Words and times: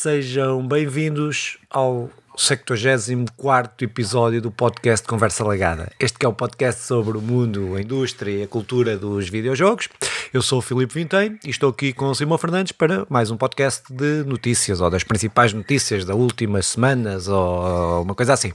sejam 0.00 0.66
bem-vindos 0.66 1.58
ao 1.68 2.08
74 2.40 3.84
episódio 3.84 4.40
do 4.40 4.50
podcast 4.50 5.06
Conversa 5.06 5.46
Legada. 5.46 5.92
Este 6.00 6.18
que 6.18 6.24
é 6.24 6.28
o 6.28 6.32
podcast 6.32 6.82
sobre 6.82 7.18
o 7.18 7.20
mundo, 7.20 7.76
a 7.76 7.82
indústria 7.82 8.32
e 8.32 8.42
a 8.42 8.48
cultura 8.48 8.96
dos 8.96 9.28
videojogos. 9.28 9.90
Eu 10.32 10.40
sou 10.40 10.60
o 10.60 10.62
Filipe 10.62 10.94
Vintém 10.94 11.38
e 11.44 11.50
estou 11.50 11.68
aqui 11.68 11.92
com 11.92 12.06
o 12.06 12.14
Simão 12.14 12.38
Fernandes 12.38 12.72
para 12.72 13.06
mais 13.10 13.30
um 13.30 13.36
podcast 13.36 13.82
de 13.92 14.24
notícias 14.24 14.80
ou 14.80 14.88
das 14.88 15.04
principais 15.04 15.52
notícias 15.52 16.06
das 16.06 16.16
últimas 16.16 16.64
semanas 16.64 17.28
ou 17.28 18.02
uma 18.02 18.14
coisa 18.14 18.32
assim. 18.32 18.54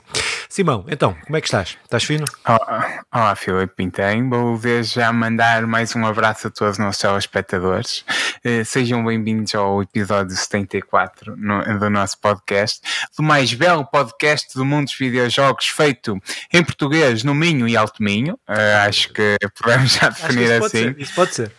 Simão, 0.50 0.86
então, 0.88 1.16
como 1.26 1.38
é 1.38 1.42
que 1.42 1.48
estás? 1.48 1.78
Estás 1.84 2.04
fino? 2.04 2.26
Olá, 2.48 3.04
olá 3.14 3.36
Filipe 3.36 3.74
Vintém. 3.78 4.28
Vou 4.28 4.58
desde 4.58 4.96
já 4.96 5.14
mandar 5.14 5.68
mais 5.68 5.96
um 5.96 6.06
abraço 6.08 6.48
a 6.48 6.50
todos 6.50 6.74
os 6.74 6.80
nossos 6.80 7.02
telespectadores. 7.02 8.04
Eh, 8.44 8.64
sejam 8.64 9.04
bem-vindos 9.04 9.54
ao 9.54 9.82
episódio 9.82 10.36
74 10.36 11.36
no, 11.36 11.80
do 11.80 11.90
nosso 11.90 12.18
podcast, 12.20 12.80
do 13.18 13.24
mais 13.24 13.54
belo 13.54 13.75
podcast 13.84 14.54
do 14.56 14.64
mundo 14.64 14.86
dos 14.86 14.98
videojogos 14.98 15.66
feito 15.66 16.18
em 16.54 16.64
português 16.64 17.24
no 17.24 17.34
Minho 17.34 17.68
e 17.68 17.76
Alto 17.76 18.04
Minho. 18.04 18.36
Uh, 18.48 18.88
acho 18.88 19.12
que 19.12 19.38
podemos 19.60 19.94
já 19.94 20.10
definir 20.10 20.44
isso 20.44 20.66
assim. 20.66 20.84
Pode 20.84 21.04
isso 21.04 21.16
pode 21.16 21.36
ser. 21.36 21.52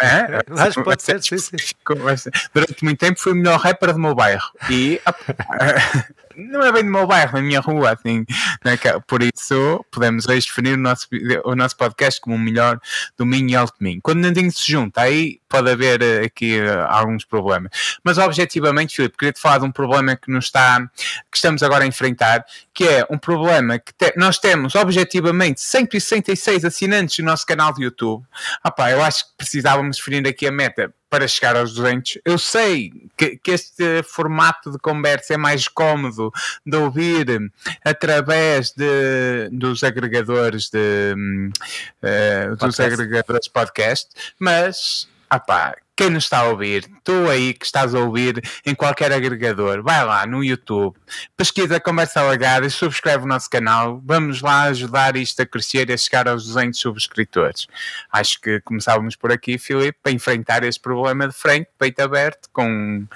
É, 0.00 0.44
Acho 0.62 0.78
que 0.78 0.84
pode 0.84 1.02
ser, 1.02 1.22
sim, 1.22 1.38
sim. 1.38 1.56
Durante 2.52 2.84
muito 2.84 2.98
tempo 2.98 3.18
fui 3.18 3.32
o 3.32 3.36
melhor 3.36 3.58
rapper 3.58 3.92
do 3.92 3.98
meu 3.98 4.14
bairro. 4.14 4.50
E 4.70 5.00
não 6.36 6.62
é 6.62 6.72
bem 6.72 6.84
do 6.84 6.90
meu 6.90 7.06
bairro, 7.06 7.32
na 7.34 7.42
minha 7.42 7.60
rua, 7.60 7.92
assim. 7.92 8.24
Né? 8.64 8.76
Por 9.06 9.22
isso, 9.22 9.84
podemos 9.90 10.26
hoje 10.26 10.46
definir 10.46 10.74
o 10.74 10.80
nosso, 10.80 11.06
o 11.44 11.54
nosso 11.54 11.76
podcast 11.76 12.20
como 12.20 12.36
o 12.36 12.38
melhor 12.38 12.80
do 13.16 13.24
Minho 13.26 13.50
e 13.50 13.56
Alto 13.56 13.74
Minho. 13.80 14.00
Quando 14.02 14.20
Nandinho 14.20 14.50
se 14.52 14.70
junta, 14.70 15.02
aí 15.02 15.40
pode 15.48 15.70
haver 15.70 16.02
eh, 16.02 16.24
aqui 16.24 16.60
uh, 16.60 16.86
alguns 16.88 17.24
problemas. 17.24 17.70
Mas 18.02 18.18
objetivamente, 18.18 18.96
Filipe, 18.96 19.16
queria-te 19.16 19.40
falar 19.40 19.58
de 19.58 19.64
um 19.64 19.70
problema 19.70 20.16
que 20.16 20.30
nos 20.30 20.46
está, 20.46 20.80
que 21.30 21.36
estamos 21.36 21.62
agora 21.62 21.84
a 21.84 21.86
enfrentar, 21.86 22.44
que 22.72 22.84
é 22.84 23.06
um 23.08 23.16
problema 23.16 23.78
que 23.78 23.92
te, 23.94 24.12
nós 24.16 24.38
temos 24.38 24.74
objetivamente 24.74 25.60
166 25.60 26.64
assinantes 26.64 27.18
no 27.18 27.26
nosso 27.26 27.46
canal 27.46 27.72
de 27.72 27.84
YouTube. 27.84 28.24
Ah 28.62 28.70
pá, 28.70 28.90
eu 28.90 29.02
acho 29.02 29.24
que 29.26 29.30
precisávamos 29.36 29.96
definir 29.96 30.26
aqui 30.26 30.46
a 30.46 30.52
meta 30.52 30.92
para 31.14 31.28
chegar 31.28 31.54
aos 31.54 31.74
200. 31.74 32.18
Eu 32.24 32.36
sei 32.36 32.92
que, 33.16 33.36
que, 33.36 33.52
este 33.52 34.02
formato 34.02 34.72
de 34.72 34.78
conversa 34.78 35.34
é 35.34 35.36
mais 35.36 35.68
cómodo 35.68 36.32
de 36.66 36.76
ouvir 36.76 37.52
através 37.84 38.72
de, 38.72 39.48
dos 39.52 39.84
agregadores 39.84 40.68
de 40.70 41.14
uh, 42.02 42.56
dos 42.56 42.80
agregadores 42.80 43.46
podcast, 43.46 44.10
mas 44.40 45.08
ah 45.30 45.38
pá, 45.38 45.76
quem 45.96 46.10
nos 46.10 46.24
está 46.24 46.40
a 46.40 46.48
ouvir, 46.48 46.90
tu 47.04 47.28
aí 47.30 47.54
que 47.54 47.64
estás 47.64 47.94
a 47.94 48.00
ouvir 48.00 48.42
em 48.66 48.74
qualquer 48.74 49.12
agregador, 49.12 49.82
vai 49.82 50.04
lá 50.04 50.26
no 50.26 50.42
YouTube, 50.42 50.96
pesquisa 51.36 51.78
Conversa 51.78 52.20
Alagada 52.20 52.66
e 52.66 52.70
subscreve 52.70 53.24
o 53.24 53.28
nosso 53.28 53.48
canal. 53.48 54.02
Vamos 54.04 54.42
lá 54.42 54.62
ajudar 54.64 55.16
isto 55.16 55.40
a 55.42 55.46
crescer 55.46 55.90
e 55.90 55.92
a 55.92 55.96
chegar 55.96 56.26
aos 56.26 56.46
200 56.46 56.78
subscritores. 56.78 57.66
Acho 58.10 58.40
que 58.40 58.60
começávamos 58.62 59.14
por 59.14 59.30
aqui, 59.30 59.56
Filipe, 59.56 59.98
para 60.02 60.12
enfrentar 60.12 60.64
este 60.64 60.80
problema 60.80 61.28
de 61.28 61.34
frente, 61.34 61.68
peito 61.78 62.00
aberto, 62.00 62.48
com 62.52 63.06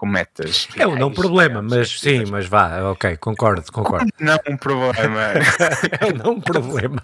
com 0.00 0.06
metas. 0.06 0.66
É 0.78 0.86
um 0.86 0.96
não 0.96 1.12
problema, 1.12 1.60
mas 1.60 2.00
sim, 2.00 2.24
mas 2.30 2.46
vá, 2.46 2.90
ok, 2.90 3.18
concordo, 3.18 3.70
concordo. 3.70 4.10
Não 4.18 4.38
um 4.48 4.56
problema. 4.56 5.20
é 6.00 6.06
um 6.06 6.16
não 6.16 6.40
problema. 6.40 7.02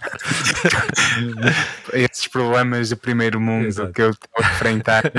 Esses 1.93 2.27
problemas 2.27 2.89
do 2.89 2.97
primeiro 2.97 3.39
mundo 3.39 3.67
Exato. 3.67 3.93
que 3.93 4.01
eu 4.01 4.11
estou 4.11 4.31
a 4.43 4.49
enfrentar. 4.49 5.03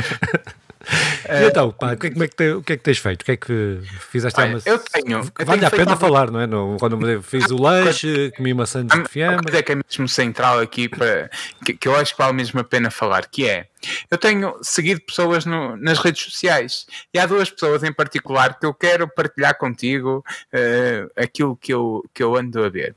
E 1.30 1.48
então, 1.48 1.70
pá, 1.72 1.98
como 1.98 2.24
é 2.24 2.28
que 2.30 2.36
te, 2.38 2.52
o 2.52 2.64
que 2.64 2.72
é 2.72 2.78
que 2.78 2.84
tens 2.84 2.98
feito? 3.00 3.22
O 3.22 3.26
que 3.26 3.32
é 3.34 3.36
que 3.36 3.82
fizeste? 4.10 4.40
Olha, 4.40 4.52
uma... 4.52 4.62
Eu 4.66 4.80
tenho. 4.80 5.18
Eu 5.18 5.46
vale 5.46 5.60
tenho 5.60 5.68
a 5.68 5.72
pena 5.72 5.98
falar, 5.98 6.32
não 6.32 6.40
é? 6.40 6.48
No, 6.48 6.78
quando 6.80 7.22
fiz 7.22 7.52
o 7.52 7.62
lanche, 7.62 8.32
comi 8.38 8.54
maçã 8.54 8.86
de 8.86 8.94
fiambre. 9.10 9.36
Uma 9.36 9.44
coisa 9.44 9.64
que 9.64 9.72
é 9.74 9.76
mesmo 9.76 10.08
central 10.08 10.60
aqui, 10.60 10.88
para, 10.88 11.30
que, 11.66 11.74
que 11.74 11.88
eu 11.90 11.96
acho 11.96 12.14
que 12.16 12.18
vale 12.22 12.34
mesmo 12.34 12.62
a 12.62 12.64
pena 12.64 12.90
falar, 12.90 13.26
que 13.28 13.46
é 13.46 13.68
eu 14.10 14.18
tenho 14.18 14.58
seguido 14.62 15.02
pessoas 15.02 15.46
no, 15.46 15.76
nas 15.78 16.00
redes 16.00 16.24
sociais 16.24 16.86
e 17.14 17.20
há 17.20 17.26
duas 17.26 17.50
pessoas 17.50 17.84
em 17.84 17.94
particular 17.94 18.60
que 18.60 18.66
eu 18.66 18.74
quero 18.74 19.08
partilhar 19.08 19.58
contigo 19.58 20.24
uh, 20.54 21.12
aquilo 21.16 21.56
que 21.56 21.74
eu, 21.74 22.04
que 22.14 22.24
eu 22.24 22.36
ando 22.36 22.64
a 22.64 22.70
ver. 22.70 22.96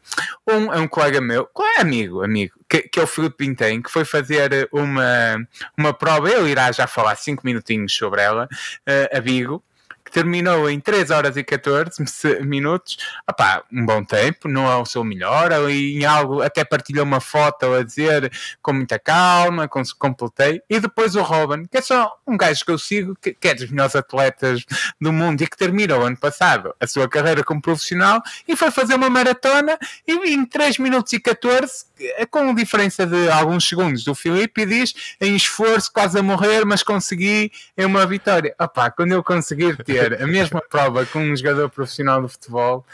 Um 0.49 0.73
é 0.73 0.79
um 0.79 0.89
colega 0.89 1.21
meu, 1.21 1.49
é 1.77 1.81
amigo, 1.81 2.23
amigo, 2.23 2.55
que, 2.69 2.83
que 2.83 3.01
é 3.01 3.03
o 3.03 3.07
Filipe 3.07 3.37
Pintem, 3.37 3.83
que 3.83 3.91
foi 3.91 4.05
fazer 4.05 4.69
uma, 4.73 5.47
uma 5.77 5.93
prova, 5.93 6.31
ele 6.31 6.51
irá 6.51 6.71
já 6.73 6.87
falar 6.87 7.17
5 7.17 7.45
minutinhos 7.45 7.95
sobre 7.95 8.23
ela, 8.23 8.45
uh, 8.47 9.17
a 9.17 9.21
Vigo, 9.21 9.63
que 10.05 10.11
terminou 10.11 10.69
em 10.69 10.81
3 10.81 11.11
horas 11.11 11.37
e 11.37 11.45
14 11.45 12.03
minutos. 12.43 12.99
Opá, 13.29 13.63
um 13.73 13.85
bom 13.85 14.05
tempo, 14.05 14.49
não 14.49 14.71
é 14.71 14.77
o 14.77 14.85
seu 14.85 15.05
melhor. 15.05 15.53
Ali 15.53 15.99
em 15.99 16.05
algo, 16.05 16.43
até 16.43 16.65
partilhou 16.65 17.05
uma 17.05 17.21
foto 17.21 17.73
a 17.75 17.83
dizer 17.83 18.31
com 18.63 18.73
muita 18.73 18.99
calma, 18.99 19.69
com, 19.69 19.83
completei. 19.99 20.63
E 20.69 20.81
depois 20.81 21.15
o 21.15 21.23
Robin, 21.23 21.65
que 21.65 21.79
é 21.79 21.83
só 21.83 22.17
um 22.27 22.37
gajo 22.37 22.65
que 22.65 22.71
eu 22.71 22.79
sigo, 22.79 23.17
que, 23.21 23.35
que 23.35 23.49
é 23.49 23.55
dos 23.55 23.71
melhores 23.71 23.95
atletas 23.95 24.65
do 25.01 25.13
mundo 25.13 25.43
e 25.43 25.47
que 25.47 25.57
terminou 25.57 26.03
ano 26.03 26.17
passado 26.17 26.75
a 26.81 26.87
sua 26.87 27.09
carreira 27.09 27.43
como 27.45 27.61
profissional 27.61 28.23
e 28.47 28.57
foi 28.57 28.71
fazer 28.71 28.95
uma 28.95 29.11
maratona 29.11 29.79
e 30.07 30.13
em 30.35 30.45
3 30.45 30.79
minutos 30.79 31.13
e 31.13 31.21
14, 31.21 31.85
com 32.31 32.55
diferença 32.55 33.07
de 33.07 33.29
alguns 33.29 33.69
segundos 33.69 34.05
do 34.05 34.15
Filipe, 34.15 34.67
diz 34.67 34.95
em 35.21 35.37
esforço, 35.37 35.93
quase 35.93 36.19
a 36.19 36.23
morrer, 36.23 36.65
mas 36.65 36.83
consegui 36.83 37.53
em 37.77 37.85
uma 37.85 38.07
vitória. 38.07 38.55
Opá, 38.59 38.91
quando 38.91 39.13
eu 39.13 39.23
conseguir 39.23 39.77
ter 39.93 40.23
a 40.23 40.27
mesma 40.27 40.61
prova 40.61 41.05
com 41.07 41.21
um 41.21 41.37
jogador 41.37 41.69
profissional 41.69 42.23
de 42.23 42.33
futebol 42.33 42.85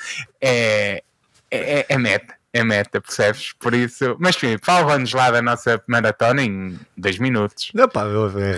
é, 0.40 1.02
é, 1.50 1.86
é 1.88 1.98
meta 1.98 2.36
é 2.56 2.64
meta, 2.64 3.00
percebes? 3.00 3.52
Por 3.52 3.74
isso, 3.74 4.16
mas 4.18 4.34
enfim, 4.36 4.56
fala-nos 4.62 5.12
lá 5.12 5.30
da 5.30 5.42
nossa 5.42 5.82
maratona 5.86 6.42
em 6.42 6.78
dois 6.96 7.18
minutos. 7.18 7.70
Não, 7.74 7.88
pá, 7.88 8.04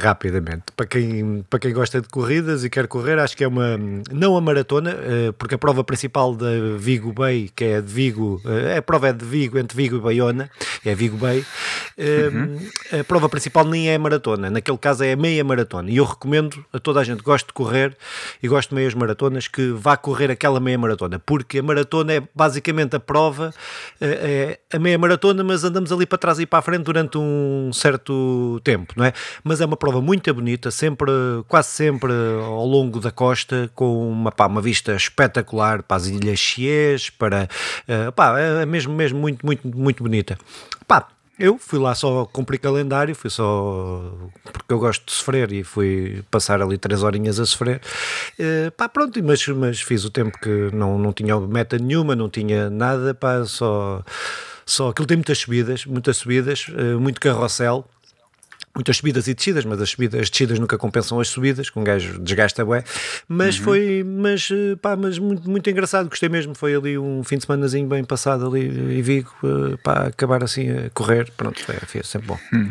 rapidamente. 0.00 0.64
Para 0.76 0.86
quem, 0.86 1.44
para 1.48 1.58
quem 1.58 1.72
gosta 1.72 2.00
de 2.00 2.08
corridas 2.08 2.64
e 2.64 2.70
quer 2.70 2.86
correr, 2.86 3.18
acho 3.18 3.36
que 3.36 3.42
é 3.42 3.48
uma. 3.48 3.78
Não 4.12 4.36
a 4.36 4.40
maratona, 4.40 4.90
eh, 4.90 5.32
porque 5.36 5.56
a 5.56 5.58
prova 5.58 5.82
principal 5.82 6.34
da 6.34 6.50
Vigo 6.78 7.12
Bay, 7.12 7.50
que 7.54 7.64
é 7.64 7.80
de 7.80 7.92
Vigo, 7.92 8.40
eh, 8.44 8.76
a 8.76 8.82
prova 8.82 9.08
é 9.08 9.12
de 9.12 9.24
Vigo, 9.24 9.58
entre 9.58 9.76
Vigo 9.76 9.96
e 9.96 10.00
Baiona, 10.00 10.50
é 10.84 10.94
Vigo 10.94 11.16
Bay. 11.16 11.44
Eh, 11.96 12.30
uhum. 12.32 13.00
A 13.00 13.04
prova 13.04 13.28
principal 13.28 13.64
nem 13.64 13.90
é 13.90 13.98
maratona, 13.98 14.50
naquele 14.50 14.78
caso 14.78 15.02
é 15.02 15.16
meia 15.16 15.42
maratona. 15.42 15.90
E 15.90 15.96
eu 15.96 16.04
recomendo 16.04 16.64
a 16.72 16.78
toda 16.78 17.00
a 17.00 17.04
gente 17.04 17.18
que 17.18 17.24
gosta 17.24 17.48
de 17.48 17.52
correr 17.52 17.96
e 18.42 18.46
gosta 18.46 18.70
de 18.70 18.76
meias 18.76 18.94
maratonas 18.94 19.48
que 19.48 19.72
vá 19.72 19.96
correr 19.96 20.30
aquela 20.30 20.60
meia 20.60 20.78
maratona, 20.78 21.18
porque 21.18 21.58
a 21.58 21.62
maratona 21.62 22.12
é 22.12 22.22
basicamente 22.34 22.94
a 22.94 23.00
prova 23.00 23.52
é, 24.00 24.58
a 24.72 24.78
meia 24.78 24.98
maratona, 24.98 25.42
mas 25.42 25.64
andamos 25.64 25.90
ali 25.90 26.06
para 26.06 26.18
trás 26.18 26.38
e 26.38 26.46
para 26.46 26.60
a 26.60 26.62
frente 26.62 26.84
durante 26.84 27.18
um 27.18 27.70
certo 27.72 28.27
tempo, 28.62 28.94
não 28.96 29.04
é? 29.04 29.12
Mas 29.42 29.60
é 29.60 29.66
uma 29.66 29.76
prova 29.76 30.00
muito 30.00 30.32
bonita, 30.32 30.70
sempre, 30.70 31.10
quase 31.46 31.68
sempre 31.68 32.12
ao 32.12 32.66
longo 32.66 33.00
da 33.00 33.10
costa, 33.10 33.70
com 33.74 34.10
uma, 34.10 34.30
pá, 34.30 34.46
uma 34.46 34.60
vista 34.60 34.94
espetacular 34.94 35.82
para 35.82 35.96
as 35.96 36.06
Ilhas 36.06 36.38
Chiés, 36.38 37.10
para, 37.10 37.48
uh, 37.88 38.12
pá, 38.12 38.38
é 38.38 38.66
mesmo, 38.66 38.94
mesmo 38.94 39.18
muito, 39.18 39.44
muito, 39.44 39.68
muito 39.68 40.02
bonita. 40.02 40.38
Pá, 40.86 41.08
eu 41.38 41.56
fui 41.56 41.78
lá 41.78 41.94
só 41.94 42.24
cumprir 42.26 42.58
calendário, 42.58 43.14
fui 43.14 43.30
só 43.30 44.12
porque 44.52 44.72
eu 44.74 44.78
gosto 44.78 45.06
de 45.06 45.12
sofrer 45.12 45.52
e 45.52 45.62
fui 45.62 46.24
passar 46.30 46.60
ali 46.60 46.76
três 46.76 47.02
horinhas 47.04 47.38
a 47.38 47.46
sofrer. 47.46 47.80
Uh, 48.38 48.70
pá, 48.72 48.88
pronto, 48.88 49.22
mas, 49.22 49.46
mas 49.46 49.80
fiz 49.80 50.04
o 50.04 50.10
tempo 50.10 50.36
que 50.40 50.70
não, 50.74 50.98
não 50.98 51.12
tinha 51.12 51.38
meta 51.38 51.78
nenhuma, 51.78 52.16
não 52.16 52.28
tinha 52.28 52.68
nada, 52.68 53.14
pá, 53.14 53.44
só, 53.44 54.02
só 54.66 54.88
aquilo 54.88 55.06
tem 55.06 55.16
muitas 55.16 55.38
subidas, 55.38 55.86
muitas 55.86 56.16
subidas, 56.16 56.66
uh, 56.68 56.98
muito 56.98 57.20
carrossel 57.20 57.88
muitas 58.78 58.96
subidas 58.96 59.26
e 59.26 59.34
descidas, 59.34 59.64
mas 59.64 59.82
as, 59.82 59.90
subidas, 59.90 60.20
as 60.20 60.30
descidas 60.30 60.58
nunca 60.60 60.78
compensam 60.78 61.18
as 61.18 61.28
subidas, 61.28 61.68
com 61.68 61.80
um 61.80 61.84
gajo 61.84 62.20
desgasta 62.20 62.64
bué, 62.64 62.84
mas 63.26 63.58
uhum. 63.58 63.64
foi, 63.64 64.04
mas 64.06 64.48
eh, 64.52 64.76
pá, 64.80 64.94
mas 64.94 65.18
muito, 65.18 65.50
muito 65.50 65.68
engraçado, 65.68 66.08
gostei 66.08 66.28
mesmo, 66.28 66.54
foi 66.54 66.76
ali 66.76 66.96
um 66.96 67.24
fim 67.24 67.38
de 67.38 67.44
semanazinho 67.44 67.88
bem 67.88 68.04
passado 68.04 68.46
ali 68.46 68.68
em 68.68 69.02
Vigo, 69.02 69.34
eh, 69.42 69.76
pá, 69.82 70.06
acabar 70.06 70.44
assim 70.44 70.70
a 70.70 70.90
correr, 70.90 71.28
pronto, 71.36 71.60
foi, 71.64 71.74
foi 71.74 72.04
sempre 72.04 72.28
bom. 72.28 72.38
Hum. 72.54 72.68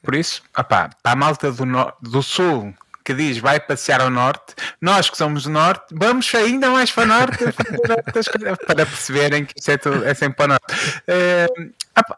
Por 0.00 0.14
isso, 0.14 0.42
opá, 0.56 0.90
para 1.02 1.12
a 1.12 1.16
malta 1.16 1.50
do, 1.50 1.66
no, 1.66 1.92
do 2.00 2.22
Sul 2.22 2.72
que 3.08 3.14
diz 3.14 3.38
vai 3.38 3.58
passear 3.58 4.02
ao 4.02 4.10
norte, 4.10 4.54
nós 4.82 5.08
que 5.08 5.16
somos 5.16 5.44
do 5.44 5.50
norte, 5.50 5.86
vamos 5.92 6.30
ainda 6.34 6.70
mais 6.70 6.92
para 6.92 7.04
o 7.04 7.06
norte 7.06 7.38
para 8.66 8.84
perceberem 8.84 9.46
que 9.46 9.54
isto 9.56 9.70
é, 9.70 9.78
tudo, 9.78 10.04
é 10.04 10.12
sempre 10.12 10.36
para 10.36 10.44
o 10.44 10.48
norte. 10.48 10.74
Uh, 11.08 11.72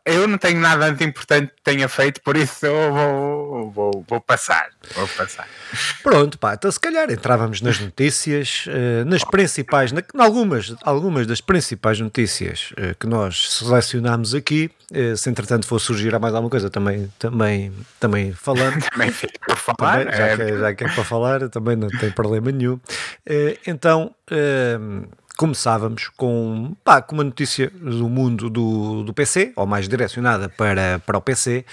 eu 0.05 0.27
não 0.27 0.39
tenho 0.39 0.61
nada 0.61 0.91
de 0.93 1.05
importante 1.05 1.53
que 1.55 1.63
tenha 1.63 1.89
feito, 1.89 2.21
por 2.23 2.37
isso 2.37 2.67
eu 2.67 2.93
vou, 2.93 3.71
vou, 3.71 4.05
vou 4.09 4.21
passar. 4.21 4.71
Vou 4.95 5.09
passar. 5.09 5.47
Pronto, 6.03 6.39
pá, 6.39 6.55
então 6.55 6.71
se 6.71 6.81
calhar 6.81 7.11
entrávamos 7.11 7.61
nas 7.61 7.79
notícias, 7.79 8.67
uh, 8.67 9.05
nas 9.05 9.25
principais, 9.25 9.93
na, 9.93 10.03
algumas, 10.19 10.75
algumas 10.83 11.27
das 11.27 11.41
principais 11.41 12.01
notícias 12.01 12.73
uh, 12.73 12.95
que 12.99 13.07
nós 13.07 13.53
selecionámos 13.53 14.35
aqui, 14.35 14.71
Uh, 14.91 15.17
se 15.17 15.31
entretanto 15.31 15.69
for 15.69 15.79
surgir 15.79 16.13
a 16.13 16.19
mais 16.19 16.35
alguma 16.35 16.51
coisa, 16.51 16.69
também, 16.69 17.09
também, 17.17 17.73
também 18.01 18.33
falando. 18.33 18.83
também 18.91 19.13
fico 19.13 19.39
para 19.47 19.55
falar. 19.55 19.99
Também, 20.05 20.19
já, 20.19 20.27
é... 20.27 20.37
que, 20.37 20.59
já 20.59 20.75
que 20.75 20.85
é 20.85 20.89
para 20.89 21.05
falar, 21.05 21.49
também 21.49 21.77
não 21.77 21.87
tem 21.87 22.11
problema 22.11 22.51
nenhum. 22.51 22.81
Então 23.65 24.13
começávamos 25.41 26.11
com, 26.19 26.77
pá, 26.85 27.01
com 27.01 27.15
uma 27.15 27.25
notícia 27.25 27.71
do 27.71 28.11
mundo 28.11 28.51
do, 28.51 29.03
do 29.03 29.15
PC, 29.15 29.55
ou 29.57 29.67
mais 29.67 29.89
direcionada 29.89 30.51
para, 30.51 30.99
para 31.07 31.17
o 31.17 31.21
PC, 31.23 31.65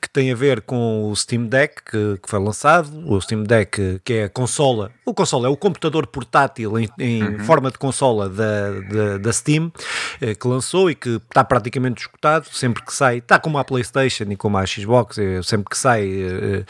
que 0.00 0.08
tem 0.08 0.32
a 0.32 0.34
ver 0.34 0.62
com 0.62 1.10
o 1.10 1.14
Steam 1.14 1.44
Deck 1.44 1.82
que, 1.84 2.18
que 2.22 2.30
foi 2.30 2.38
lançado. 2.38 2.88
O 3.06 3.20
Steam 3.20 3.42
Deck, 3.42 4.00
que 4.02 4.12
é 4.14 4.24
a 4.24 4.28
consola, 4.30 4.90
o 5.04 5.12
console 5.12 5.44
é 5.44 5.48
o 5.50 5.56
computador 5.56 6.06
portátil 6.06 6.78
em, 6.78 6.88
em 6.98 7.22
uhum. 7.22 7.38
forma 7.40 7.70
de 7.70 7.76
consola 7.76 8.26
da, 8.26 8.70
da, 8.88 9.18
da, 9.18 9.32
Steam, 9.34 9.70
eh, 10.18 10.34
que 10.34 10.48
lançou 10.48 10.90
e 10.90 10.94
que 10.94 11.16
está 11.16 11.44
praticamente 11.44 12.00
esgotado. 12.00 12.46
Sempre 12.50 12.82
que 12.82 12.94
sai, 12.94 13.18
está 13.18 13.38
como 13.38 13.58
a 13.58 13.64
PlayStation 13.64 14.24
e 14.30 14.36
como 14.36 14.56
a 14.56 14.64
Xbox, 14.64 15.18
eh, 15.18 15.42
sempre 15.42 15.68
que 15.68 15.76
sai, 15.76 16.08
eh, 16.10 16.64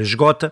esgota 0.00 0.50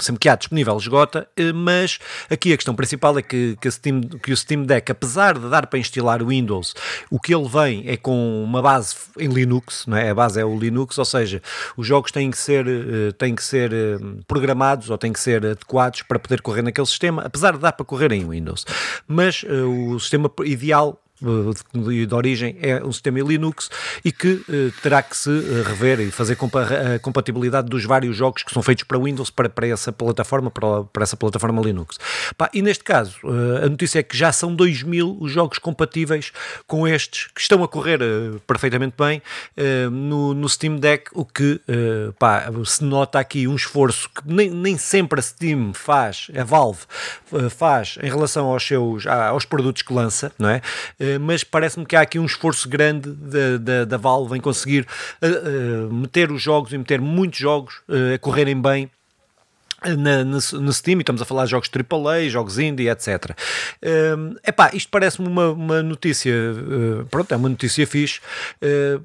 sempre 0.00 0.20
que 0.20 0.28
há 0.28 0.34
disponível 0.34 0.76
esgota, 0.76 1.28
mas 1.54 1.98
aqui 2.30 2.52
a 2.52 2.56
questão 2.56 2.74
principal 2.74 3.18
é 3.18 3.22
que, 3.22 3.56
que, 3.60 3.70
Steam, 3.70 4.00
que, 4.00 4.32
o 4.32 4.36
Steam 4.36 4.64
Deck, 4.64 4.90
apesar 4.90 5.38
de 5.38 5.48
dar 5.48 5.66
para 5.66 5.78
instalar 5.78 6.22
o 6.22 6.28
Windows, 6.28 6.74
o 7.10 7.20
que 7.20 7.34
ele 7.34 7.48
vem 7.48 7.84
é 7.86 7.96
com 7.96 8.42
uma 8.42 8.60
base 8.60 8.94
em 9.18 9.28
Linux, 9.28 9.86
não 9.86 9.96
é? 9.96 10.10
a 10.10 10.14
base 10.14 10.40
é 10.40 10.44
o 10.44 10.58
Linux, 10.58 10.98
ou 10.98 11.04
seja, 11.04 11.42
os 11.76 11.86
jogos 11.86 12.10
têm 12.10 12.30
que 12.30 12.38
ser, 12.38 12.66
eh, 12.66 13.12
têm 13.16 13.34
que 13.34 13.42
ser 13.42 13.72
eh, 13.72 13.98
programados 14.26 14.90
ou 14.90 14.98
têm 14.98 15.12
que 15.12 15.20
ser 15.20 15.44
adequados 15.44 16.02
para 16.02 16.18
poder 16.18 16.42
correr 16.42 16.62
naquele 16.62 16.86
sistema, 16.86 17.22
apesar 17.22 17.52
de 17.52 17.58
dar 17.58 17.72
para 17.72 17.86
correr 17.86 18.12
em 18.12 18.28
Windows. 18.28 18.64
Mas 19.06 19.42
uh, 19.42 19.94
o 19.94 20.00
sistema 20.00 20.30
ideal 20.44 21.00
de, 21.20 22.14
origem 22.14 22.56
é 22.60 22.84
um 22.84 22.92
sistema 22.92 23.20
Linux 23.20 23.70
e 24.04 24.12
que 24.12 24.42
eh, 24.48 24.70
terá 24.82 25.02
que 25.02 25.16
se 25.16 25.30
eh, 25.30 25.62
rever 25.66 26.00
e 26.00 26.10
fazer 26.10 26.36
a 26.36 26.98
compatibilidade 26.98 27.68
dos 27.68 27.84
vários 27.84 28.16
jogos 28.16 28.42
que 28.42 28.52
são 28.52 28.62
feitos 28.62 28.84
para 28.84 28.98
Windows 28.98 29.30
para, 29.30 29.48
para 29.48 29.66
essa 29.66 29.90
plataforma, 29.92 30.50
para, 30.50 30.84
para 30.84 31.02
essa 31.02 31.16
plataforma 31.16 31.62
Linux. 31.62 31.98
Pá, 32.36 32.50
e 32.52 32.60
neste 32.60 32.84
caso, 32.84 33.16
eh, 33.24 33.66
a 33.66 33.68
notícia 33.68 34.00
é 34.00 34.02
que 34.02 34.16
já 34.16 34.30
são 34.30 34.54
2 34.54 34.82
mil 34.82 35.16
os 35.20 35.32
jogos 35.32 35.58
compatíveis 35.58 36.32
com 36.66 36.86
estes 36.86 37.28
que 37.34 37.40
estão 37.40 37.64
a 37.64 37.68
correr 37.68 37.98
perfeitamente 38.46 38.94
bem 38.98 39.22
no, 39.90 40.34
no 40.34 40.48
Steam 40.48 40.76
Deck, 40.76 41.10
o 41.12 41.24
que 41.24 41.60
pá, 42.18 42.46
se 42.64 42.84
nota 42.84 43.18
aqui 43.18 43.46
um 43.48 43.54
esforço 43.54 44.08
que 44.10 44.22
nem, 44.26 44.50
nem 44.50 44.76
sempre 44.76 45.20
a 45.20 45.22
Steam 45.22 45.72
faz, 45.72 46.28
a 46.38 46.44
Valve 46.44 46.80
faz 47.50 47.98
em 48.02 48.08
relação 48.08 48.46
aos 48.46 48.66
seus 48.66 49.06
aos 49.06 49.44
produtos 49.44 49.82
que 49.82 49.92
lança, 49.92 50.32
não 50.38 50.48
é? 50.48 50.60
Eh, 51.06 51.18
mas 51.18 51.44
parece-me 51.44 51.86
que 51.86 51.94
há 51.94 52.00
aqui 52.00 52.18
um 52.18 52.26
esforço 52.26 52.68
grande 52.68 53.10
da, 53.10 53.56
da, 53.58 53.84
da 53.84 53.96
Valve 53.96 54.36
em 54.36 54.40
conseguir 54.40 54.86
uh, 55.22 55.92
meter 55.92 56.32
os 56.32 56.42
jogos 56.42 56.72
e 56.72 56.78
meter 56.78 57.00
muitos 57.00 57.38
jogos 57.38 57.80
a 58.14 58.18
correrem 58.18 58.60
bem 58.60 58.90
na, 59.84 60.24
no, 60.24 60.38
no, 60.38 60.72
Steam, 60.72 60.98
e 60.98 61.00
estamos 61.00 61.20
a 61.20 61.24
falar 61.24 61.44
de 61.44 61.50
jogos 61.50 61.70
AAA, 61.70 62.28
jogos 62.28 62.58
indie, 62.58 62.88
etc. 62.88 63.36
Uh, 63.82 64.36
epá, 64.44 64.70
isto 64.72 64.88
parece-me 64.90 65.28
uma, 65.28 65.50
uma 65.50 65.82
notícia, 65.82 66.32
uh, 66.32 67.04
pronto, 67.06 67.32
é 67.32 67.36
uma 67.36 67.48
notícia 67.48 67.86
fixe, 67.86 68.20
uh, 68.62 69.02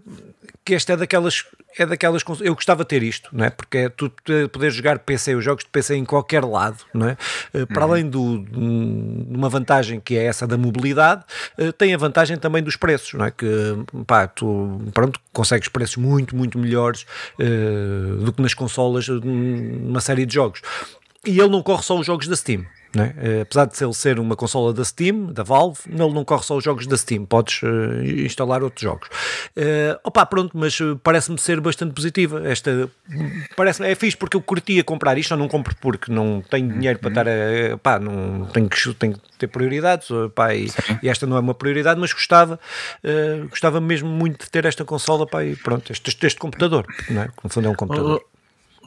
que 0.64 0.76
esta 0.76 0.94
é 0.94 0.98
daquelas 0.98 1.46
é 1.78 1.86
daquelas 1.86 2.24
eu 2.42 2.54
gostava 2.54 2.84
de 2.84 2.90
ter 2.90 3.04
isto, 3.04 3.30
não 3.32 3.46
é? 3.46 3.50
Porque 3.50 3.78
é 3.78 3.90
tu 3.90 4.12
poder 4.52 4.72
jogar 4.72 5.00
PC, 5.00 5.36
os 5.36 5.44
jogos 5.44 5.64
de 5.64 5.70
PC 5.70 5.96
em 5.96 6.06
qualquer 6.06 6.44
lado, 6.44 6.78
não 6.94 7.08
é? 7.08 7.18
Eh, 7.54 7.66
para 7.66 7.86
uhum. 7.86 7.92
além 7.92 8.10
do, 8.10 8.40
de 8.40 9.36
uma 9.36 9.48
vantagem 9.50 10.00
que 10.00 10.18
é 10.18 10.26
essa 10.26 10.46
da 10.46 10.58
mobilidade, 10.58 11.24
eh, 11.58 11.72
tem 11.72 11.94
a 11.94 11.98
vantagem 11.98 12.38
também 12.38 12.62
dos 12.62 12.76
preços, 12.76 13.14
não 13.14 13.26
é? 13.26 13.32
Que 13.32 13.48
pá, 14.06 14.28
tu 14.28 14.82
pronto, 14.94 15.20
consegues 15.32 15.70
preços 15.70 15.96
muito, 15.96 16.36
muito 16.36 16.60
melhores 16.60 17.06
uh, 17.40 18.18
do 18.18 18.34
que 18.34 18.42
nas 18.42 18.54
consolas 18.54 19.08
numa 19.08 20.02
série 20.02 20.26
de 20.26 20.34
jogos. 20.34 20.62
E 21.26 21.40
ele 21.40 21.50
não 21.50 21.62
corre 21.62 21.84
só 21.84 21.98
os 21.98 22.06
jogos 22.06 22.28
da 22.28 22.36
Steam. 22.36 22.66
É? 22.94 23.42
apesar 23.42 23.66
de 23.66 23.82
ele 23.82 23.94
ser 23.94 24.20
uma 24.20 24.36
consola 24.36 24.74
da 24.74 24.84
Steam, 24.84 25.28
da 25.28 25.44
Valve, 25.44 25.80
ele 25.88 26.14
não 26.14 26.26
corre 26.26 26.44
só 26.44 26.58
os 26.58 26.64
jogos 26.64 26.86
da 26.86 26.98
Steam, 26.98 27.26
podes 27.26 27.62
uh, 27.64 28.04
instalar 28.04 28.62
outros 28.64 28.82
jogos. 28.82 29.08
Uh, 29.56 29.98
opa, 30.04 30.26
pronto, 30.26 30.58
mas 30.58 30.78
parece-me 31.02 31.40
ser 31.40 31.62
bastante 31.62 31.94
positiva. 31.94 32.46
Esta 32.46 32.90
parece 33.56 33.84
é 33.86 33.96
fixe 33.96 34.18
porque 34.18 34.36
eu 34.36 34.42
curtia 34.42 34.84
comprar 34.84 35.18
isto, 35.18 35.34
eu 35.34 35.38
não 35.38 35.48
compro 35.48 35.76
porque 35.80 36.12
não 36.12 36.44
tenho 36.50 36.68
dinheiro 36.68 37.00
para 37.00 37.10
estar 37.10 37.28
a. 37.28 37.78
Pá, 37.78 38.00
não 38.00 38.46
tenho 38.48 38.70
que, 38.70 38.94
tenho 38.96 39.14
que 39.14 39.38
ter 39.38 39.48
prioridades, 39.48 40.10
pá, 40.36 40.54
e, 40.54 40.68
e, 41.02 41.10
esta 41.10 41.26
não 41.26 41.38
é 41.38 41.40
uma 41.40 41.54
prioridade, 41.54 42.00
mas 42.00 42.14
gostava, 42.14 42.60
uh, 43.04 43.50
gostava 43.50 43.80
mesmo 43.80 44.10
muito 44.10 44.46
de 44.46 44.52
ter 44.52 44.66
esta 44.66 44.86
consola, 44.86 45.26
pá, 45.26 45.44
e 45.44 45.56
pronto, 45.56 45.92
este, 45.92 46.10
este, 46.10 46.28
este 46.28 46.40
computador, 46.40 46.86
não 47.10 47.24
é? 47.24 47.30
no 47.44 47.50
fundo 47.50 47.68
é 47.68 47.72
um 47.72 47.76
computador. 47.76 48.24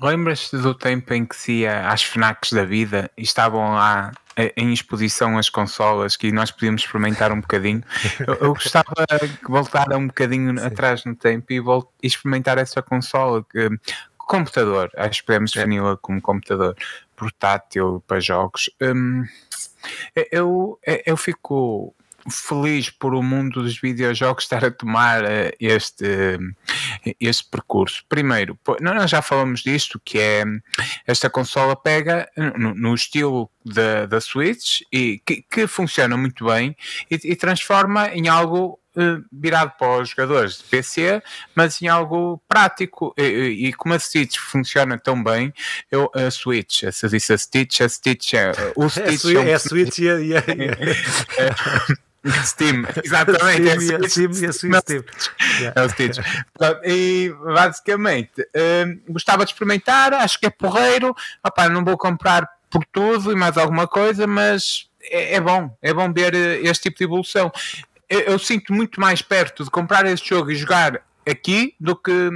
Lembras-te 0.02 0.56
do 0.58 0.74
tempo 0.74 1.14
em 1.14 1.24
que 1.24 1.36
se 1.36 1.52
ia 1.60 1.88
às 1.88 2.02
FNACs 2.02 2.52
da 2.52 2.64
vida 2.64 3.10
e 3.16 3.22
estavam 3.22 3.74
lá 3.74 4.12
eh, 4.36 4.52
em 4.56 4.72
exposição 4.72 5.38
as 5.38 5.48
consolas 5.48 6.16
que 6.16 6.32
nós 6.32 6.50
podíamos 6.50 6.82
experimentar 6.82 7.32
um 7.32 7.40
bocadinho? 7.40 7.82
Eu, 8.26 8.34
eu 8.34 8.54
gostava 8.54 8.92
de 9.20 9.38
voltar 9.48 9.92
um 9.94 10.06
bocadinho 10.06 10.58
Sim. 10.58 10.66
atrás 10.66 11.04
no 11.04 11.14
tempo 11.14 11.52
e, 11.52 11.58
e 12.02 12.06
experimentar 12.06 12.58
essa 12.58 12.82
consola. 12.82 13.44
Que, 13.44 13.68
computador, 14.18 14.90
acho 14.96 15.20
que 15.20 15.26
podemos 15.26 15.52
defini-la 15.52 15.96
como 15.96 16.20
computador 16.20 16.76
portátil 17.16 18.02
para 18.06 18.20
jogos. 18.20 18.70
Hum, 18.80 19.24
eu, 20.32 20.78
eu 21.06 21.16
fico 21.16 21.94
feliz 22.30 22.90
por 22.90 23.14
o 23.14 23.22
mundo 23.22 23.62
dos 23.62 23.80
videojogos 23.80 24.44
estar 24.44 24.64
a 24.64 24.70
tomar 24.70 25.24
uh, 25.24 25.52
este, 25.60 26.38
este 27.20 27.48
percurso. 27.50 28.04
Primeiro, 28.08 28.58
nós 28.80 29.10
já 29.10 29.22
falamos 29.22 29.62
disto, 29.62 30.00
que 30.04 30.18
é 30.18 30.44
esta 31.06 31.28
consola 31.28 31.76
pega 31.76 32.28
no, 32.56 32.74
no 32.74 32.94
estilo 32.94 33.50
da, 33.64 34.06
da 34.06 34.20
Switch 34.20 34.80
e 34.92 35.20
que, 35.24 35.42
que 35.50 35.66
funciona 35.66 36.16
muito 36.16 36.46
bem 36.46 36.76
e, 37.10 37.18
e 37.24 37.36
transforma 37.36 38.08
em 38.08 38.28
algo 38.28 38.78
Uh, 38.96 39.24
virado 39.32 39.72
para 39.76 40.02
os 40.02 40.10
jogadores 40.10 40.58
de 40.58 40.64
PC, 40.66 41.20
mas 41.52 41.82
em 41.82 41.88
algo 41.88 42.40
prático. 42.48 43.12
E, 43.18 43.66
e, 43.66 43.72
como 43.72 43.92
a 43.92 43.98
Stitch 43.98 44.38
funciona 44.38 44.96
tão 44.96 45.20
bem, 45.20 45.52
eu, 45.90 46.08
a 46.14 46.30
Switch, 46.30 46.84
se 46.92 47.08
disse 47.08 47.32
a 47.32 47.36
Stitch, 47.36 47.80
a 47.80 47.88
Stitch 47.88 48.34
é. 48.34 48.52
O 48.76 48.86
Stitch 48.88 49.24
é, 49.24 49.36
a, 49.36 49.44
é 49.46 49.54
a 49.54 49.58
Switch 49.58 49.98
e 49.98 50.36
a. 50.36 50.44
Steam, 52.44 52.84
exatamente. 53.02 53.80
Steam, 53.80 54.04
é, 54.04 54.08
Steam 54.08 54.30
e 54.32 54.46
a 54.46 54.52
Steam. 54.52 55.04
É 55.74 55.82
o 55.82 55.88
Stitch. 55.88 56.18
E 56.84 57.34
basicamente 57.44 58.46
um, 58.86 59.12
gostava 59.12 59.44
de 59.44 59.52
experimentar, 59.52 60.14
acho 60.14 60.40
que 60.40 60.46
é 60.46 60.50
porreiro. 60.50 61.14
Opa, 61.44 61.68
não 61.68 61.84
vou 61.84 61.98
comprar 61.98 62.48
por 62.70 62.84
tudo 62.86 63.30
e 63.30 63.36
mais 63.36 63.56
alguma 63.56 63.86
coisa, 63.86 64.26
mas 64.26 64.88
é, 65.02 65.34
é 65.36 65.40
bom, 65.40 65.76
é 65.80 65.92
bom 65.92 66.12
ver 66.12 66.34
eh, 66.34 66.60
este 66.62 66.84
tipo 66.84 66.98
de 66.98 67.04
evolução. 67.04 67.52
Eu, 68.08 68.20
eu, 68.20 68.38
sinto 68.38 68.72
muito 68.72 69.00
mais 69.00 69.22
perto 69.22 69.64
de 69.64 69.70
comprar 69.70 70.06
este 70.06 70.30
jogo 70.30 70.50
e 70.50 70.56
jogar 70.56 71.00
aqui 71.28 71.74
do 71.80 71.96
que 71.96 72.30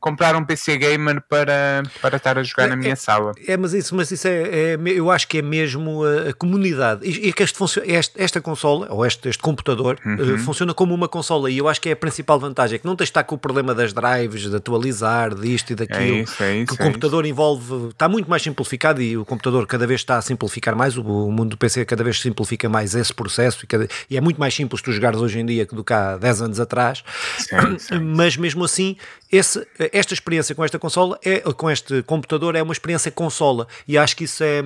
comprar 0.00 0.34
um 0.36 0.44
PC 0.44 0.76
gamer 0.76 1.22
para, 1.28 1.82
para 2.00 2.16
estar 2.16 2.38
a 2.38 2.42
jogar 2.42 2.64
é, 2.64 2.68
na 2.68 2.76
minha 2.76 2.92
é, 2.92 2.96
sala. 2.96 3.32
É, 3.46 3.56
mas 3.56 3.72
isso, 3.72 3.94
mas 3.94 4.10
isso 4.10 4.26
é, 4.26 4.74
é, 4.74 4.78
eu 4.86 5.10
acho 5.10 5.28
que 5.28 5.38
é 5.38 5.42
mesmo 5.42 6.04
a, 6.04 6.30
a 6.30 6.32
comunidade. 6.32 7.06
E, 7.06 7.28
e 7.28 7.32
que 7.32 7.42
este, 7.42 7.58
este, 7.84 8.20
esta 8.20 8.40
consola, 8.40 8.88
ou 8.90 9.04
este, 9.06 9.28
este 9.28 9.42
computador, 9.42 9.98
uhum. 10.04 10.34
uh, 10.34 10.38
funciona 10.38 10.74
como 10.74 10.94
uma 10.94 11.08
consola. 11.08 11.50
E 11.50 11.58
eu 11.58 11.68
acho 11.68 11.80
que 11.80 11.88
é 11.88 11.92
a 11.92 11.96
principal 11.96 12.38
vantagem, 12.38 12.76
é 12.76 12.78
que 12.78 12.86
não 12.86 12.96
tens 12.96 13.06
de 13.06 13.10
estar 13.10 13.24
com 13.24 13.34
o 13.34 13.38
problema 13.38 13.74
das 13.74 13.92
drives, 13.92 14.48
de 14.48 14.56
atualizar, 14.56 15.34
disto 15.34 15.70
e 15.70 15.74
daquilo. 15.74 16.00
É 16.00 16.22
isso, 16.22 16.42
é 16.42 16.56
isso, 16.58 16.66
que 16.66 16.74
o 16.74 16.86
computador 16.86 17.26
envolve, 17.26 17.88
está 17.88 18.08
muito 18.08 18.28
mais 18.28 18.42
simplificado 18.42 19.00
e 19.02 19.16
o 19.16 19.24
computador 19.24 19.66
cada 19.66 19.86
vez 19.86 20.00
está 20.00 20.18
a 20.18 20.22
simplificar 20.22 20.74
mais, 20.74 20.96
o, 20.96 21.02
o 21.02 21.32
mundo 21.32 21.50
do 21.50 21.56
PC 21.56 21.84
cada 21.84 22.02
vez 22.02 22.20
simplifica 22.20 22.68
mais 22.68 22.94
esse 22.94 23.12
processo 23.12 23.64
e, 23.64 23.66
cada, 23.66 23.88
e 24.08 24.16
é 24.16 24.20
muito 24.20 24.38
mais 24.38 24.54
simples 24.54 24.82
tu 24.82 24.92
jogares 24.92 25.20
hoje 25.20 25.38
em 25.38 25.46
dia 25.46 25.66
do 25.66 25.84
que 25.84 25.92
há 25.92 26.16
10 26.16 26.42
anos 26.42 26.60
atrás. 26.60 27.04
Sim, 27.38 27.78
sim. 27.78 27.98
Mas 28.14 28.31
mas 28.32 28.36
mesmo 28.36 28.64
assim, 28.64 28.96
esse, 29.30 29.66
esta 29.92 30.14
experiência 30.14 30.54
com 30.54 30.64
esta 30.64 30.78
consola, 30.78 31.18
é, 31.24 31.40
com 31.40 31.70
este 31.70 32.02
computador, 32.02 32.54
é 32.54 32.62
uma 32.62 32.72
experiência 32.72 33.10
consola. 33.10 33.66
E 33.86 33.98
acho 33.98 34.16
que 34.16 34.24
isso 34.24 34.42
é 34.42 34.62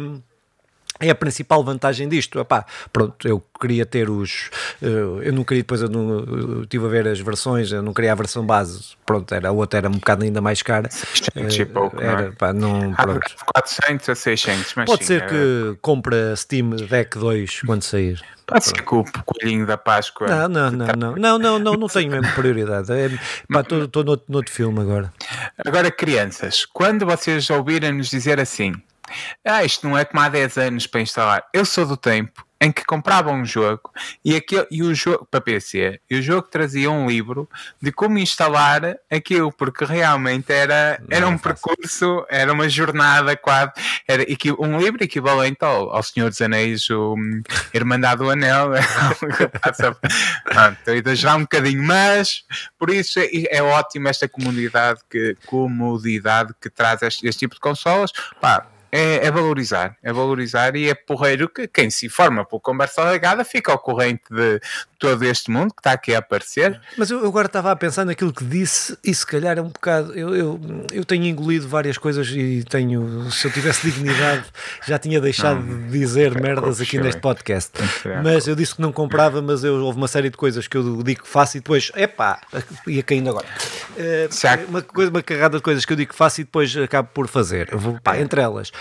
é 1.01 1.11
a 1.11 1.15
principal 1.15 1.63
vantagem 1.63 2.09
disto. 2.09 2.39
Epá, 2.39 2.65
pronto, 2.93 3.27
eu 3.27 3.43
queria 3.61 3.85
ter 3.87 4.11
os. 4.11 4.51
Eu 4.81 5.33
não 5.33 5.45
queria, 5.45 5.63
depois 5.63 5.83
eu, 5.83 5.89
não, 5.89 6.21
eu 6.21 6.63
estive 6.63 6.85
a 6.85 6.89
ver 6.89 7.09
as 7.09 7.21
versões, 7.21 7.73
eu 7.73 7.83
não 7.83 7.93
queria 7.93 8.13
a 8.13 8.15
versão 8.15 8.45
base. 8.45 8.97
Pronto, 9.05 9.35
era, 9.35 9.49
a 9.49 9.53
outra 9.53 9.79
era 9.79 9.89
um 9.89 9.93
bocado 9.93 10.25
ainda 10.25 10.41
mais 10.41 10.63
cara. 10.63 10.89
Uh, 11.35 11.67
pouco, 11.73 12.01
era, 12.01 12.23
não 12.23 12.29
é? 12.29 12.31
pá, 12.33 12.53
não, 12.53 12.95
pronto. 12.95 13.35
400 13.55 14.09
a 14.09 14.15
600, 14.15 14.75
mas 14.75 14.87
Pode 14.87 15.05
sim, 15.05 15.07
ser 15.07 15.27
que 15.27 15.79
compra 15.81 16.35
Steam 16.37 16.71
Deck 16.71 17.19
2 17.19 17.63
quando 17.63 17.83
sair. 17.83 18.23
Pode 18.47 18.65
ser 18.65 18.81
que 18.81 18.95
o 18.95 19.05
coelhinho 19.25 19.67
da 19.67 19.77
Páscoa. 19.77 20.29
Não, 20.29 20.49
não, 20.49 20.71
não, 20.71 20.87
não, 20.87 21.17
não, 21.17 21.39
não, 21.39 21.59
não, 21.59 21.73
não 21.75 21.89
tenho 21.89 22.13
mesmo 22.13 22.33
prioridade. 22.33 22.93
É, 22.93 23.11
estou 23.61 24.05
no, 24.05 24.23
no 24.29 24.37
outro 24.37 24.53
filme 24.53 24.81
agora. 24.81 25.13
Agora, 25.67 25.91
crianças, 25.91 26.65
quando 26.65 27.05
vocês 27.05 27.51
ouvirem 27.51 27.93
nos 27.93 28.09
dizer 28.09 28.39
assim. 28.39 28.73
Ah, 29.45 29.65
isto 29.65 29.89
não 29.89 29.97
é 29.97 30.05
como 30.05 30.21
há 30.21 30.29
10 30.29 30.59
anos 30.59 30.87
para 30.87 31.01
instalar. 31.01 31.45
Eu 31.53 31.65
sou 31.65 31.87
do 31.87 31.97
tempo 31.97 32.47
em 32.61 32.73
que 32.73 32.85
compravam 32.85 33.35
um 33.35 33.45
jogo 33.45 33.93
e, 34.25 34.35
aquele, 34.35 34.67
e 34.71 34.83
o 34.83 34.95
jogo 34.95 35.27
para 35.31 35.41
PC 35.41 36.01
e 36.09 36.19
o 36.19 36.23
jogo 36.23 36.49
trazia 36.49 36.91
um 36.91 37.07
livro 37.07 37.49
de 37.81 37.93
como 37.93 38.19
instalar 38.19 38.97
aquilo, 39.11 39.53
porque 39.53 39.85
realmente 39.85 40.53
era, 40.53 41.01
era 41.11 41.29
um 41.29 41.37
percurso, 41.37 42.25
era 42.31 42.53
uma 42.53 42.69
jornada 42.69 43.37
quase, 43.37 43.73
era 44.09 44.25
um 44.59 44.79
livro 44.79 45.05
equivalente 45.05 45.59
ao, 45.61 45.95
ao 45.95 46.03
Senhor 46.03 46.31
dos 46.31 46.41
Anéis, 46.41 46.89
o 46.89 47.15
Irmandade 47.75 48.23
do 48.23 48.31
Anel, 48.31 48.71
pronto, 50.45 50.91
a 50.91 50.95
exagerar 50.95 51.37
um 51.37 51.43
bocadinho, 51.43 51.83
mas 51.83 52.45
por 52.79 52.91
isso 52.91 53.21
é, 53.21 53.29
é 53.51 53.63
ótimo 53.63 54.09
esta 54.09 54.29
comunidade 54.29 55.01
que, 55.11 55.37
comodidade 55.47 56.55
que 56.61 56.71
traz 56.71 57.03
este, 57.03 57.27
este 57.27 57.41
tipo 57.41 57.55
de 57.55 57.61
consolas. 57.61 58.11
Pá, 58.41 58.67
é, 58.97 59.27
é, 59.27 59.31
valorizar, 59.31 59.95
é 60.03 60.11
valorizar 60.11 60.75
e 60.75 60.89
é 60.89 60.95
porreiro 60.95 61.51
que 61.51 61.69
quem 61.69 61.91
se 61.91 62.07
informa 62.07 62.47
por 62.47 62.61
conversa 62.61 63.05
legada 63.05 63.45
fica 63.45 63.71
ao 63.71 63.79
corrente 63.79 64.23
de 64.31 64.59
todo 64.99 65.25
este 65.25 65.51
mundo 65.51 65.73
que 65.73 65.81
está 65.81 65.93
aqui 65.93 66.15
a 66.15 66.19
aparecer. 66.19 66.81
Mas 66.97 67.11
eu 67.11 67.25
agora 67.27 67.47
estava 67.47 67.71
a 67.71 67.77
pensar 67.77 68.05
naquilo 68.05 68.33
que 68.33 68.45
disse 68.45 68.97
e 69.05 69.15
se 69.15 69.27
calhar 69.27 69.59
é 69.59 69.63
um 69.63 69.69
bocado. 69.69 70.13
Eu, 70.15 70.35
eu, 70.35 70.61
eu 70.93 71.05
tenho 71.05 71.25
engolido 71.25 71.69
várias 71.69 71.99
coisas 71.99 72.29
e 72.29 72.65
tenho, 72.69 73.31
se 73.31 73.47
eu 73.47 73.53
tivesse 73.53 73.91
dignidade, 73.91 74.45
já 74.87 74.99
tinha 74.99 75.21
deixado 75.21 75.61
não, 75.61 75.87
de 75.87 75.99
dizer 75.99 76.41
merdas 76.41 76.81
aqui 76.81 76.99
neste 76.99 77.21
podcast. 77.21 77.73
Mas 78.23 78.47
eu 78.47 78.55
disse 78.55 78.75
que 78.75 78.83
não 78.83 78.93
comprava, 78.93 79.41
mas 79.43 79.65
eu, 79.65 79.85
houve 79.85 79.99
uma 79.99 80.09
série 80.09 80.31
de 80.31 80.37
coisas 80.37 80.67
que 80.67 80.77
eu 80.77 81.03
digo 81.03 81.23
que 81.23 81.29
faço 81.29 81.57
e 81.57 81.61
depois, 81.61 81.91
epá, 81.95 82.41
ia 82.87 83.03
caindo 83.03 83.31
agora. 83.31 83.47
Uh, 83.97 84.69
uma, 84.69 84.83
coisa, 84.83 85.11
uma 85.11 85.23
carrada 85.23 85.59
de 85.59 85.63
coisas 85.63 85.85
que 85.85 85.93
eu 85.93 85.97
digo 85.97 86.11
que 86.13 86.17
faço 86.17 86.41
e 86.41 86.45
depois 86.45 86.77
acabo 86.77 87.09
por 87.13 87.29
fazer. 87.29 87.75
vou, 87.75 87.99
pá, 88.03 88.19
entre 88.19 88.41
elas 88.41 88.73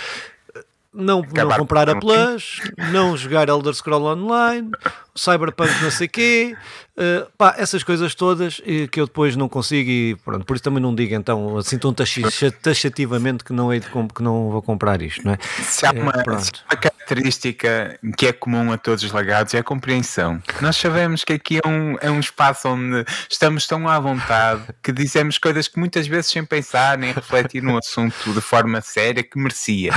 não, 0.95 1.21
não 1.21 1.49
comprar 1.57 1.89
a 1.89 1.99
Plus, 1.99 2.61
não 2.91 3.17
jogar 3.17 3.49
Elder 3.49 3.73
Scroll 3.73 4.05
Online, 4.05 4.71
Cyberpunk 5.17 5.71
não 5.81 5.89
sei 5.89 6.07
quê, 6.07 6.55
uh, 6.97 7.31
pá, 7.37 7.55
essas 7.57 7.83
coisas 7.83 8.13
todas 8.13 8.59
uh, 8.59 8.87
que 8.91 8.99
eu 8.99 9.05
depois 9.05 9.35
não 9.35 9.47
consigo 9.47 9.89
e 9.89 10.15
pronto, 10.23 10.45
por 10.45 10.55
isso 10.55 10.63
também 10.63 10.81
não 10.81 10.93
digo 10.93 11.15
então 11.15 11.57
assim 11.57 11.77
tão 11.77 11.93
taxativamente 11.93 13.43
que 13.43 13.53
não, 13.53 13.73
hei 13.73 13.79
de 13.79 13.87
que 13.87 14.21
não 14.23 14.49
vou 14.49 14.61
comprar 14.61 15.01
isto, 15.01 15.25
não 15.25 15.33
é? 15.33 15.37
Se 15.63 15.85
há 15.85 15.91
uma, 15.91 16.11
uh, 16.11 16.31
uma 16.31 16.77
característica 16.79 17.97
que 18.17 18.27
é 18.27 18.33
comum 18.33 18.71
a 18.71 18.77
todos 18.77 19.03
os 19.03 19.11
lagados 19.11 19.53
é 19.53 19.59
a 19.59 19.63
compreensão. 19.63 20.41
Nós 20.59 20.75
sabemos 20.75 21.23
que 21.23 21.33
aqui 21.33 21.59
é 21.63 21.67
um, 21.67 21.95
é 22.01 22.11
um 22.11 22.19
espaço 22.19 22.67
onde 22.67 23.05
estamos 23.29 23.65
tão 23.67 23.87
à 23.87 23.99
vontade 23.99 24.63
que 24.83 24.91
dizemos 24.91 25.37
coisas 25.37 25.67
que 25.67 25.79
muitas 25.79 26.07
vezes 26.07 26.31
sem 26.31 26.43
pensar 26.43 26.97
nem 26.97 27.13
refletir 27.13 27.61
no 27.61 27.77
assunto 27.77 28.33
de 28.33 28.41
forma 28.41 28.81
séria 28.81 29.23
que 29.23 29.37
merecia. 29.37 29.93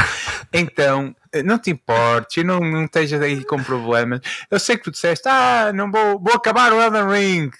Então, 0.52 1.14
não 1.42 1.58
te 1.58 1.70
importes, 1.70 2.44
não, 2.44 2.60
não 2.60 2.84
estejas 2.84 3.20
aí 3.20 3.44
com 3.44 3.62
problemas. 3.62 4.20
Eu 4.50 4.58
sei 4.58 4.76
que 4.76 4.84
tu 4.84 4.90
disseste, 4.90 5.28
ah, 5.28 5.72
não 5.74 5.90
vou, 5.90 6.18
vou 6.18 6.34
acabar 6.34 6.72
o 6.72 6.80
Elden 6.80 7.08
Ring. 7.08 7.50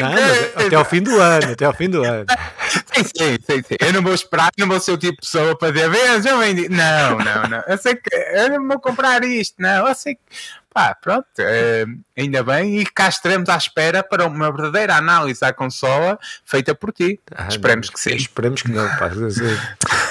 não, 0.00 0.66
até 0.66 0.76
ao 0.76 0.84
fim 0.84 1.02
do 1.02 1.20
ano, 1.20 1.52
até 1.52 1.64
ao 1.64 1.74
fim 1.74 1.88
do 1.88 2.02
ano. 2.02 2.26
sim, 2.68 3.04
sim, 3.04 3.38
sim, 3.44 3.62
sim. 3.62 3.76
Eu 3.80 3.92
não 3.92 4.02
vou 4.02 4.14
esperar, 4.14 4.50
não 4.58 4.66
vou 4.66 4.80
ser 4.80 4.92
o 4.92 4.98
tipo 4.98 5.14
de 5.14 5.20
pessoa 5.20 5.56
para 5.56 5.72
dizer, 5.72 5.90
vês, 5.90 6.26
eu 6.26 6.38
vendi. 6.38 6.68
Não, 6.68 7.18
não, 7.18 7.48
não. 7.48 7.62
Eu 7.66 7.78
sei 7.78 7.94
que 7.94 8.14
eu 8.14 8.48
não 8.50 8.68
vou 8.68 8.80
comprar 8.80 9.22
isto, 9.24 9.56
não. 9.58 9.86
Eu 9.88 9.94
sei 9.94 10.14
que. 10.14 10.20
Pá, 10.74 10.92
pronto, 10.92 11.28
é, 11.38 11.84
ainda 12.18 12.42
bem, 12.42 12.80
e 12.80 12.84
cá 12.84 13.08
estaremos 13.08 13.48
à 13.48 13.56
espera 13.56 14.02
para 14.02 14.26
uma 14.26 14.50
verdadeira 14.50 14.96
análise 14.96 15.44
à 15.44 15.52
consola 15.52 16.18
feita 16.44 16.74
por 16.74 16.92
ti. 16.92 17.20
Ah, 17.32 17.46
Esperemos 17.46 17.88
que 17.88 18.00
sim. 18.00 18.16
Esperemos 18.16 18.60
que 18.60 18.72
não, 18.72 18.88
pá. 18.96 19.08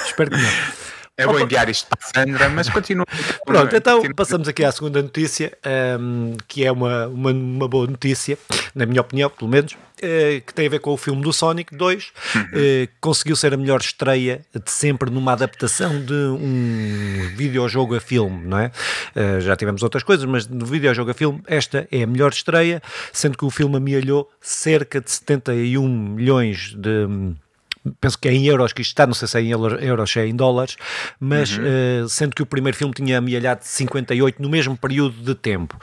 Espero 0.06 0.30
que 0.30 0.38
não. 0.38 0.83
Eu 1.16 1.30
vou 1.30 1.40
enviar 1.40 1.70
isto 1.70 1.88
para 1.88 2.00
a 2.02 2.26
Sandra, 2.26 2.50
mas 2.50 2.68
continua. 2.70 3.06
Pronto, 3.46 3.76
então 3.76 4.02
passamos 4.16 4.48
aqui 4.48 4.64
à 4.64 4.72
segunda 4.72 5.00
notícia, 5.00 5.56
um, 6.00 6.36
que 6.48 6.66
é 6.66 6.72
uma, 6.72 7.06
uma, 7.06 7.30
uma, 7.30 7.68
boa 7.68 7.86
notícia, 7.86 8.36
na 8.74 8.84
minha 8.88 9.00
opinião, 9.00 9.30
pelo 9.30 9.48
menos, 9.48 9.74
uh, 9.74 10.42
que 10.44 10.52
tem 10.56 10.66
a 10.66 10.70
ver 10.72 10.80
com 10.80 10.90
o 10.90 10.98
filme 10.98 11.22
do 11.22 11.32
Sonic 11.32 11.76
2, 11.78 12.12
uhum. 12.36 12.42
uh, 12.42 12.88
conseguiu 13.00 13.36
ser 13.36 13.54
a 13.54 13.58
melhor 13.58 13.80
estreia 13.80 14.42
de 14.56 14.72
sempre 14.72 15.12
numa 15.12 15.34
adaptação 15.34 16.04
de 16.04 16.14
um 16.14 17.30
videojogo 17.36 17.96
a 17.96 18.02
filme, 18.02 18.48
não 18.48 18.58
é? 18.58 18.72
Uh, 19.16 19.40
já 19.40 19.56
tivemos 19.56 19.84
outras 19.84 20.02
coisas, 20.02 20.26
mas 20.26 20.48
no 20.48 20.66
videojogo 20.66 21.12
a 21.12 21.14
filme, 21.14 21.44
esta 21.46 21.88
é 21.92 22.02
a 22.02 22.08
melhor 22.08 22.32
estreia, 22.32 22.82
sendo 23.12 23.38
que 23.38 23.46
o 23.46 23.52
filme 23.52 23.78
amealhou 23.78 24.28
cerca 24.42 25.00
de 25.00 25.12
71 25.12 25.88
milhões 25.88 26.74
de 26.76 27.36
penso 28.00 28.18
que 28.18 28.28
é 28.28 28.34
em 28.34 28.46
euros 28.46 28.74
que 28.74 28.82
isto 28.82 28.92
está, 28.92 29.06
não 29.06 29.14
sei 29.14 29.28
se 29.28 29.38
é 29.38 29.42
em 29.42 29.50
euros, 29.50 30.12
se 30.12 30.20
é 30.20 30.28
em 30.28 30.36
dólares, 30.36 30.78
mas 31.20 31.58
uhum. 31.58 32.06
uh, 32.06 32.10
sendo 32.10 32.36
que 32.36 32.42
o 32.42 32.46
primeiro 32.46 32.78
filme 32.78 32.94
tinha 32.94 33.18
amealhado 33.18 33.62
58 33.64 34.42
no 34.42 34.50
mesmo 34.50 34.78
período 34.78 35.22
de 35.22 35.36
tempo. 35.36 35.78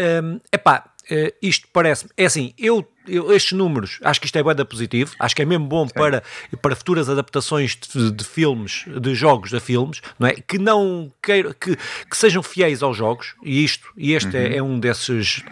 Um, 0.00 0.40
epá, 0.52 0.84
uh, 1.10 1.34
isto 1.42 1.68
parece 1.72 2.06
é 2.16 2.24
assim, 2.24 2.54
eu, 2.58 2.86
eu, 3.06 3.32
estes 3.34 3.52
números, 3.52 3.98
acho 4.02 4.20
que 4.20 4.26
isto 4.26 4.38
é 4.38 4.42
bem 4.42 4.64
positivo, 4.64 5.14
acho 5.18 5.34
que 5.34 5.42
é 5.42 5.44
mesmo 5.44 5.66
bom 5.66 5.86
para, 5.86 6.22
para 6.60 6.76
futuras 6.76 7.08
adaptações 7.08 7.76
de, 7.76 8.10
de, 8.10 8.24
filmes, 8.24 8.84
de 9.00 9.14
jogos 9.14 9.52
a 9.52 9.60
filmes, 9.60 10.00
não 10.18 10.28
é? 10.28 10.34
Que 10.34 10.58
não 10.58 11.12
queira, 11.22 11.54
que, 11.54 11.76
que 11.76 12.16
sejam 12.16 12.42
fiéis 12.42 12.82
aos 12.82 12.96
jogos, 12.96 13.34
e 13.42 13.62
isto, 13.64 13.88
e 13.96 14.12
este 14.12 14.36
é, 14.36 14.40
uhum. 14.40 14.46
é, 14.46 14.56
é 14.56 14.62
um 14.62 14.80
desses 14.80 15.44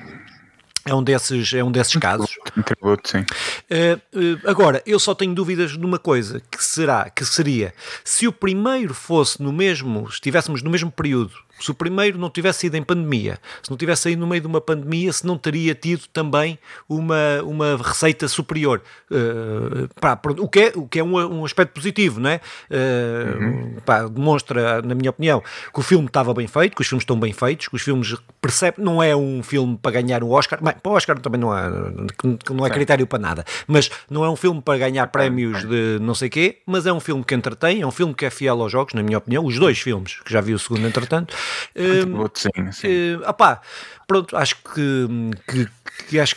é 0.90 0.94
um 0.94 1.02
desses, 1.02 1.54
é 1.54 1.62
um 1.62 1.70
desses 1.70 1.94
casos. 1.96 2.36
Tributo, 2.64 3.08
sim. 3.08 3.20
Uh, 3.20 4.18
uh, 4.18 4.50
agora, 4.50 4.82
eu 4.84 4.98
só 4.98 5.14
tenho 5.14 5.32
dúvidas 5.32 5.76
numa 5.76 5.98
coisa, 5.98 6.42
que 6.50 6.62
será, 6.62 7.08
que 7.08 7.24
seria, 7.24 7.72
se 8.04 8.26
o 8.26 8.32
primeiro 8.32 8.92
fosse 8.92 9.40
no 9.40 9.52
mesmo, 9.52 10.08
estivéssemos 10.08 10.62
no 10.62 10.70
mesmo 10.70 10.90
período 10.90 11.32
se 11.60 11.70
o 11.70 11.74
primeiro 11.74 12.18
não 12.18 12.30
tivesse 12.30 12.60
sido 12.60 12.76
em 12.76 12.82
pandemia, 12.82 13.38
se 13.62 13.70
não 13.70 13.76
tivesse 13.76 14.02
saído 14.02 14.20
no 14.20 14.26
meio 14.26 14.40
de 14.40 14.46
uma 14.46 14.60
pandemia, 14.60 15.12
se 15.12 15.26
não 15.26 15.36
teria 15.36 15.74
tido 15.74 16.06
também 16.12 16.58
uma, 16.88 17.42
uma 17.44 17.76
receita 17.76 18.26
superior. 18.28 18.82
Uh, 19.10 19.88
pá, 20.00 20.18
o, 20.38 20.48
que 20.48 20.60
é, 20.60 20.72
o 20.74 20.86
que 20.86 20.98
é 20.98 21.04
um, 21.04 21.16
um 21.16 21.44
aspecto 21.44 21.74
positivo, 21.74 22.20
não 22.20 22.30
é? 22.30 22.40
Uh, 22.70 23.42
uhum. 23.42 23.76
pá, 23.84 24.06
demonstra, 24.06 24.82
na 24.82 24.94
minha 24.94 25.10
opinião, 25.10 25.42
que 25.72 25.80
o 25.80 25.82
filme 25.82 26.06
estava 26.06 26.32
bem 26.34 26.46
feito, 26.46 26.74
que 26.74 26.82
os 26.82 26.88
filmes 26.88 27.02
estão 27.02 27.18
bem 27.18 27.32
feitos, 27.32 27.68
que 27.68 27.76
os 27.76 27.82
filmes 27.82 28.16
percebem, 28.40 28.84
não 28.84 29.02
é 29.02 29.14
um 29.14 29.42
filme 29.42 29.78
para 29.80 30.00
ganhar 30.00 30.24
um 30.24 30.30
Oscar, 30.30 30.62
bem, 30.62 30.74
para 30.82 30.92
o 30.92 30.94
Oscar 30.94 31.18
também 31.18 31.40
não, 31.40 31.52
há, 31.52 31.70
não 32.50 32.66
é 32.66 32.70
critério 32.70 33.06
para 33.06 33.18
nada, 33.18 33.44
mas 33.66 33.90
não 34.08 34.24
é 34.24 34.30
um 34.30 34.36
filme 34.36 34.60
para 34.62 34.78
ganhar 34.78 35.06
prémios 35.08 35.66
de 35.66 35.98
não 36.00 36.14
sei 36.14 36.28
quê, 36.28 36.58
mas 36.66 36.86
é 36.86 36.92
um 36.92 37.00
filme 37.00 37.22
que 37.24 37.34
entretém, 37.34 37.82
é 37.82 37.86
um 37.86 37.90
filme 37.90 38.14
que 38.14 38.24
é 38.24 38.30
fiel 38.30 38.60
aos 38.60 38.72
jogos, 38.72 38.94
na 38.94 39.02
minha 39.02 39.18
opinião, 39.18 39.44
os 39.44 39.58
dois 39.58 39.78
filmes, 39.78 40.20
que 40.24 40.32
já 40.32 40.40
vi 40.40 40.54
o 40.54 40.58
segundo 40.58 40.86
entretanto, 40.86 41.34
Uh, 41.74 42.30
sim, 42.34 42.72
sim. 42.72 43.14
Uh, 43.16 43.28
opá, 43.28 43.60
pronto, 44.06 44.36
acho 44.36 44.56
que, 44.56 45.06
que, 45.46 45.68
que 46.08 46.20
acho 46.20 46.36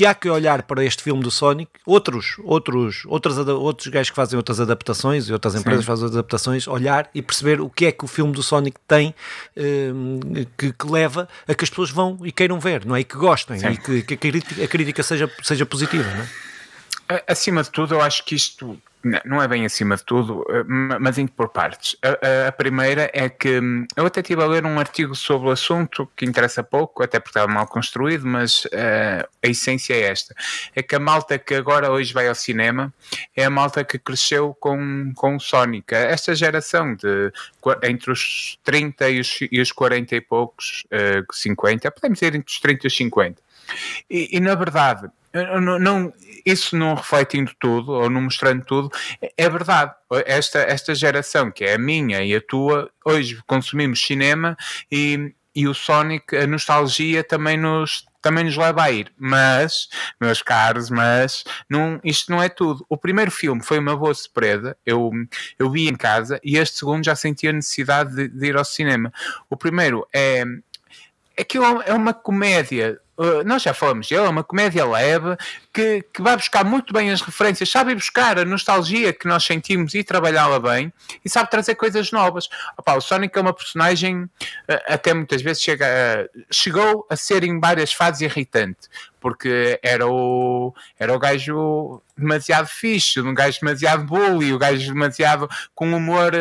que 0.00 0.06
há 0.06 0.14
que 0.14 0.30
olhar 0.30 0.62
para 0.62 0.84
este 0.84 1.02
filme 1.02 1.22
do 1.22 1.30
Sonic, 1.30 1.70
outros, 1.84 2.36
outros, 2.44 3.02
outros, 3.06 3.36
outros 3.36 3.88
gajos 3.88 4.10
que 4.10 4.16
fazem 4.16 4.36
outras 4.36 4.58
adaptações 4.58 5.28
e 5.28 5.32
outras 5.32 5.54
empresas 5.54 5.84
Sim. 5.84 5.86
fazem 5.86 6.04
outras 6.04 6.18
adaptações, 6.18 6.66
olhar 6.66 7.10
e 7.14 7.20
perceber 7.20 7.60
o 7.60 7.68
que 7.68 7.86
é 7.86 7.92
que 7.92 8.04
o 8.04 8.08
filme 8.08 8.32
do 8.32 8.42
Sonic 8.42 8.78
tem 8.88 9.14
uh, 9.56 10.46
que, 10.56 10.72
que, 10.72 10.86
leva 10.90 11.28
a 11.46 11.54
que 11.54 11.64
as 11.64 11.70
pessoas 11.70 11.90
vão 11.90 12.18
e 12.24 12.32
queiram 12.32 12.58
ver, 12.58 12.86
não 12.86 12.96
é? 12.96 13.00
E 13.00 13.04
que 13.04 13.16
gostem 13.16 13.58
Sim. 13.58 13.72
e 13.72 13.76
que, 13.76 14.02
que 14.02 14.14
a, 14.14 14.16
crítica, 14.16 14.64
a, 14.64 14.68
crítica, 14.68 15.02
seja, 15.02 15.30
seja 15.42 15.66
positiva, 15.66 16.08
não 16.14 16.22
é? 16.22 17.24
Acima 17.26 17.62
de 17.62 17.70
tudo, 17.70 17.94
eu 17.94 18.00
acho 18.00 18.24
que 18.24 18.34
isto 18.36 18.80
não 19.24 19.42
é 19.42 19.48
bem 19.48 19.64
acima 19.64 19.96
de 19.96 20.04
tudo, 20.04 20.44
eh, 20.50 20.64
mas 21.00 21.16
indo 21.16 21.32
por 21.32 21.48
partes. 21.48 21.96
A, 22.02 22.48
a, 22.48 22.52
primeira 22.52 23.10
é 23.14 23.28
que 23.28 23.58
hum, 23.58 23.86
eu 23.96 24.04
até 24.04 24.20
estive 24.20 24.42
a 24.42 24.46
ler 24.46 24.66
um 24.66 24.78
artigo 24.78 25.14
sobre 25.14 25.48
o 25.48 25.50
assunto 25.50 26.10
que 26.14 26.24
interessa 26.24 26.62
pouco, 26.62 27.02
até 27.02 27.18
porque 27.18 27.30
estava 27.30 27.50
mal 27.50 27.66
construído, 27.66 28.26
mas 28.26 28.64
uh, 28.66 29.26
a 29.42 29.48
essência 29.48 29.94
é 29.94 30.02
esta: 30.02 30.34
é 30.74 30.82
que 30.82 30.94
a 30.94 30.98
malta 30.98 31.38
que 31.38 31.54
agora 31.54 31.90
hoje 31.90 32.12
vai 32.12 32.28
ao 32.28 32.34
cinema 32.34 32.92
é 33.34 33.44
a 33.44 33.50
malta 33.50 33.82
que 33.84 33.98
cresceu 33.98 34.54
com, 34.60 35.12
com 35.16 35.36
o 35.36 35.40
Sonic. 35.40 35.94
Esta 35.94 36.34
geração 36.34 36.94
de 36.94 37.32
entre 37.82 38.10
os 38.10 38.58
30 38.64 39.08
e 39.08 39.20
os, 39.20 39.38
e 39.50 39.60
os 39.60 39.72
40 39.72 40.16
e 40.16 40.20
poucos, 40.20 40.84
uh, 40.86 41.34
50, 41.34 41.90
podemos 41.90 42.18
dizer 42.18 42.34
entre 42.34 42.52
os 42.52 42.60
30 42.60 42.86
e 42.86 42.88
os 42.88 42.96
50. 42.96 43.42
E, 44.10 44.36
e 44.36 44.40
na 44.40 44.54
verdade, 44.54 45.08
não, 45.32 46.12
isso 46.44 46.76
não 46.76 46.94
refletindo 46.94 47.52
tudo 47.58 47.92
ou 47.92 48.10
não 48.10 48.22
mostrando 48.22 48.64
tudo, 48.64 48.90
é 49.36 49.48
verdade. 49.48 49.94
Esta, 50.26 50.58
esta 50.60 50.94
geração, 50.94 51.50
que 51.50 51.64
é 51.64 51.74
a 51.74 51.78
minha 51.78 52.22
e 52.22 52.34
a 52.34 52.40
tua, 52.40 52.90
hoje 53.04 53.40
consumimos 53.46 54.04
cinema 54.04 54.56
e, 54.90 55.32
e 55.54 55.68
o 55.68 55.74
Sonic, 55.74 56.36
a 56.36 56.46
nostalgia 56.46 57.22
também 57.22 57.56
nos, 57.56 58.04
também 58.20 58.44
nos 58.44 58.56
leva 58.56 58.82
a 58.82 58.90
ir. 58.90 59.12
Mas, 59.16 59.88
meus 60.20 60.42
caros, 60.42 60.90
mas 60.90 61.44
não, 61.68 62.00
isto 62.02 62.30
não 62.30 62.42
é 62.42 62.48
tudo. 62.48 62.84
O 62.88 62.96
primeiro 62.96 63.30
filme 63.30 63.62
foi 63.62 63.78
uma 63.78 63.96
boa 63.96 64.14
surpresa. 64.14 64.76
Eu, 64.84 65.10
eu 65.58 65.70
vi 65.70 65.88
em 65.88 65.94
casa 65.94 66.40
e 66.42 66.56
este 66.56 66.78
segundo 66.78 67.04
já 67.04 67.14
senti 67.14 67.48
a 67.48 67.52
necessidade 67.52 68.14
de, 68.14 68.28
de 68.28 68.46
ir 68.46 68.56
ao 68.56 68.64
cinema. 68.64 69.12
O 69.48 69.56
primeiro 69.56 70.06
é. 70.12 70.44
Aquilo 71.38 71.80
é 71.82 71.94
uma 71.94 72.12
comédia 72.12 73.00
uh, 73.20 73.44
nós 73.44 73.62
já 73.62 73.72
dele, 73.72 74.26
é 74.26 74.28
uma 74.28 74.42
comédia 74.42 74.84
leve 74.86 75.36
que, 75.72 76.02
que 76.12 76.22
vai 76.22 76.36
buscar 76.36 76.64
muito 76.64 76.92
bem 76.92 77.10
as 77.10 77.20
referências, 77.20 77.70
sabe 77.70 77.94
buscar 77.94 78.38
a 78.38 78.44
nostalgia 78.44 79.12
que 79.12 79.28
nós 79.28 79.44
sentimos 79.44 79.94
e 79.94 80.02
trabalhá-la 80.02 80.58
bem 80.58 80.92
e 81.24 81.28
sabe 81.28 81.50
trazer 81.50 81.74
coisas 81.74 82.10
novas. 82.10 82.48
Opa, 82.76 82.94
o 82.94 83.00
Sonic 83.00 83.36
é 83.36 83.40
uma 83.42 83.52
personagem, 83.52 84.22
uh, 84.22 84.30
até 84.86 85.12
muitas 85.12 85.42
vezes 85.42 85.62
chega 85.62 85.86
uh, 85.86 86.44
chegou 86.50 87.06
a 87.10 87.16
ser 87.16 87.44
em 87.44 87.60
várias 87.60 87.92
fases 87.92 88.22
irritante, 88.22 88.88
porque 89.20 89.78
era 89.82 90.06
o, 90.06 90.74
era 90.98 91.14
o 91.14 91.18
gajo 91.18 92.02
demasiado 92.16 92.66
fixe, 92.66 93.20
um 93.20 93.34
gajo 93.34 93.60
demasiado 93.60 94.04
bully, 94.04 94.52
o 94.52 94.58
gajo 94.58 94.92
demasiado 94.92 95.48
com 95.74 95.94
humor 95.94 96.32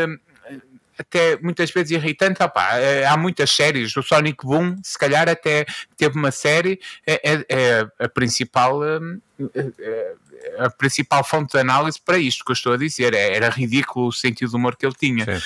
até 1.00 1.38
muitas 1.42 1.72
vezes 1.72 1.92
irritante. 1.92 2.44
Opa, 2.44 2.78
é, 2.78 3.06
há 3.06 3.16
muitas 3.16 3.50
séries. 3.50 3.96
O 3.96 4.04
Sonic 4.04 4.46
Boom, 4.46 4.78
se 4.84 4.98
calhar, 4.98 5.30
até 5.30 5.66
teve 5.96 6.18
uma 6.18 6.32
série, 6.32 6.80
é, 7.08 7.32
é, 7.32 7.46
é 7.50 7.88
a 8.06 8.10
principal. 8.10 8.82
Hum, 8.82 9.20
é, 9.56 10.14
a 10.58 10.70
principal 10.70 11.24
fonte 11.24 11.52
de 11.52 11.60
análise 11.60 12.00
para 12.00 12.18
isto 12.18 12.46
que 12.46 12.52
eu 12.52 12.54
estou 12.54 12.74
a 12.74 12.78
dizer 12.78 13.14
era 13.14 13.50
ridículo 13.50 14.08
o 14.08 14.12
sentido 14.12 14.52
do 14.52 14.58
humor 14.58 14.76
que 14.76 14.86
ele 14.86 14.96
tinha. 14.96 15.26
Sim. 15.26 15.46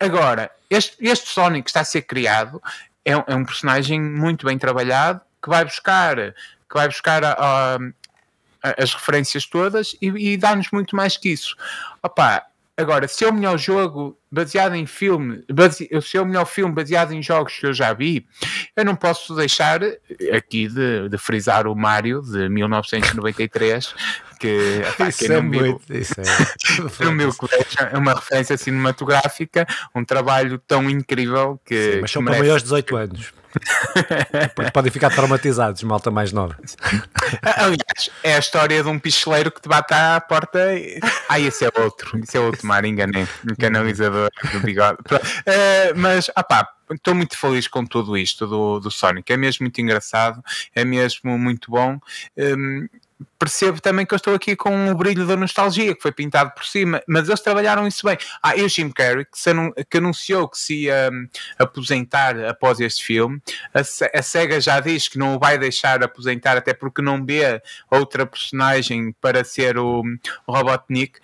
Agora, 0.00 0.50
este, 0.70 0.96
este 1.00 1.28
Sonic 1.28 1.64
que 1.64 1.70
está 1.70 1.80
a 1.80 1.84
ser 1.84 2.02
criado 2.02 2.60
é, 3.04 3.12
é, 3.12 3.34
um 3.34 3.44
personagem 3.44 4.00
muito 4.00 4.46
bem 4.46 4.58
trabalhado 4.58 5.20
que 5.42 5.48
vai 5.48 5.64
buscar 5.64 6.16
que 6.16 6.74
vai 6.74 6.88
buscar 6.88 7.22
a, 7.22 7.32
a, 7.32 7.76
a, 8.62 8.82
as 8.82 8.94
referências 8.94 9.44
todas 9.46 9.94
e, 10.00 10.32
e 10.32 10.36
dá-nos 10.36 10.70
muito 10.72 10.96
mais 10.96 11.16
que 11.16 11.28
isso. 11.28 11.54
Opa, 12.02 12.42
Agora, 12.76 13.06
se 13.06 13.24
é 13.24 13.28
o 13.28 13.32
melhor 13.34 13.58
jogo 13.58 14.18
baseado 14.30 14.74
em 14.74 14.86
filme, 14.86 15.44
base... 15.52 15.88
se 16.00 16.16
é 16.16 16.20
o 16.20 16.24
melhor 16.24 16.46
filme 16.46 16.74
baseado 16.74 17.12
em 17.12 17.22
jogos 17.22 17.58
que 17.58 17.66
eu 17.66 17.74
já 17.74 17.92
vi, 17.92 18.26
eu 18.74 18.84
não 18.84 18.96
posso 18.96 19.34
deixar 19.34 19.80
aqui 20.34 20.68
de, 20.68 21.08
de 21.08 21.18
frisar 21.18 21.66
o 21.66 21.76
Mario 21.76 22.22
de 22.22 22.48
1993, 22.48 23.94
que 24.40 24.82
isso 25.06 25.32
é 25.32 25.98
isso 25.98 26.14
é. 26.18 27.04
no 27.04 27.12
meu 27.12 27.34
colégio 27.34 27.66
é 27.90 27.98
uma 27.98 28.14
referência 28.14 28.56
cinematográfica, 28.56 29.66
um 29.94 30.02
trabalho 30.02 30.58
tão 30.58 30.88
incrível 30.88 31.60
que. 31.66 31.92
Sim, 31.92 32.00
mas 32.00 32.10
são 32.10 32.24
para 32.24 32.38
maiores 32.38 32.62
de 32.62 32.70
18 32.70 32.96
anos. 32.96 33.41
Podem 34.72 34.90
ficar 34.90 35.10
traumatizados, 35.10 35.82
malta 35.82 36.10
mais 36.10 36.32
nova. 36.32 36.56
Aliás, 37.42 38.10
é 38.22 38.34
a 38.34 38.38
história 38.38 38.82
de 38.82 38.88
um 38.88 38.98
picheleiro 38.98 39.50
que 39.50 39.60
te 39.60 39.68
bate 39.68 39.94
à 39.94 40.20
porta. 40.20 40.74
E... 40.74 40.98
Ah, 41.28 41.38
esse 41.40 41.64
é 41.64 41.70
outro, 41.80 42.18
esse 42.18 42.36
é 42.36 42.40
outro 42.40 42.66
mar, 42.66 42.84
enganei. 42.84 43.26
Um 43.50 43.54
canalizador 43.54 44.30
do 44.52 44.60
bigode. 44.60 44.98
Uh, 45.12 45.96
mas, 45.96 46.30
ah 46.34 46.42
pá, 46.42 46.68
estou 46.90 47.14
muito 47.14 47.38
feliz 47.38 47.68
com 47.68 47.84
tudo 47.84 48.16
isto 48.16 48.46
do, 48.46 48.80
do 48.80 48.90
Sonic. 48.90 49.32
É 49.32 49.36
mesmo 49.36 49.64
muito 49.64 49.80
engraçado, 49.80 50.42
é 50.74 50.84
mesmo 50.84 51.38
muito 51.38 51.70
bom. 51.70 51.98
Um, 52.36 52.88
percebo 53.42 53.80
também 53.80 54.06
que 54.06 54.14
eu 54.14 54.16
estou 54.16 54.34
aqui 54.34 54.54
com 54.54 54.88
o 54.88 54.94
brilho 54.94 55.26
da 55.26 55.36
nostalgia 55.36 55.96
que 55.96 56.00
foi 56.00 56.12
pintado 56.12 56.52
por 56.54 56.64
cima, 56.64 57.02
mas 57.08 57.26
eles 57.26 57.40
trabalharam 57.40 57.88
isso 57.88 58.06
bem. 58.06 58.16
Ah, 58.40 58.56
e 58.56 58.62
o 58.62 58.68
Jim 58.68 58.88
Carrey, 58.88 59.24
que, 59.24 59.50
anun 59.50 59.72
que 59.90 59.98
anunciou 59.98 60.48
que 60.48 60.56
se 60.56 60.84
ia 60.84 61.10
um, 61.12 61.28
aposentar 61.58 62.38
após 62.44 62.78
este 62.78 63.02
filme, 63.02 63.42
a, 63.74 63.80
a, 63.80 64.22
SEGA 64.22 64.60
já 64.60 64.78
diz 64.78 65.08
que 65.08 65.18
não 65.18 65.34
o 65.34 65.40
vai 65.40 65.58
deixar 65.58 66.04
aposentar, 66.04 66.56
até 66.56 66.72
porque 66.72 67.02
não 67.02 67.24
vê 67.26 67.60
outra 67.90 68.24
personagem 68.24 69.12
para 69.20 69.42
ser 69.42 69.76
o, 69.76 70.04
o 70.46 70.52
Robotnik. 70.52 71.18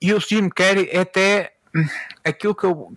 E 0.00 0.12
o 0.12 0.18
Jim 0.18 0.48
Carrey 0.48 0.88
é 0.90 1.02
até 1.02 1.52
hum, 1.76 1.86
aquilo 2.24 2.56
que 2.56 2.64
eu 2.64 2.92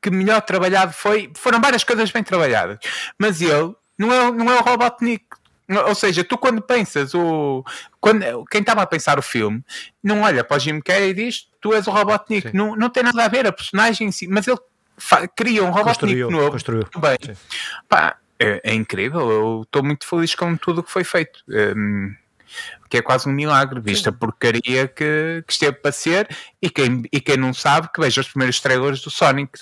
que 0.00 0.10
melhor 0.10 0.40
trabalhado 0.42 0.92
foi, 0.94 1.30
foram 1.36 1.60
várias 1.60 1.84
coisas 1.84 2.10
bem 2.10 2.22
trabalhadas, 2.22 2.78
mas 3.18 3.42
ele 3.42 3.74
não 3.98 4.12
é, 4.12 4.30
não 4.30 4.50
é 4.50 4.58
o 4.58 4.62
Robotnik, 4.62 5.24
ou 5.68 5.94
seja, 5.94 6.22
tu 6.22 6.36
quando 6.36 6.60
pensas 6.60 7.14
o. 7.14 7.64
Quando, 8.00 8.44
quem 8.50 8.60
estava 8.60 8.82
a 8.82 8.86
pensar 8.86 9.18
o 9.18 9.22
filme 9.22 9.64
não 10.02 10.22
olha 10.22 10.44
para 10.44 10.56
o 10.56 10.60
Jim 10.60 10.80
Carrey 10.80 11.10
e 11.10 11.14
diz 11.14 11.48
tu 11.60 11.72
és 11.72 11.86
o 11.86 11.90
Robotnik. 11.90 12.54
Não, 12.54 12.76
não 12.76 12.90
tem 12.90 13.02
nada 13.02 13.24
a 13.24 13.28
ver 13.28 13.46
a 13.46 13.52
personagem 13.52 14.08
em 14.08 14.12
si, 14.12 14.28
mas 14.28 14.46
ele 14.46 14.58
cria 15.34 15.64
um 15.64 15.70
Robotnik 15.70 16.20
novo. 16.30 16.50
Construiu. 16.50 16.84
Bem. 16.98 17.36
Pá, 17.88 18.16
é, 18.38 18.60
é, 18.62 18.74
incrível. 18.74 19.30
Eu 19.30 19.62
estou 19.62 19.82
muito 19.82 20.06
feliz 20.06 20.34
com 20.34 20.56
tudo 20.56 20.80
o 20.80 20.82
que 20.82 20.90
foi 20.90 21.04
feito. 21.04 21.40
Um, 21.48 22.14
que 22.90 22.98
é 22.98 23.02
quase 23.02 23.28
um 23.28 23.32
milagre, 23.32 23.80
vista 23.80 24.10
a 24.10 24.12
porcaria 24.12 24.86
que, 24.86 25.42
que 25.46 25.52
esteve 25.52 25.78
para 25.78 25.90
ser. 25.90 26.28
E 26.60 26.70
quem, 26.70 27.02
e 27.10 27.20
quem 27.20 27.36
não 27.36 27.52
sabe, 27.52 27.88
que 27.92 28.00
veja 28.00 28.20
os 28.20 28.28
primeiros 28.28 28.60
trailers 28.60 29.00
do 29.00 29.10
Sonic 29.10 29.58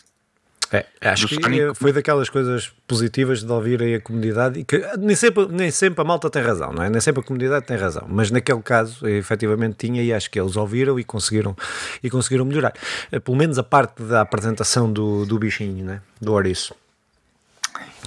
é, 0.73 0.87
acho 1.03 1.29
que 1.29 1.35
Sonic. 1.35 1.75
foi 1.75 1.93
daquelas 1.93 2.29
coisas 2.31 2.73
positivas 2.87 3.43
de 3.43 3.53
ouvir 3.53 3.83
aí 3.83 3.95
a 3.97 4.01
comunidade 4.01 4.61
e 4.61 4.65
que 4.65 4.81
nem 4.99 5.15
sempre, 5.15 5.47
nem 5.47 5.71
sempre 5.71 6.01
a 6.01 6.05
malta 6.05 6.31
tem 6.31 6.43
razão, 6.43 6.73
não 6.73 6.83
é? 6.83 6.89
Nem 6.89 7.01
sempre 7.01 7.21
a 7.21 7.25
comunidade 7.25 7.67
tem 7.67 7.77
razão, 7.77 8.07
mas 8.09 8.31
naquele 8.31 8.63
caso 8.63 9.07
efetivamente 9.07 9.77
tinha 9.77 10.03
e 10.03 10.13
acho 10.13 10.31
que 10.31 10.41
eles 10.41 10.57
ouviram 10.57 10.99
e 10.99 11.05
conseguiram, 11.05 11.55
e 12.03 12.09
conseguiram 12.09 12.45
melhorar. 12.45 12.73
Eh, 13.11 13.19
pelo 13.19 13.37
menos 13.37 13.59
a 13.59 13.63
parte 13.63 14.03
da 14.03 14.23
apresentação 14.23 14.91
do, 14.91 15.27
do 15.27 15.39
bichinho, 15.39 15.85
né? 15.85 16.01
do 16.21 16.33
ouriço. 16.33 16.75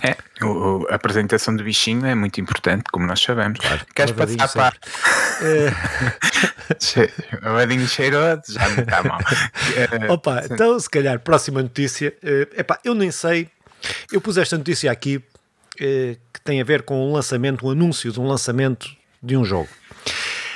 É, 0.02 0.16
o, 0.46 0.86
a 0.90 0.96
apresentação 0.96 1.56
do 1.56 1.64
bichinho 1.64 2.06
é 2.06 2.14
muito 2.14 2.40
importante, 2.40 2.84
como 2.92 3.06
nós 3.06 3.22
sabemos. 3.22 3.60
Claro, 3.60 3.86
Queres 3.96 4.12
passar 4.12 4.50
para. 4.54 4.76
o 7.50 7.54
Vadinho 7.56 7.88
cheiroso, 7.88 8.42
já 8.50 8.70
não 8.70 8.84
está 8.84 9.04
mal. 9.04 9.20
Opa, 10.10 10.44
então 10.50 10.80
se 10.80 10.90
calhar, 10.90 11.20
próxima 11.20 11.62
notícia. 11.62 12.14
Uh, 12.24 12.60
epá, 12.60 12.80
eu 12.84 12.94
nem 12.94 13.12
sei. 13.12 13.50
Eu 14.12 14.22
pus 14.22 14.38
esta 14.38 14.58
notícia 14.58 14.92
aqui 14.92 15.18
uh, 15.18 16.18
que 16.34 16.42
tem 16.44 16.62
a 16.62 16.64
ver 16.64 16.84
com 16.84 17.10
um 17.10 17.14
lançamento, 17.14 17.66
um 17.66 17.72
anúncio 17.72 18.12
de 18.12 18.20
um 18.20 18.28
lançamento 18.28 18.90
de 19.22 19.36
um 19.36 19.46
jogo. 19.46 19.70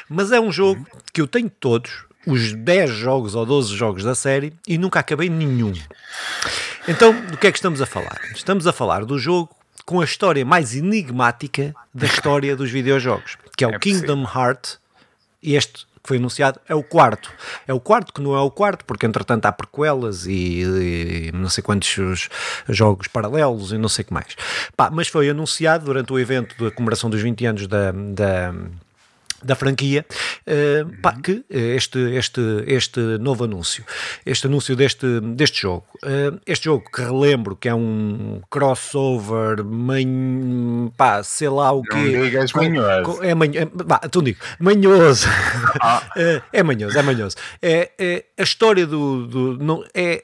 Mas 0.10 0.32
é 0.32 0.40
um 0.40 0.52
jogo 0.52 0.86
que 1.14 1.22
eu 1.22 1.28
tenho 1.28 1.50
todos, 1.50 2.04
os 2.26 2.54
10 2.54 2.90
jogos 2.92 3.36
ou 3.36 3.46
12 3.46 3.76
jogos 3.76 4.04
da 4.04 4.16
série, 4.16 4.54
e 4.68 4.78
nunca 4.78 5.00
acabei 5.00 5.30
nenhum. 5.30 5.74
Então, 6.90 7.14
do 7.14 7.38
que 7.38 7.46
é 7.46 7.52
que 7.52 7.58
estamos 7.60 7.84
a 7.84 7.86
falar? 7.86 8.20
Estamos 8.34 8.66
a 8.66 8.74
falar 8.74 9.06
do 9.06 9.20
jogo 9.20 9.56
com 9.86 10.02
a 10.02 10.04
história 10.04 10.44
mais 10.44 10.76
enigmática 10.76 11.76
da 11.94 12.08
história 12.08 12.56
dos 12.56 12.72
videojogos, 12.72 13.38
que 13.56 13.64
é 13.64 13.68
o 13.68 13.76
é 13.76 13.78
Kingdom 13.78 14.24
Hearts. 14.24 14.80
E 15.42 15.56
este 15.56 15.86
que 16.02 16.08
foi 16.08 16.18
anunciado 16.18 16.60
é 16.68 16.74
o 16.74 16.82
quarto. 16.82 17.32
É 17.68 17.74
o 17.76 17.80
quarto 17.80 18.12
que 18.12 18.20
não 18.20 18.36
é 18.36 18.42
o 18.42 18.50
quarto, 18.50 18.86
porque 18.86 19.06
entretanto 19.06 19.46
há 19.46 19.52
prequelas 19.52 20.26
e, 20.26 20.64
e 20.64 21.32
não 21.32 21.48
sei 21.48 21.64
quantos 21.64 22.28
jogos 22.68 23.08
paralelos 23.08 23.72
e 23.72 23.78
não 23.78 23.88
sei 23.88 24.02
o 24.02 24.08
que 24.08 24.14
mais. 24.14 24.36
Pá, 24.76 24.90
mas 24.90 25.08
foi 25.08 25.30
anunciado 25.30 25.86
durante 25.86 26.12
o 26.12 26.18
evento 26.18 26.56
da 26.62 26.72
comemoração 26.72 27.08
dos 27.08 27.22
20 27.22 27.46
anos 27.46 27.68
da, 27.68 27.92
da 27.92 28.52
da 29.44 29.56
franquia, 29.56 30.06
uh, 30.48 31.02
pá, 31.02 31.16
que 31.22 31.44
eh, 31.50 31.76
este, 31.76 32.00
este, 32.16 32.42
este 32.68 33.00
novo 33.20 33.46
anúncio, 33.46 33.84
este 34.26 34.48
anúncio 34.48 34.76
deste, 34.76 35.20
deste 35.22 35.62
jogo, 35.62 35.86
uh, 36.04 36.40
este 36.46 36.66
jogo 36.66 36.84
que 36.92 37.02
relembro 37.02 37.56
que 37.56 37.70
é 37.70 37.74
um 37.74 38.42
crossover, 38.50 39.64
man, 39.64 40.92
pá, 40.98 41.24
sei 41.24 41.50
lá 41.50 41.72
o 41.72 41.84
que. 41.84 41.96
Não 41.96 42.24
digas 42.24 42.54
manhoso. 42.54 43.24
É 43.24 43.34
manhoso, 43.34 43.72
vá, 43.74 44.02
então 44.04 44.22
digo, 44.22 44.40
manhoso. 44.60 45.28
Ah. 45.82 46.04
uh, 46.16 46.42
é 46.52 46.64
manhoso, 46.64 46.98
é 46.98 47.02
manhoso. 47.02 47.36
É, 47.62 47.92
é 47.98 48.26
a 48.38 48.44
história 48.44 48.86
do, 48.86 49.28
do 49.28 49.58
não, 49.58 49.84
é, 49.94 50.22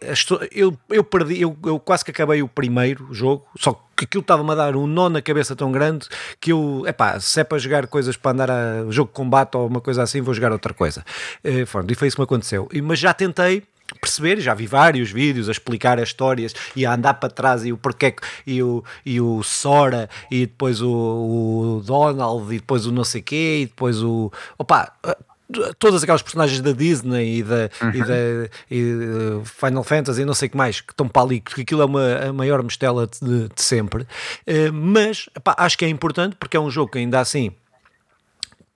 eu, 0.51 0.77
eu 0.89 1.03
perdi, 1.03 1.41
eu, 1.41 1.57
eu 1.65 1.79
quase 1.79 2.03
que 2.03 2.11
acabei 2.11 2.41
o 2.41 2.47
primeiro 2.47 3.13
jogo, 3.13 3.45
só 3.57 3.73
que 3.73 3.85
que 3.95 4.05
aquilo 4.05 4.21
estava-me 4.21 4.51
a 4.51 4.55
dar 4.55 4.75
um 4.75 4.87
nó 4.87 5.09
na 5.09 5.21
cabeça 5.21 5.55
tão 5.55 5.71
grande 5.71 6.07
que 6.39 6.51
eu, 6.51 6.83
epá, 6.85 7.19
se 7.19 7.39
é 7.39 7.43
para 7.43 7.57
jogar 7.57 7.87
coisas 7.87 8.17
para 8.17 8.31
andar 8.31 8.51
a 8.51 8.85
jogo 8.89 9.09
de 9.09 9.15
combate 9.15 9.55
ou 9.55 9.67
uma 9.67 9.81
coisa 9.81 10.03
assim, 10.03 10.21
vou 10.21 10.33
jogar 10.33 10.51
outra 10.51 10.73
coisa. 10.73 11.03
E, 11.43 11.61
eh, 11.61 11.61
e 11.61 11.95
foi 11.95 12.07
isso 12.07 12.17
que 12.17 12.21
me 12.21 12.25
aconteceu. 12.25 12.67
Mas 12.83 12.99
já 12.99 13.13
tentei 13.13 13.63
perceber, 14.01 14.39
já 14.39 14.53
vi 14.53 14.65
vários 14.65 15.11
vídeos 15.11 15.47
a 15.47 15.51
explicar 15.51 15.99
as 15.99 16.09
histórias 16.09 16.53
e 16.75 16.85
a 16.85 16.93
andar 16.93 17.15
para 17.15 17.29
trás 17.29 17.65
e 17.65 17.71
o 17.71 17.77
porquê 17.77 18.15
e 18.45 18.61
o, 18.61 18.83
e 19.05 19.21
o 19.21 19.43
Sora 19.43 20.09
e 20.29 20.47
depois 20.47 20.81
o, 20.81 20.89
o 20.89 21.83
Donald 21.85 22.53
e 22.53 22.59
depois 22.59 22.85
o 22.85 22.91
não 22.91 23.03
sei 23.03 23.21
quê 23.21 23.59
e 23.61 23.65
depois 23.67 24.01
o 24.01 24.31
opa, 24.57 24.91
todas 25.77 26.03
aquelas 26.03 26.21
personagens 26.21 26.61
da 26.61 26.71
Disney 26.71 27.39
e 27.39 27.43
da, 27.43 27.69
uhum. 27.81 27.89
e 27.91 28.03
da 28.03 28.49
e 28.71 29.45
Final 29.45 29.83
Fantasy 29.83 30.21
e 30.21 30.25
não 30.25 30.33
sei 30.33 30.47
o 30.47 30.51
que 30.51 30.57
mais 30.57 30.81
que 30.81 30.91
estão 30.91 31.07
para 31.07 31.21
ali, 31.21 31.41
porque 31.41 31.61
aquilo 31.61 31.81
é 31.81 31.85
uma, 31.85 32.15
a 32.29 32.33
maior 32.33 32.63
mistela 32.63 33.07
de, 33.07 33.47
de 33.49 33.61
sempre. 33.61 34.03
Uh, 34.03 34.73
mas 34.73 35.29
pá, 35.43 35.55
acho 35.57 35.77
que 35.77 35.85
é 35.85 35.89
importante 35.89 36.35
porque 36.35 36.57
é 36.57 36.59
um 36.59 36.69
jogo 36.69 36.91
que 36.91 36.97
ainda 36.97 37.19
assim 37.19 37.51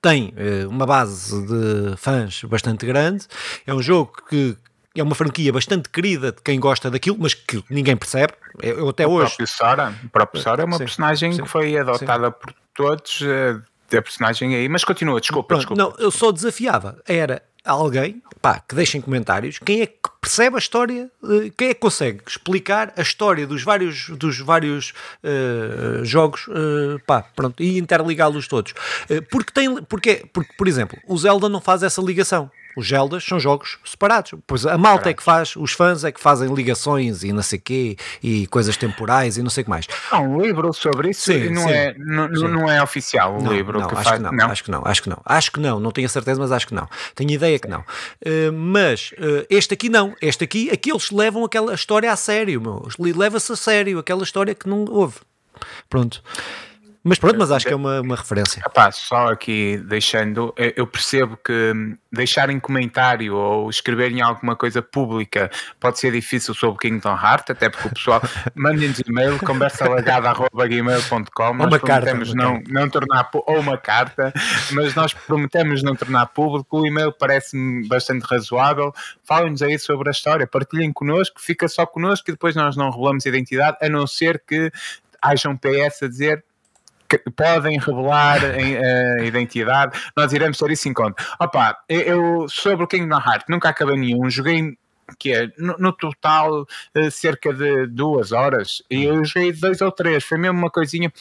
tem 0.02 0.34
uh, 0.38 0.70
uma 0.70 0.86
base 0.86 1.46
de 1.46 1.98
fãs 1.98 2.44
bastante 2.44 2.86
grande. 2.86 3.26
É 3.66 3.74
um 3.74 3.82
jogo 3.82 4.14
que 4.30 4.56
é 4.96 5.04
uma 5.04 5.16
franquia 5.16 5.52
bastante 5.52 5.90
querida 5.90 6.32
de 6.32 6.42
quem 6.42 6.60
gosta 6.60 6.90
daquilo, 6.90 7.18
mas 7.20 7.34
que 7.34 7.64
ninguém 7.70 7.96
percebe. 7.96 8.34
Eu 8.62 8.90
até 8.90 9.08
o 9.08 9.12
hoje. 9.12 9.36
Próprio 9.36 9.48
Sora, 9.48 9.94
o 10.04 10.10
próprio 10.10 10.42
Sora 10.42 10.62
é 10.62 10.66
uma 10.66 10.78
sim, 10.78 10.86
personagem 10.86 11.34
sim, 11.34 11.44
que 11.44 11.50
foi 11.50 11.78
adotada 11.78 12.28
sim. 12.28 12.34
por 12.40 12.54
todos. 12.74 13.22
Uh, 13.22 13.62
a 13.98 14.02
personagem 14.02 14.56
aí, 14.56 14.70
mas 14.70 14.84
continua, 14.84 15.20
desculpa, 15.20 15.48
Pronto, 15.48 15.60
desculpa. 15.60 15.82
Não, 15.82 15.94
eu 15.98 16.12
só 16.12 16.32
desafiava, 16.32 17.02
era 17.08 17.42
alguém 17.64 18.22
pá, 18.42 18.60
que 18.60 18.74
deixem 18.74 19.02
comentários 19.02 19.60
quem 19.60 19.82
é 19.82 19.86
que 19.86 20.10
percebe 20.22 20.56
a 20.56 20.60
história, 20.60 21.10
eh, 21.24 21.52
quem 21.58 21.70
é 21.70 21.74
que 21.74 21.80
consegue 21.80 22.22
explicar 22.28 22.94
a 22.98 23.02
história 23.02 23.46
dos 23.46 23.64
vários, 23.64 24.10
dos 24.10 24.40
vários 24.40 24.94
uh, 25.24 26.04
jogos 26.04 26.48
uh, 26.48 27.00
pá, 27.06 27.22
pronto, 27.22 27.62
e 27.62 27.78
interligá-los 27.78 28.48
todos. 28.48 28.74
Uh, 29.10 29.22
porque, 29.30 29.52
tem, 29.52 29.82
porque, 29.84 30.26
porque, 30.34 30.54
por 30.58 30.68
exemplo, 30.68 30.98
o 31.08 31.18
Zelda 31.18 31.48
não 31.48 31.62
faz 31.62 31.84
essa 31.84 32.02
ligação. 32.02 32.52
Os 32.76 32.88
Zeldas 32.88 33.24
são 33.24 33.40
jogos 33.40 33.78
separados. 33.84 34.34
Pois 34.46 34.66
a 34.66 34.78
malta 34.78 35.10
é 35.10 35.14
que 35.14 35.24
faz, 35.24 35.56
os 35.56 35.72
fãs 35.72 36.04
é 36.04 36.12
que 36.12 36.20
fazem 36.20 36.54
ligações 36.54 37.24
e 37.24 37.34
não 37.34 37.42
sei 37.42 37.60
quê, 37.60 37.98
e 38.22 38.48
coisas 38.48 38.78
temporais 38.78 39.38
e 39.38 39.44
não 39.44 39.50
sei 39.50 39.62
o 39.62 39.66
que 39.66 39.70
mais. 39.70 39.88
Há 40.12 40.20
um 40.20 40.42
livro 40.42 40.72
sobre 40.74 41.10
isso 41.10 41.24
sim, 41.24 41.50
não, 41.50 41.64
sim, 41.64 41.72
é, 41.72 41.96
não, 41.98 42.36
sim. 42.36 42.48
não 42.48 42.70
é 42.70 42.82
oficial 42.82 43.38
o 43.38 43.44
não, 43.44 43.52
livro 43.52 43.80
não, 43.80 43.88
que 43.88 43.96
acho 43.96 44.04
faz. 44.04 44.18
Que 44.18 44.24
não, 44.24 44.32
não, 44.32 44.52
acho 44.52 44.64
que 44.64 44.72
não, 44.72 44.82
acho 44.86 45.04
que 45.04 45.10
não. 45.10 45.22
Acho 45.26 45.52
que 45.52 45.60
não, 45.60 45.80
não 45.80 45.92
tenho 45.92 46.08
a 46.08 46.10
certeza, 46.10 46.40
mas 46.40 46.52
acho 46.52 46.68
que 46.68 46.74
não. 46.74 46.88
Tenho 47.16 47.32
ideia 47.32 47.60
que 47.60 47.68
não. 47.68 47.82
Uh, 47.82 48.54
mas 48.54 49.12
uh, 49.14 49.46
este 49.50 49.74
aqui 49.74 49.90
não. 49.90 50.16
Este 50.22 50.44
aqui, 50.44 50.70
aqueles 50.72 51.12
levam 51.12 51.44
aquela 51.44 51.74
história 51.74 52.12
a 52.12 52.16
sério, 52.16 52.62
meu. 52.62 52.88
Leva-se 53.00 53.52
a 53.52 53.56
sério 53.56 54.00
aquela 54.00 54.24
história 54.24 54.54
que 54.56 54.68
não 54.68 54.86
houve. 54.86 55.18
Pronto. 55.90 56.24
Mas 57.02 57.18
pronto, 57.18 57.40
mas 57.40 57.50
acho 57.50 57.66
que 57.66 57.72
é 57.72 57.76
uma, 57.76 58.02
uma 58.02 58.16
referência. 58.16 58.62
Epá, 58.66 58.92
só 58.92 59.28
aqui 59.28 59.78
deixando, 59.78 60.54
eu 60.76 60.86
percebo 60.86 61.38
que 61.38 61.96
deixarem 62.12 62.60
comentário 62.60 63.36
ou 63.36 63.70
escreverem 63.70 64.22
alguma 64.22 64.54
coisa 64.54 64.82
pública 64.82 65.50
pode 65.80 65.98
ser 65.98 66.12
difícil 66.12 66.54
sobre 66.54 66.78
Kingdom 66.80 67.16
Hearts, 67.16 67.52
até 67.52 67.70
porque 67.70 67.88
o 67.88 67.94
pessoal 67.94 68.22
manda-nos 68.54 69.00
e-mail, 69.08 69.40
conversalagada.gmail.com 69.40 71.54
nós 71.54 71.68
uma 71.68 71.80
prometemos 71.80 72.34
carta, 72.34 72.44
não, 72.44 72.62
não 72.68 72.90
tornar, 72.90 73.30
ou 73.34 73.60
uma 73.60 73.78
carta, 73.78 74.34
mas 74.74 74.94
nós 74.94 75.14
prometemos 75.14 75.82
não 75.82 75.96
tornar 75.96 76.26
público, 76.28 76.82
o 76.82 76.86
e-mail 76.86 77.14
parece-me 77.14 77.88
bastante 77.88 78.24
razoável, 78.24 78.94
falem-nos 79.24 79.62
aí 79.62 79.80
sobre 79.80 80.10
a 80.10 80.12
história, 80.12 80.46
partilhem 80.46 80.92
connosco, 80.92 81.40
fica 81.40 81.70
só 81.70 81.86
connosco 81.86 82.30
e 82.30 82.34
depois 82.34 82.58
nós 82.58 82.76
não 82.76 82.90
revelamos 82.90 83.26
identidade, 83.26 83.78
a 83.82 83.88
não 83.88 84.06
ser 84.06 84.44
que 84.46 84.70
haja 85.22 85.50
um 85.50 85.58
PS 85.58 86.04
a 86.04 86.08
dizer 86.08 86.44
podem 87.36 87.80
revelar 87.80 88.40
a 88.44 89.24
identidade, 89.24 90.00
nós 90.16 90.32
iremos 90.34 90.58
ter 90.58 90.72
isso 90.72 90.88
em 90.88 90.94
conta. 90.94 91.24
Opa, 91.40 91.78
eu 91.88 92.48
sobre 92.48 92.86
o 92.86 92.88
Kingdom 92.88 93.18
Hearts 93.18 93.46
nunca 93.50 93.70
acabei 93.70 93.98
nenhum, 93.98 94.30
joguei 94.30 94.78
que 95.18 95.34
é 95.34 95.48
no, 95.58 95.76
no, 95.80 95.94
total 95.94 96.68
eh, 96.94 97.10
cerca 97.10 97.52
de 97.52 97.88
duas 97.88 98.32
horas 98.32 98.84
e 98.92 99.06
eu 99.06 99.26
joguei 99.26 99.52
dois 99.52 99.82
ou 99.82 99.92
três, 99.92 100.24
foi 100.24 100.38
mesmo 100.38 100.60
uma 100.60 100.70
coisinha. 100.70 101.12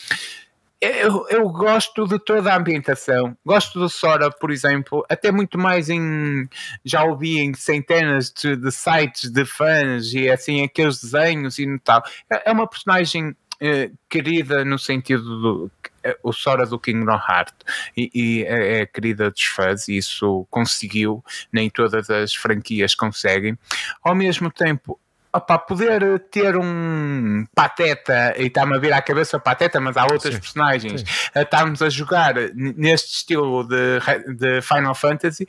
Eu, 0.80 1.26
eu, 1.28 1.48
gosto 1.48 2.06
de 2.06 2.20
toda 2.20 2.52
a 2.52 2.56
ambientação. 2.56 3.36
Gosto 3.44 3.80
do 3.80 3.88
Sora, 3.88 4.30
por 4.30 4.52
exemplo, 4.52 5.04
até 5.08 5.32
muito 5.32 5.58
mais 5.58 5.90
em. 5.90 6.48
Já 6.84 7.02
ouvi 7.02 7.40
em 7.40 7.52
centenas 7.52 8.30
de, 8.30 8.54
de 8.54 8.70
sites 8.70 9.28
de 9.28 9.44
fãs 9.44 10.12
e 10.12 10.30
assim, 10.30 10.62
aqueles 10.62 11.00
desenhos 11.00 11.58
e 11.58 11.78
tal. 11.80 12.00
É, 12.30 12.50
é 12.50 12.52
uma 12.52 12.68
personagem 12.68 13.34
eh, 13.60 13.90
querida 14.08 14.64
no 14.64 14.78
sentido 14.78 15.40
do 15.40 15.70
eh, 16.04 16.16
o 16.22 16.32
Sora 16.32 16.64
do 16.64 16.78
Kingdom 16.78 17.18
Heart 17.28 17.54
e, 17.96 18.10
e 18.14 18.42
é, 18.44 18.80
é 18.80 18.86
querida 18.86 19.30
dos 19.30 19.44
fãs 19.44 19.88
e 19.88 19.96
isso 19.96 20.46
conseguiu, 20.50 21.24
nem 21.52 21.68
todas 21.68 22.08
as 22.08 22.34
franquias 22.34 22.94
conseguem. 22.94 23.58
Ao 24.02 24.14
mesmo 24.14 24.50
tempo, 24.50 24.98
Opa, 25.30 25.58
poder 25.58 26.20
ter 26.30 26.56
um 26.56 27.44
pateta 27.54 28.34
e 28.38 28.46
está-me 28.46 28.76
a 28.76 28.78
vir 28.78 28.94
à 28.94 29.02
cabeça 29.02 29.36
o 29.36 29.40
pateta, 29.40 29.78
mas 29.78 29.94
há 29.98 30.04
outras 30.04 30.34
sim, 30.34 30.40
personagens, 30.40 31.02
sim. 31.02 31.06
a 31.34 31.42
estarmos 31.42 31.82
a 31.82 31.90
jogar 31.90 32.34
neste 32.54 33.16
estilo 33.16 33.62
de, 33.62 34.00
de 34.36 34.62
Final 34.62 34.94
Fantasy 34.94 35.46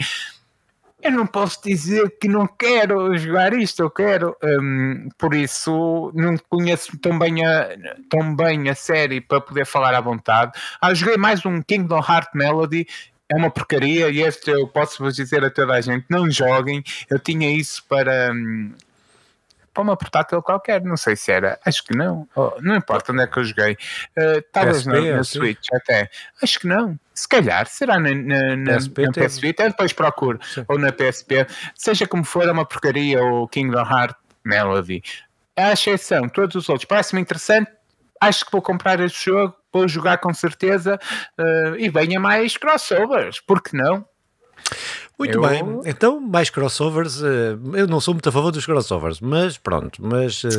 eu 1.01 1.11
não 1.11 1.25
posso 1.25 1.61
dizer 1.63 2.17
que 2.19 2.27
não 2.27 2.45
quero 2.45 3.17
jogar 3.17 3.53
isto, 3.53 3.81
eu 3.81 3.89
quero. 3.89 4.35
Um, 4.43 5.07
por 5.17 5.33
isso, 5.33 6.11
não 6.13 6.35
conheço 6.49 6.97
tão 6.99 7.17
bem, 7.17 7.45
a, 7.45 7.69
tão 8.09 8.35
bem 8.35 8.69
a 8.69 8.75
série 8.75 9.21
para 9.21 9.39
poder 9.39 9.65
falar 9.65 9.93
à 9.93 10.01
vontade. 10.01 10.51
Ah, 10.81 10.93
joguei 10.93 11.17
mais 11.17 11.45
um 11.45 11.61
Kingdom 11.61 11.99
Heart 11.99 12.29
Melody. 12.33 12.85
É 13.31 13.35
uma 13.35 13.51
porcaria 13.51 14.09
e 14.09 14.21
este 14.21 14.49
eu 14.49 14.67
posso 14.67 15.03
vos 15.03 15.15
dizer 15.15 15.43
a 15.45 15.49
toda 15.49 15.73
a 15.73 15.81
gente: 15.81 16.05
não 16.09 16.29
joguem. 16.29 16.83
Eu 17.09 17.19
tinha 17.19 17.49
isso 17.49 17.83
para. 17.87 18.31
Um, 18.33 18.73
para 19.73 19.83
uma 19.83 19.95
portátil 19.95 20.41
qualquer, 20.41 20.83
não 20.83 20.97
sei 20.97 21.15
se 21.15 21.31
era, 21.31 21.59
acho 21.63 21.83
que 21.83 21.95
não, 21.95 22.27
oh, 22.35 22.53
não 22.59 22.75
importa 22.75 23.11
onde 23.11 23.21
é 23.21 23.27
que 23.27 23.37
eu 23.37 23.43
joguei, 23.43 23.73
uh, 23.73 24.43
talvez 24.51 24.83
PSP, 24.83 24.89
na, 24.89 25.17
na 25.17 25.23
Switch 25.23 25.67
até, 25.71 26.09
acho 26.41 26.59
que 26.59 26.67
não, 26.67 26.99
se 27.19 27.27
calhar, 27.27 27.67
será 27.67 27.99
na, 27.99 28.13
na, 28.13 28.55
na 28.55 28.77
PSP, 28.77 29.01
na 29.01 29.11
PSP 29.11 29.49
até 29.49 29.67
depois 29.67 29.91
procuro, 29.91 30.39
Sim. 30.41 30.63
ou 30.67 30.79
na 30.79 30.91
PSP, 30.91 31.45
seja 31.75 32.07
como 32.07 32.23
for, 32.23 32.47
é 32.47 32.51
uma 32.51 32.65
porcaria 32.65 33.21
o 33.21 33.47
Kingdom 33.47 33.81
Heart 33.81 34.15
Melody, 34.45 35.03
a 35.55 35.73
exceção, 35.73 36.29
todos 36.29 36.55
os 36.55 36.69
outros, 36.69 36.85
parece-me 36.85 37.21
interessante, 37.21 37.69
acho 38.21 38.45
que 38.45 38.51
vou 38.51 38.61
comprar 38.61 39.01
este 39.01 39.25
jogo, 39.25 39.53
vou 39.71 39.85
jogar 39.87 40.19
com 40.19 40.33
certeza, 40.33 40.97
uh, 41.37 41.75
e 41.77 41.89
venha 41.89 42.19
mais 42.21 42.55
crossovers, 42.55 43.41
porque 43.41 43.75
não? 43.75 44.05
Muito 45.19 45.37
eu... 45.37 45.41
bem, 45.41 45.81
então 45.85 46.21
mais 46.21 46.49
crossovers. 46.49 47.21
Eh, 47.21 47.57
eu 47.73 47.85
não 47.87 47.99
sou 47.99 48.13
muito 48.13 48.29
a 48.29 48.31
favor 48.31 48.53
dos 48.53 48.65
crossovers, 48.65 49.19
mas 49.19 49.57
pronto. 49.57 50.01
Mas 50.01 50.45
uh, 50.45 50.49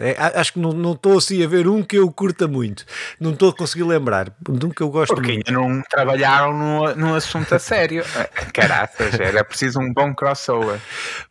é, 0.00 0.14
acho 0.38 0.52
que 0.52 0.58
não 0.58 0.92
estou 0.92 1.16
assim 1.16 1.42
a 1.42 1.48
ver 1.48 1.66
um 1.66 1.82
que 1.82 1.96
eu 1.96 2.12
curta 2.12 2.46
muito. 2.46 2.84
Não 3.18 3.30
estou 3.30 3.48
a 3.48 3.54
conseguir 3.54 3.84
lembrar 3.84 4.30
de 4.46 4.66
um 4.66 4.68
que 4.68 4.82
eu 4.82 4.90
gosto 4.90 5.14
Porque 5.14 5.32
muito. 5.32 5.46
Porque 5.46 5.58
não 5.58 5.82
trabalharam 5.88 6.52
no, 6.52 6.94
no 6.94 7.14
assunto 7.14 7.54
a 7.54 7.58
sério. 7.58 8.04
Caraças, 8.52 9.18
era 9.18 9.42
preciso 9.42 9.80
um 9.80 9.90
bom 9.90 10.14
crossover. 10.14 10.78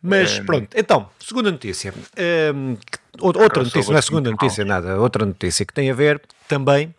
Mas 0.02 0.40
pronto, 0.40 0.68
então, 0.74 1.08
segunda 1.20 1.52
notícia. 1.52 1.94
Um, 2.52 2.76
outra 3.20 3.62
notícia, 3.62 3.92
não 3.92 3.98
é 3.98 4.02
segunda 4.02 4.30
notícia, 4.30 4.64
nada, 4.64 5.00
outra 5.00 5.24
notícia 5.24 5.64
que 5.64 5.72
tem 5.72 5.88
a 5.88 5.94
ver 5.94 6.20
também 6.48 6.92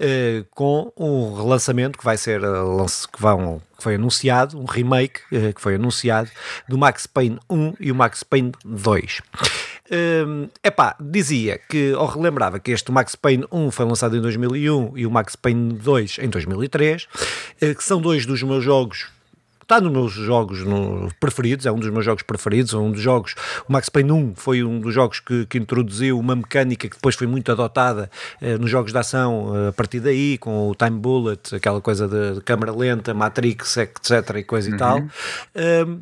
uh, 0.00 0.44
com 0.50 0.92
um 0.96 1.34
relançamento 1.34 1.98
que 1.98 2.04
vai 2.04 2.16
ser 2.16 2.42
uh, 2.42 2.86
que, 3.12 3.20
vão, 3.20 3.60
que 3.76 3.82
foi 3.82 3.94
anunciado, 3.96 4.58
um 4.58 4.64
remake 4.64 5.20
uh, 5.32 5.52
que 5.52 5.60
foi 5.60 5.76
anunciado 5.76 6.30
do 6.68 6.78
Max 6.78 7.06
Payne 7.06 7.38
1 7.48 7.74
e 7.80 7.92
o 7.92 7.94
Max 7.94 8.22
Payne 8.22 8.52
2. 8.64 9.22
É 9.90 10.68
epá, 10.68 10.96
dizia 10.98 11.58
que, 11.68 11.92
ou 11.92 12.06
relembrava 12.06 12.58
que 12.58 12.70
este 12.70 12.90
Max 12.90 13.14
Payne 13.14 13.46
1 13.52 13.70
foi 13.70 13.84
lançado 13.84 14.16
em 14.16 14.20
2001 14.20 14.96
e 14.96 15.06
o 15.06 15.10
Max 15.10 15.36
Payne 15.36 15.74
2 15.74 16.18
em 16.20 16.28
2003, 16.28 17.06
que 17.60 17.84
são 17.84 18.00
dois 18.00 18.24
dos 18.24 18.42
meus 18.42 18.64
jogos 18.64 19.13
está 19.64 19.80
nos 19.80 19.92
meus 19.92 20.12
jogos 20.12 20.62
no, 20.64 21.10
preferidos, 21.18 21.66
é 21.66 21.72
um 21.72 21.78
dos 21.78 21.90
meus 21.90 22.04
jogos 22.04 22.22
preferidos, 22.22 22.72
é 22.72 22.76
um 22.76 22.92
dos 22.92 23.00
jogos, 23.00 23.34
o 23.68 23.72
Max 23.72 23.88
Payne 23.88 24.12
1 24.12 24.34
foi 24.36 24.62
um 24.62 24.78
dos 24.78 24.94
jogos 24.94 25.20
que, 25.20 25.46
que 25.46 25.58
introduziu 25.58 26.18
uma 26.18 26.36
mecânica 26.36 26.88
que 26.88 26.96
depois 26.96 27.14
foi 27.14 27.26
muito 27.26 27.50
adotada 27.50 28.10
eh, 28.40 28.56
nos 28.58 28.70
jogos 28.70 28.92
de 28.92 28.98
ação 28.98 29.52
eh, 29.54 29.68
a 29.68 29.72
partir 29.72 30.00
daí, 30.00 30.38
com 30.38 30.68
o 30.68 30.74
Time 30.74 30.98
Bullet, 30.98 31.54
aquela 31.54 31.80
coisa 31.80 32.06
de, 32.06 32.34
de 32.34 32.40
câmera 32.42 32.72
lenta, 32.72 33.12
Matrix, 33.12 33.76
etc 33.76 34.36
e 34.36 34.44
coisa 34.44 34.68
uhum. 34.68 34.74
e 34.74 34.78
tal. 34.78 34.98
Um, 34.98 36.00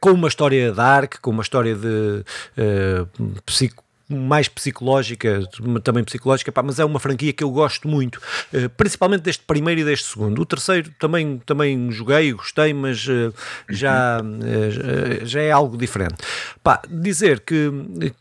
com 0.00 0.12
uma 0.12 0.28
história 0.28 0.72
dark, 0.72 1.16
com 1.20 1.30
uma 1.30 1.42
história 1.42 1.74
de 1.74 2.24
uh, 2.56 3.40
psico 3.44 3.84
mais 4.10 4.48
psicológica, 4.48 5.42
também 5.82 6.02
psicológica, 6.02 6.50
pá, 6.50 6.62
mas 6.62 6.78
é 6.78 6.84
uma 6.84 6.98
franquia 6.98 7.32
que 7.32 7.44
eu 7.44 7.50
gosto 7.50 7.88
muito, 7.88 8.16
uh, 8.52 8.68
principalmente 8.76 9.22
deste 9.22 9.44
primeiro 9.44 9.80
e 9.80 9.84
deste 9.84 10.08
segundo. 10.08 10.40
O 10.42 10.46
terceiro 10.46 10.90
também, 10.98 11.38
também 11.46 11.90
joguei, 11.90 12.32
gostei, 12.32 12.74
mas 12.74 13.06
uh, 13.06 13.32
já, 13.68 14.20
uh, 14.20 15.26
já 15.26 15.40
é 15.40 15.50
algo 15.50 15.76
diferente. 15.76 16.16
Pá, 16.62 16.82
dizer 16.88 17.40
que, 17.40 17.70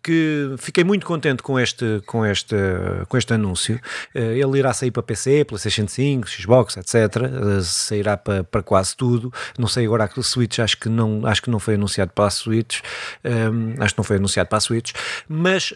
que 0.04 0.56
fiquei 0.58 0.84
muito 0.84 1.06
contente 1.06 1.42
com 1.42 1.60
este, 1.60 2.02
com 2.06 2.26
este, 2.26 2.56
com 3.08 3.18
este 3.18 3.34
anúncio. 3.34 3.80
ele 4.14 4.60
irá 4.60 4.74
sair 4.74 4.92
para 4.92 5.04
PC, 5.04 5.46
PlayStation 5.46 5.88
5, 5.88 6.30
Xbox, 6.30 6.78
etc. 6.78 7.64
sairá 7.64 8.16
para, 8.16 8.44
para 8.44 8.62
quase 8.62 8.96
tudo. 8.96 9.34
Não 9.58 9.68
sei 9.68 9.86
agora 9.86 10.06
a 10.06 10.24
Switch, 10.24 10.60
acho 10.60 10.78
que 10.78 10.90
não, 10.90 11.26
acho 11.26 11.42
que 11.42 11.50
não 11.50 11.60
foi 11.60 11.76
anunciado 11.76 12.12
para 12.14 12.26
a 12.26 12.30
Switch. 12.30 12.82
Um, 13.24 13.82
acho 13.82 13.94
que 13.94 13.98
não 13.98 14.04
foi 14.04 14.18
anunciado 14.18 14.50
para 14.50 14.58
a 14.58 14.62
Switch, 14.62 14.94
mas 15.28 15.74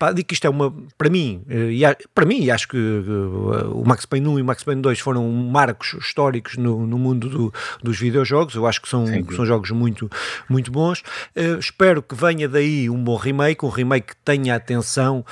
pá, 0.00 0.12
digo 0.12 0.26
que 0.26 0.32
isto 0.32 0.46
é 0.46 0.50
uma, 0.50 0.74
para 0.96 1.10
mim, 1.10 1.42
uh, 1.46 1.70
e 1.70 1.82
para 2.14 2.24
mim, 2.24 2.42
e 2.42 2.50
acho 2.50 2.66
que 2.66 2.78
uh, 2.78 3.78
o 3.78 3.86
Max 3.86 4.06
Payne 4.06 4.26
1 4.26 4.38
e 4.38 4.42
o 4.42 4.44
Max 4.46 4.64
Payne 4.64 4.80
2 4.80 4.98
foram 4.98 5.30
marcos 5.30 5.92
históricos 5.92 6.56
no, 6.56 6.86
no 6.86 6.98
mundo 6.98 7.28
do, 7.28 7.54
dos 7.82 7.98
videojogos, 7.98 8.54
eu 8.54 8.66
acho 8.66 8.80
que 8.80 8.88
são, 8.88 9.06
Sim. 9.06 9.26
são 9.36 9.44
jogos 9.44 9.70
muito, 9.72 10.10
muito 10.48 10.72
bons. 10.72 11.02
espero 11.58 12.02
que 12.02 12.14
venha 12.14 12.48
daí 12.48 12.88
um 12.88 13.04
bom 13.04 13.16
remake, 13.16 13.62
um 13.62 13.68
remake 13.68 14.08
que 14.08 14.16
tenha 14.24 14.54
atenção, 14.54 15.22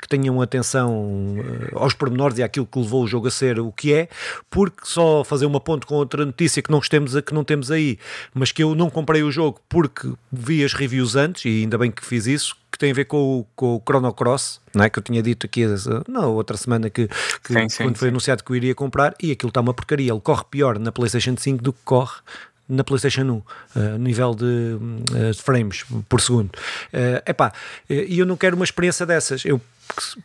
que 0.00 0.08
tenha 0.08 0.32
uma 0.32 0.44
atenção 0.44 1.36
aos 1.74 1.92
pormenores 1.92 2.38
e 2.38 2.42
àquilo 2.42 2.64
que 2.64 2.78
levou 2.78 3.04
o 3.04 3.06
jogo 3.06 3.28
a 3.28 3.30
ser 3.30 3.60
o 3.60 3.70
que 3.70 3.92
é, 3.92 4.08
porque 4.48 4.84
só 4.84 5.22
fazer 5.22 5.44
uma 5.44 5.60
ponte 5.60 5.84
com 5.84 5.96
outra 5.96 6.24
notícia 6.24 6.62
que 6.62 6.70
não, 6.70 6.78
estemos, 6.78 7.20
que 7.20 7.34
não 7.34 7.44
temos 7.44 7.70
aí, 7.70 7.98
mas 8.32 8.52
que 8.52 8.62
eu 8.62 8.74
não 8.74 8.88
comprei 8.88 9.22
o 9.22 9.30
jogo 9.30 9.60
porque 9.68 10.10
vi 10.32 10.64
as 10.64 10.72
reviews 10.72 11.14
antes, 11.14 11.44
e 11.44 11.62
ainda 11.62 11.76
bem 11.76 11.90
que 11.90 12.04
fiz 12.04 12.26
isso, 12.26 12.56
que 12.76 12.80
tem 12.80 12.90
a 12.90 12.94
ver 12.94 13.06
com 13.06 13.40
o, 13.40 13.46
com 13.56 13.76
o 13.76 13.82
Chrono 13.82 14.12
Cross, 14.12 14.60
não 14.74 14.84
é? 14.84 14.90
que 14.90 14.98
eu 14.98 15.02
tinha 15.02 15.22
dito 15.22 15.46
aqui 15.46 15.64
na 16.06 16.26
outra 16.26 16.56
semana 16.56 16.90
que, 16.90 17.08
que 17.42 17.52
sim, 17.52 17.68
sim, 17.68 17.84
quando 17.84 17.96
foi 17.96 18.08
sim. 18.08 18.10
anunciado 18.10 18.44
que 18.44 18.52
eu 18.52 18.56
iria 18.56 18.74
comprar, 18.74 19.14
e 19.20 19.32
aquilo 19.32 19.48
está 19.48 19.60
uma 19.60 19.72
porcaria. 19.72 20.12
Ele 20.12 20.20
corre 20.20 20.44
pior 20.50 20.78
na 20.78 20.92
PlayStation 20.92 21.34
5 21.36 21.62
do 21.62 21.72
que 21.72 21.80
corre 21.84 22.20
na 22.68 22.84
PlayStation 22.84 23.22
1, 23.22 23.32
uh, 23.34 23.98
nível 23.98 24.34
de, 24.34 24.44
uh, 24.44 25.34
frames 25.42 25.84
por 26.08 26.20
segundo. 26.20 26.50
Uh, 26.92 27.22
epá, 27.26 27.52
e 27.88 28.18
eu 28.18 28.26
não 28.26 28.36
quero 28.36 28.56
uma 28.56 28.64
experiência 28.64 29.06
dessas. 29.06 29.44
Eu 29.44 29.60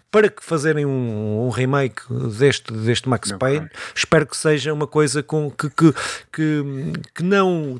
para 0.09 0.27
que 0.27 0.43
fazerem 0.43 0.85
um, 0.87 1.45
um, 1.45 1.49
remake 1.49 2.01
deste, 2.37 2.73
deste 2.73 3.07
Max 3.07 3.31
Payne, 3.31 3.69
espero 3.95 4.25
que 4.25 4.35
seja 4.35 4.73
uma 4.73 4.87
coisa 4.87 5.21
com 5.21 5.51
que, 5.51 5.69
que, 5.69 5.93
que, 6.33 6.63
que 7.13 7.23
não 7.23 7.79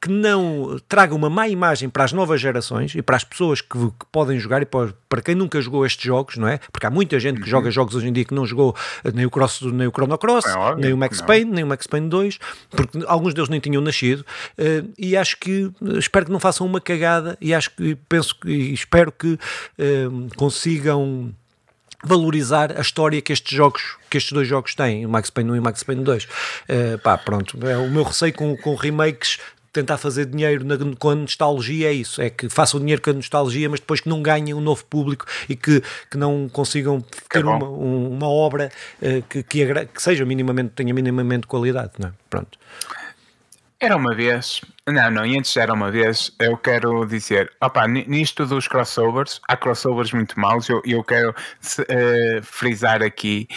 que 0.00 0.10
não 0.10 0.78
traga 0.88 1.14
uma 1.14 1.30
má 1.30 1.48
imagem 1.48 1.88
para 1.88 2.04
as 2.04 2.12
novas 2.12 2.40
gerações 2.40 2.94
e 2.94 3.02
para 3.02 3.16
as 3.16 3.24
pessoas 3.24 3.60
que, 3.60 3.78
que 3.78 4.06
podem 4.10 4.38
jogar 4.38 4.62
e 4.62 4.66
para, 4.66 4.94
para, 5.08 5.22
quem 5.22 5.34
nunca 5.34 5.60
jogou 5.60 5.86
estes 5.86 6.04
jogos, 6.04 6.36
não 6.36 6.48
é? 6.48 6.58
Porque 6.70 6.86
há 6.86 6.90
muita 6.90 7.18
gente 7.20 7.36
que 7.36 7.42
uhum. 7.42 7.48
joga 7.48 7.70
jogos 7.70 7.94
hoje 7.94 8.08
em 8.08 8.12
dia 8.12 8.24
que 8.24 8.34
não 8.34 8.46
jogou 8.46 8.74
nem 9.14 9.26
o, 9.26 9.30
cross, 9.30 9.60
nem 9.62 9.86
o 9.86 9.90
Chrono 9.90 10.18
Cross, 10.18 10.46
é 10.46 10.54
óbvio, 10.54 10.82
nem 10.82 10.92
o 10.92 10.96
Max 10.96 11.20
não. 11.20 11.26
Payne, 11.26 11.50
nem 11.50 11.64
o 11.64 11.66
Max 11.66 11.86
Payne 11.86 12.08
2, 12.08 12.38
porque 12.70 12.98
alguns 13.06 13.34
deles 13.34 13.48
nem 13.48 13.60
tinham 13.60 13.82
nascido. 13.82 14.24
Uh, 14.58 14.92
e 14.98 15.16
acho 15.16 15.36
que 15.38 15.70
espero 15.98 16.26
que 16.26 16.32
não 16.32 16.40
façam 16.40 16.66
uma 16.66 16.80
cagada 16.80 17.36
e 17.40 17.54
acho 17.54 17.70
que 17.70 17.96
penso 18.08 18.36
e 18.44 18.72
espero 18.72 19.12
que 19.12 19.34
uh, 19.34 20.36
consigam 20.36 21.32
valorizar 22.04 22.76
a 22.76 22.80
história 22.80 23.22
que 23.22 23.32
estes 23.32 23.56
jogos, 23.56 23.96
que 24.10 24.18
estes 24.18 24.32
dois 24.32 24.48
jogos 24.48 24.74
têm, 24.74 25.06
o 25.06 25.08
Max 25.08 25.30
Payne 25.30 25.52
1 25.52 25.56
e 25.56 25.58
o 25.60 25.62
Max 25.62 25.82
Payne 25.82 26.02
2. 26.02 26.24
Uh, 26.24 26.98
pá, 27.02 27.16
pronto, 27.16 27.56
é 27.66 27.76
o 27.76 27.88
meu 27.88 28.02
receio 28.02 28.34
com, 28.34 28.56
com 28.56 28.74
remakes 28.74 29.38
tentar 29.72 29.96
fazer 29.96 30.26
dinheiro 30.26 30.64
na, 30.64 30.76
com 30.98 31.10
a 31.10 31.14
nostalgia 31.14 31.88
é 31.88 31.92
isso, 31.92 32.20
é 32.20 32.28
que 32.28 32.48
façam 32.48 32.78
dinheiro 32.78 33.00
com 33.00 33.10
a 33.10 33.14
nostalgia, 33.14 33.68
mas 33.68 33.80
depois 33.80 34.00
que 34.00 34.08
não 34.08 34.22
ganhem 34.22 34.52
um 34.52 34.60
novo 34.60 34.84
público 34.84 35.24
e 35.48 35.56
que, 35.56 35.82
que 36.10 36.18
não 36.18 36.48
consigam 36.48 37.00
ter 37.30 37.44
uma, 37.44 37.64
um, 37.64 38.10
uma 38.10 38.28
obra 38.28 38.70
uh, 39.00 39.22
que, 39.28 39.42
que, 39.42 39.86
que, 39.86 40.02
seja 40.02 40.24
minimamente, 40.24 40.72
tenha 40.74 40.92
minimamente 40.92 41.46
qualidade, 41.46 41.92
não 41.98 42.08
é? 42.08 42.12
Pronto. 42.28 42.58
Era 43.80 43.96
uma 43.96 44.14
vez, 44.14 44.60
não, 44.86 45.10
não, 45.10 45.26
e 45.26 45.36
antes 45.36 45.56
era 45.56 45.72
uma 45.72 45.90
vez, 45.90 46.30
eu 46.38 46.56
quero 46.56 47.04
dizer, 47.04 47.50
opa, 47.60 47.88
nisto 47.88 48.46
dos 48.46 48.68
crossovers, 48.68 49.40
há 49.48 49.56
crossovers 49.56 50.12
muito 50.12 50.38
maus, 50.38 50.68
e 50.68 50.72
eu, 50.72 50.82
eu 50.86 51.02
quero 51.02 51.30
uh, 51.30 52.42
frisar 52.42 53.02
aqui 53.02 53.48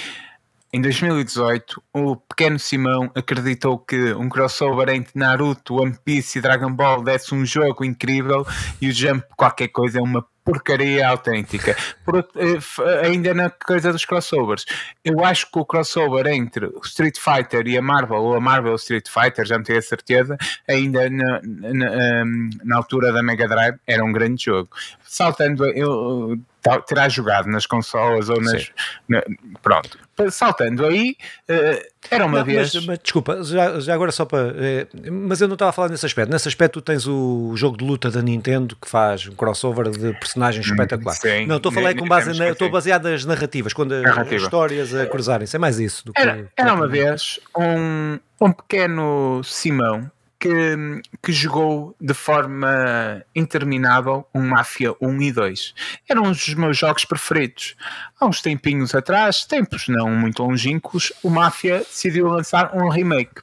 em 0.75 0.81
2018, 0.81 1.81
o 1.93 2.17
pequeno 2.17 2.59
Simão 2.59 3.09
acreditou 3.15 3.79
que 3.79 4.13
um 4.13 4.27
crossover 4.27 4.89
entre 4.89 5.17
Naruto, 5.17 5.81
One 5.81 5.97
Piece 6.03 6.37
e 6.37 6.41
Dragon 6.41 6.69
Ball 6.69 7.01
desse 7.01 7.33
um 7.33 7.45
jogo 7.45 7.85
incrível 7.85 8.45
e 8.81 8.89
o 8.89 8.91
Jump 8.91 9.25
qualquer 9.37 9.69
coisa 9.69 9.99
é 9.99 10.01
uma 10.01 10.25
porcaria 10.43 11.07
autêntica. 11.07 11.77
Por, 12.03 12.17
eh, 12.35 13.07
ainda 13.07 13.33
na 13.33 13.49
coisa 13.49 13.93
dos 13.93 14.03
crossovers, 14.03 14.65
eu 15.03 15.23
acho 15.23 15.49
que 15.49 15.57
o 15.57 15.65
crossover 15.65 16.27
entre 16.27 16.65
o 16.65 16.81
Street 16.83 17.17
Fighter 17.17 17.65
e 17.67 17.77
a 17.77 17.81
Marvel, 17.81 18.17
ou 18.17 18.35
a 18.35 18.41
Marvel 18.41 18.75
Street 18.75 19.07
Fighter, 19.07 19.45
já 19.45 19.55
não 19.55 19.63
tenho 19.63 19.79
a 19.79 19.81
certeza, 19.81 20.37
ainda 20.67 21.09
na, 21.09 21.39
na, 21.41 21.85
ehm, 21.85 22.49
na 22.65 22.75
altura 22.75 23.13
da 23.13 23.23
Mega 23.23 23.47
Drive 23.47 23.77
era 23.87 24.03
um 24.03 24.11
grande 24.11 24.43
jogo. 24.43 24.69
Saltando, 25.05 25.65
eu 25.67 26.37
terá 26.85 27.07
jogado 27.07 27.47
nas 27.47 27.65
consolas 27.65 28.27
ou 28.27 28.41
nas. 28.41 28.71
Na, 29.07 29.23
pronto. 29.63 30.04
Saltando 30.31 30.85
aí, 30.85 31.17
uh, 31.49 31.85
era 32.09 32.25
uma 32.25 32.39
não, 32.39 32.45
vez. 32.45 32.73
Mas, 32.73 32.85
mas, 32.85 32.99
desculpa, 32.99 33.43
já, 33.43 33.79
já 33.79 33.93
agora 33.93 34.11
só 34.11 34.23
para. 34.25 34.53
Uh, 34.53 35.11
mas 35.11 35.41
eu 35.41 35.47
não 35.47 35.55
estava 35.55 35.69
a 35.69 35.73
falar 35.73 35.89
nesse 35.89 36.05
aspecto. 36.05 36.31
Nesse 36.31 36.47
aspecto, 36.47 36.81
tu 36.81 36.81
tens 36.81 37.07
o 37.07 37.53
jogo 37.55 37.77
de 37.77 37.83
luta 37.83 38.09
da 38.09 38.21
Nintendo 38.21 38.75
que 38.81 38.89
faz 38.89 39.27
um 39.27 39.33
crossover 39.33 39.89
de 39.89 40.13
personagens 40.13 40.65
hum, 40.65 40.71
espetacular. 40.71 41.15
Sim, 41.15 41.45
não, 41.45 41.57
estou 41.57 41.69
a 41.69 41.73
falar 41.73 41.95
com 41.95 42.07
base. 42.07 42.37
Na, 42.37 42.49
estou 42.49 42.69
baseado 42.69 43.09
nas 43.09 43.25
narrativas, 43.25 43.73
quando 43.73 43.93
as 43.93 44.31
histórias 44.31 44.93
a 44.93 45.05
cruzarem-se. 45.05 45.55
É 45.55 45.59
mais 45.59 45.79
isso 45.79 46.05
do 46.05 46.13
que. 46.13 46.21
Era, 46.21 46.47
era 46.55 46.73
uma 46.73 46.87
vez 46.87 47.39
um, 47.57 48.19
um 48.39 48.51
pequeno 48.51 49.41
Simão 49.43 50.09
que, 50.45 51.01
que 51.23 51.33
jogou 51.33 51.95
de 51.99 52.13
forma 52.13 53.25
interminável 53.35 54.27
um 54.33 54.47
Mafia 54.47 54.93
1 55.01 55.21
e 55.23 55.31
2. 55.31 55.73
Eram 56.07 56.23
um 56.23 56.31
dos 56.31 56.53
meus 56.53 56.77
jogos 56.77 57.03
preferidos. 57.03 57.75
Há 58.19 58.27
uns 58.27 58.43
tempinhos 58.43 58.93
atrás, 58.93 59.43
tempos 59.43 59.87
não 59.87 60.11
muito 60.11 60.43
longínquos, 60.43 61.11
o 61.23 61.31
Mafia 61.31 61.79
decidiu 61.79 62.27
lançar 62.27 62.75
um 62.75 62.89
remake. 62.89 63.41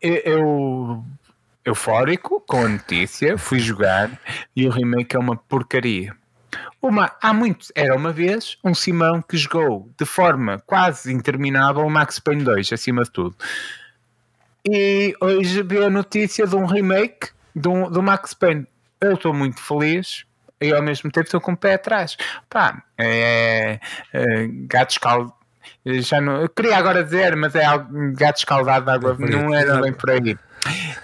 Eu, 0.00 1.04
eufórico 1.64 2.40
com 2.40 2.64
a 2.64 2.68
notícia, 2.68 3.38
fui 3.38 3.60
jogar 3.60 4.10
e 4.56 4.66
o 4.66 4.70
remake 4.70 5.14
é 5.14 5.20
uma 5.20 5.36
porcaria. 5.36 6.16
Uma, 6.82 7.12
há 7.22 7.32
muito, 7.32 7.68
era 7.76 7.94
uma 7.94 8.10
vez 8.10 8.58
um 8.64 8.74
Simão 8.74 9.22
que 9.22 9.36
jogou 9.36 9.88
de 9.96 10.04
forma 10.04 10.60
quase 10.66 11.12
interminável 11.12 11.84
o 11.84 11.90
Max 11.90 12.18
Payne 12.18 12.42
2, 12.42 12.72
acima 12.72 13.04
de 13.04 13.12
tudo. 13.12 13.36
E 14.70 15.14
hoje 15.18 15.62
vi 15.62 15.82
a 15.82 15.88
notícia 15.88 16.46
de 16.46 16.54
um 16.54 16.66
remake 16.66 17.30
do, 17.56 17.88
do 17.88 18.02
Max 18.02 18.34
Payne. 18.34 18.66
Eu 19.00 19.14
estou 19.14 19.32
muito 19.32 19.60
feliz 19.62 20.26
e 20.60 20.72
ao 20.72 20.82
mesmo 20.82 21.10
tempo 21.10 21.24
estou 21.24 21.40
com 21.40 21.52
o 21.52 21.56
pé 21.56 21.74
atrás. 21.74 22.18
Pá, 22.50 22.82
é, 22.98 23.80
é 24.12 24.46
gato 24.66 24.90
escaldado. 24.90 25.32
Já 25.86 26.20
não, 26.20 26.42
eu 26.42 26.48
queria 26.50 26.76
agora 26.76 27.02
dizer, 27.02 27.34
mas 27.34 27.54
é 27.54 27.62
gato 28.12 28.38
escaldado 28.38 28.84
de 28.84 28.90
água, 28.90 29.16
não 29.18 29.54
era 29.54 29.80
bem 29.80 29.92
por 29.92 30.10
aí. 30.10 30.36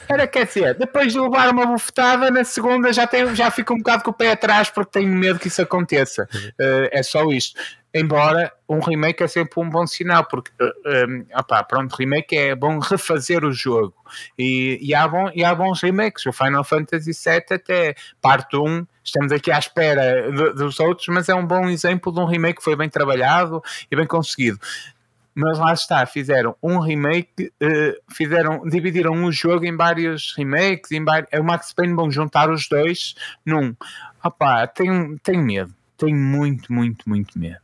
Era, 0.09 0.27
quer 0.27 0.47
dizer, 0.47 0.75
depois 0.75 1.13
de 1.13 1.19
levar 1.19 1.49
uma 1.49 1.65
bufetada, 1.65 2.31
na 2.31 2.45
segunda 2.45 2.93
já, 2.93 3.07
tenho, 3.07 3.35
já 3.35 3.51
fico 3.51 3.73
um 3.73 3.79
bocado 3.79 4.05
com 4.05 4.11
o 4.11 4.15
pé 4.15 4.33
atrás 4.33 4.69
porque 4.69 4.99
tenho 4.99 5.15
medo 5.15 5.39
que 5.39 5.49
isso 5.49 5.63
aconteça. 5.63 6.29
Uh, 6.35 6.89
é 6.91 7.03
só 7.03 7.25
isto. 7.31 7.59
Embora 7.95 8.53
um 8.69 8.81
remake 8.81 9.23
é 9.23 9.29
sempre 9.29 9.61
um 9.63 9.71
bom 9.71 9.87
sinal, 9.87 10.25
porque 10.25 10.51
uh, 10.61 10.73
eh, 10.85 11.07
um, 11.07 11.27
eh, 11.31 11.39
opá, 11.39 11.63
pronto, 11.63 11.95
remake 11.95 12.37
é 12.37 12.55
bom 12.55 12.81
refazer 12.81 13.45
o 13.45 13.53
jogo. 13.53 13.95
E, 14.37 14.81
e, 14.83 14.93
há, 14.93 15.07
bom, 15.07 15.31
e 15.33 15.45
há 15.45 15.55
bons 15.55 15.81
remakes. 15.81 16.27
O 16.27 16.33
Final 16.33 16.65
Fantasy 16.65 17.13
VII 17.13 17.57
até 17.57 17.95
parte 18.21 18.57
1, 18.57 18.85
estamos 19.05 19.31
aqui 19.31 19.53
à 19.53 19.59
espera 19.61 20.31
de, 20.33 20.55
dos 20.55 20.81
outros, 20.81 21.07
mas 21.09 21.29
é 21.29 21.35
um 21.37 21.47
bom 21.47 21.69
exemplo 21.69 22.13
de 22.13 22.19
um 22.19 22.25
remake 22.25 22.59
que 22.59 22.65
foi 22.65 22.75
bem 22.75 22.89
trabalhado 22.89 23.63
e 23.89 23.95
bem 23.95 24.07
conseguido 24.07 24.59
mas 25.37 25.59
lá 25.59 25.73
está, 25.73 26.07
fizeram 26.07 26.55
um 26.63 26.79
remake, 26.79 27.53
uh, 27.61 28.15
fizeram, 28.15 28.63
dividiram 28.69 29.25
o 29.25 29.33
jogo 29.33 29.65
em 29.65 29.77
vários 29.77 30.33
remakes, 30.37 30.93
em 30.93 31.05
é 31.33 31.41
o 31.41 31.45
Max 31.45 31.73
Payne 31.73 31.95
vão 31.95 32.09
juntar 32.11 32.49
os 32.51 32.69
dois 32.69 33.17
num. 33.45 33.75
Opá, 34.25 34.67
tenho, 34.69 35.19
tenho 35.19 35.43
medo, 35.43 35.75
tenho 35.99 36.17
muito, 36.17 36.73
muito, 36.73 37.09
muito 37.09 37.37
medo. 37.37 37.64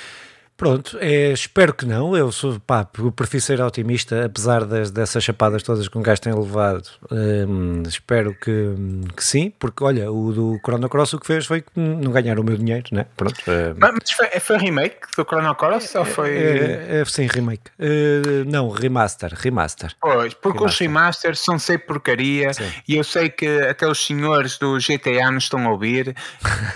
Pronto, 0.61 0.95
é, 1.01 1.31
espero 1.31 1.73
que 1.73 1.87
não. 1.87 2.15
Eu 2.15 2.31
sou, 2.31 2.59
pá, 2.59 2.85
prefiro 3.15 3.41
ser 3.41 3.59
otimista, 3.61 4.25
apesar 4.25 4.63
das, 4.63 4.91
dessas 4.91 5.23
chapadas 5.23 5.63
todas 5.63 5.87
que 5.87 5.97
um 5.97 6.03
gajo 6.03 6.21
tem 6.21 6.31
levado. 6.35 6.87
Hum, 7.11 7.81
espero 7.87 8.35
que, 8.35 8.75
que, 9.17 9.23
sim, 9.23 9.51
porque 9.57 9.83
olha, 9.83 10.11
o 10.11 10.31
do 10.31 10.59
Chrono 10.63 10.87
Cross 10.87 11.13
o 11.13 11.19
que 11.19 11.25
fez 11.25 11.47
foi 11.47 11.61
que 11.61 11.71
não 11.75 12.11
ganhar 12.11 12.37
o 12.37 12.43
meu 12.43 12.55
dinheiro, 12.55 12.85
né? 12.91 13.07
Pronto. 13.17 13.41
É... 13.47 13.73
Mas 13.75 14.11
foi, 14.11 14.27
foi 14.39 14.57
remake 14.59 14.99
do 15.17 15.23
Chrono 15.23 15.55
Cross 15.55 15.95
ou 15.95 16.05
foi. 16.05 16.37
É, 16.37 17.01
é, 17.01 17.05
sim, 17.05 17.25
remake. 17.25 17.71
Uh, 17.79 18.45
não, 18.45 18.69
remaster, 18.69 19.33
remaster. 19.33 19.95
Pois, 19.99 20.35
porque 20.35 20.59
remaster. 20.59 20.75
os 20.75 20.79
remasters 20.79 21.39
são 21.39 21.57
sem 21.57 21.79
porcaria 21.79 22.53
sim. 22.53 22.71
e 22.87 22.97
eu 22.97 23.03
sei 23.03 23.31
que 23.31 23.61
até 23.61 23.87
os 23.87 24.05
senhores 24.05 24.59
do 24.59 24.77
GTA 24.77 25.31
nos 25.31 25.45
estão 25.45 25.65
a 25.65 25.71
ouvir. 25.71 26.15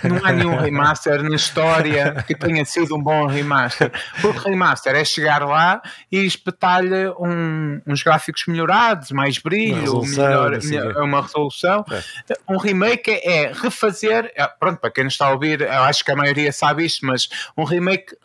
Não 0.04 0.26
há 0.26 0.32
nenhum 0.32 0.58
remaster 0.58 1.22
na 1.22 1.36
história 1.36 2.26
que 2.26 2.34
tenha 2.34 2.66
sido 2.66 2.96
um 2.96 3.00
bom 3.04 3.28
remaster 3.28 3.75
remaster. 4.20 4.22
Porque 4.22 4.50
remaster 4.50 4.96
é 4.96 5.06
chegar 5.06 5.46
lá 5.46 5.82
e 6.12 6.26
espetar-lhe 6.26 7.10
um, 7.20 7.82
uns 7.86 8.04
gráficos 8.04 8.44
melhorados, 8.48 9.12
mais 9.12 9.38
brilho, 9.38 10.00
uma 10.00 10.08
melhor, 10.08 10.54
assim, 10.54 10.80
uma 10.80 11.22
resolução. 11.22 11.86
É. 11.92 12.34
Um 12.50 12.58
remake 12.58 13.12
é 13.12 13.52
refazer. 13.54 14.32
É, 14.36 14.48
pronto, 14.48 14.80
para 14.80 14.92
quem 14.92 15.04
não 15.04 15.10
está 15.10 15.28
a 15.28 15.32
ouvir, 15.32 15.62
eu 15.62 15.84
acho 15.84 16.04
que 16.04 16.12
a 16.12 16.16
maioria 16.16 16.52
sabe 16.52 16.86
isto, 16.86 17.06
mas 17.06 17.28
um 17.58 17.64
remake 17.64 18.16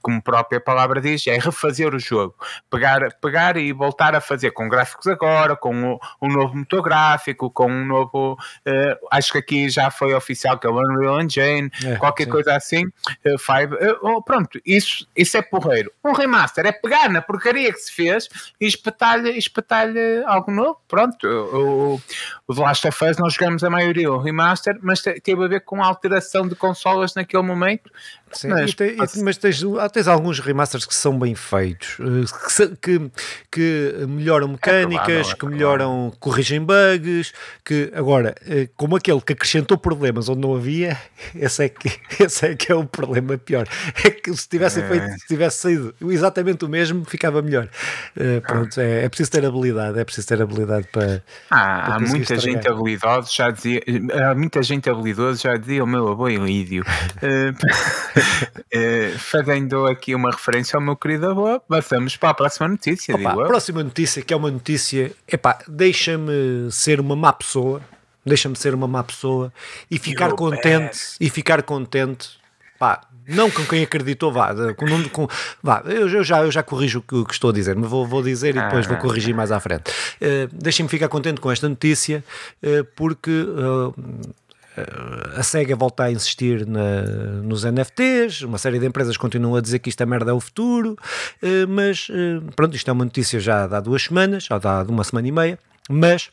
como 0.00 0.18
a 0.18 0.22
própria 0.22 0.60
palavra 0.60 1.00
diz, 1.00 1.26
é 1.26 1.38
refazer 1.38 1.94
o 1.94 1.98
jogo. 1.98 2.34
Pegar, 2.70 3.12
pegar 3.20 3.56
e 3.56 3.72
voltar 3.72 4.14
a 4.14 4.20
fazer 4.20 4.50
com 4.52 4.68
gráficos 4.68 5.06
agora, 5.06 5.56
com 5.56 5.74
um, 5.74 5.98
um 6.20 6.28
novo 6.28 6.56
motor 6.56 6.82
gráfico, 6.82 7.50
com 7.50 7.70
um 7.70 7.84
novo. 7.84 8.34
Uh, 8.66 9.06
acho 9.10 9.32
que 9.32 9.38
aqui 9.38 9.68
já 9.68 9.90
foi 9.90 10.14
oficial 10.14 10.58
que 10.58 10.66
é 10.66 10.70
o 10.70 10.78
Unreal 10.78 11.20
Engine, 11.20 11.70
é, 11.84 11.96
qualquer 11.96 12.24
sim. 12.24 12.30
coisa 12.30 12.56
assim. 12.56 12.86
Uh, 13.26 13.38
five, 13.38 13.74
uh, 13.74 14.22
pronto, 14.22 14.60
isso, 14.64 15.06
isso 15.16 15.36
é 15.36 15.42
porreiro. 15.42 15.92
Um 16.04 16.12
remaster 16.12 16.66
é 16.66 16.72
pegar 16.72 17.08
na 17.08 17.20
porcaria 17.20 17.72
que 17.72 17.78
se 17.78 17.92
fez 17.92 18.28
e 18.60 18.66
espetar-lhe 18.66 19.30
espetar 19.36 19.88
algo 20.26 20.50
novo. 20.50 20.80
Pronto, 20.88 21.26
o, 21.26 22.00
o 22.46 22.54
The 22.54 22.60
Last 22.60 22.88
of 22.88 23.04
Us 23.04 23.18
nós 23.18 23.34
jogamos 23.34 23.64
a 23.64 23.70
maioria 23.70 24.10
o 24.10 24.18
remaster, 24.18 24.78
mas 24.82 25.02
teve 25.02 25.44
a 25.44 25.48
ver 25.48 25.60
com 25.60 25.82
a 25.82 25.86
alteração 25.86 26.46
de 26.46 26.54
consolas 26.54 27.14
naquele 27.14 27.42
momento. 27.42 27.90
Sim, 28.32 28.48
mas, 28.48 28.74
tem, 28.74 28.96
mas 28.96 29.36
tens, 29.38 29.62
tens 29.98 30.06
alguns 30.06 30.38
remasters 30.38 30.86
que 30.86 30.94
são 30.94 31.18
bem 31.18 31.34
feitos, 31.34 31.96
eh, 32.00 32.68
que, 32.80 33.10
que, 33.50 34.06
melhoram 34.06 34.46
mecânicas, 34.46 35.00
é 35.00 35.04
provável, 35.04 35.30
é 35.32 35.34
que 35.34 35.46
melhoram, 35.46 36.12
corrigem 36.20 36.60
bugs, 36.64 37.32
que 37.64 37.90
agora, 37.94 38.32
eh, 38.46 38.68
como 38.76 38.94
aquele 38.94 39.20
que 39.20 39.32
acrescentou 39.32 39.76
problemas 39.76 40.28
onde 40.28 40.40
não 40.40 40.54
havia, 40.54 40.96
esse 41.34 41.64
é 41.64 41.68
que, 41.68 41.90
esse 42.22 42.46
é, 42.46 42.54
que 42.54 42.70
é 42.70 42.74
o 42.74 42.84
problema 42.84 43.36
pior. 43.36 43.66
É 44.04 44.10
que 44.10 44.32
se 44.34 44.48
tivesse, 44.48 44.80
é. 44.80 44.88
feito, 44.88 45.20
se 45.20 45.26
tivesse 45.26 45.58
saído 45.58 45.94
exatamente 46.02 46.64
o 46.64 46.68
mesmo, 46.68 47.04
ficava 47.04 47.42
melhor. 47.42 47.68
Uh, 48.16 48.40
pronto, 48.42 48.80
é, 48.80 49.04
é, 49.04 49.08
preciso 49.08 49.30
ter 49.30 49.44
habilidade, 49.44 49.98
é 49.98 50.04
preciso 50.04 50.28
ter 50.28 50.40
habilidade 50.40 50.86
para. 50.92 51.22
Ah, 51.50 51.82
para 51.84 51.94
há 51.96 52.00
muita 52.00 52.34
estragar. 52.34 52.40
gente 52.40 52.68
habilidosa, 52.68 53.28
já 53.30 53.50
dizia, 53.50 53.82
há 54.24 54.34
muita 54.34 54.62
gente 54.62 54.88
habilidosa, 54.88 55.40
já 55.40 55.56
dizia 55.56 55.82
o 55.82 55.86
meu 55.86 56.08
avô 56.08 56.28
Ilídio. 56.28 56.84
uh, 57.22 57.50
uh, 58.76 59.18
aqui 59.86 60.14
uma 60.14 60.30
referência 60.30 60.76
ao 60.76 60.82
meu 60.82 60.96
querido 60.96 61.28
avô, 61.28 61.60
passamos 61.60 62.16
para 62.16 62.30
a 62.30 62.34
próxima 62.34 62.68
notícia. 62.68 63.14
Opa, 63.14 63.32
a 63.32 63.46
próxima 63.46 63.82
notícia, 63.82 64.22
que 64.22 64.32
é 64.32 64.36
uma 64.36 64.50
notícia, 64.50 65.12
epá, 65.26 65.58
deixa-me 65.68 66.70
ser 66.70 67.00
uma 67.00 67.16
má 67.16 67.32
pessoa, 67.32 67.80
deixa-me 68.24 68.56
ser 68.56 68.74
uma 68.74 68.88
má 68.88 69.02
pessoa 69.02 69.52
e 69.90 69.98
ficar 69.98 70.32
contente, 70.32 70.98
e 71.20 71.30
ficar 71.30 71.62
contente, 71.62 72.30
pá, 72.78 73.02
não 73.28 73.50
com 73.50 73.64
quem 73.64 73.82
acreditou, 73.82 74.32
vá, 74.32 74.54
com, 74.74 75.08
com, 75.10 75.28
vá 75.62 75.82
eu, 75.84 76.08
eu, 76.08 76.24
já, 76.24 76.42
eu 76.42 76.50
já 76.50 76.62
corrijo 76.62 77.04
o 77.12 77.24
que, 77.24 77.32
estou 77.32 77.50
a 77.50 77.52
dizer, 77.52 77.76
mas 77.76 77.88
vou, 77.88 78.06
vou 78.06 78.22
dizer 78.22 78.56
e 78.56 78.60
depois 78.60 78.86
vou 78.86 78.96
ah. 78.96 79.00
corrigir 79.00 79.34
mais 79.34 79.52
à 79.52 79.60
frente. 79.60 79.90
Uh, 79.90 80.48
Deixem-me 80.52 80.88
ficar 80.88 81.08
contente 81.08 81.40
com 81.40 81.50
esta 81.52 81.68
notícia, 81.68 82.24
uh, 82.62 82.84
porque 82.96 83.30
uh, 83.30 83.94
a 85.36 85.42
SEGA 85.42 85.76
volta 85.76 86.04
a 86.04 86.12
insistir 86.12 86.66
na, 86.66 87.02
nos 87.42 87.64
NFTs, 87.64 88.42
uma 88.42 88.58
série 88.58 88.78
de 88.78 88.86
empresas 88.86 89.16
continuam 89.16 89.56
a 89.56 89.60
dizer 89.60 89.78
que 89.78 89.88
isto 89.88 90.00
é 90.02 90.06
merda 90.06 90.30
é 90.30 90.34
o 90.34 90.40
futuro, 90.40 90.96
mas 91.68 92.08
pronto, 92.56 92.76
isto 92.76 92.88
é 92.88 92.92
uma 92.92 93.04
notícia 93.04 93.40
já 93.40 93.64
há 93.64 93.80
duas 93.80 94.02
semanas, 94.04 94.44
já 94.44 94.60
há 94.62 94.82
uma 94.82 95.04
semana 95.04 95.28
e 95.28 95.32
meia, 95.32 95.58
mas 95.88 96.30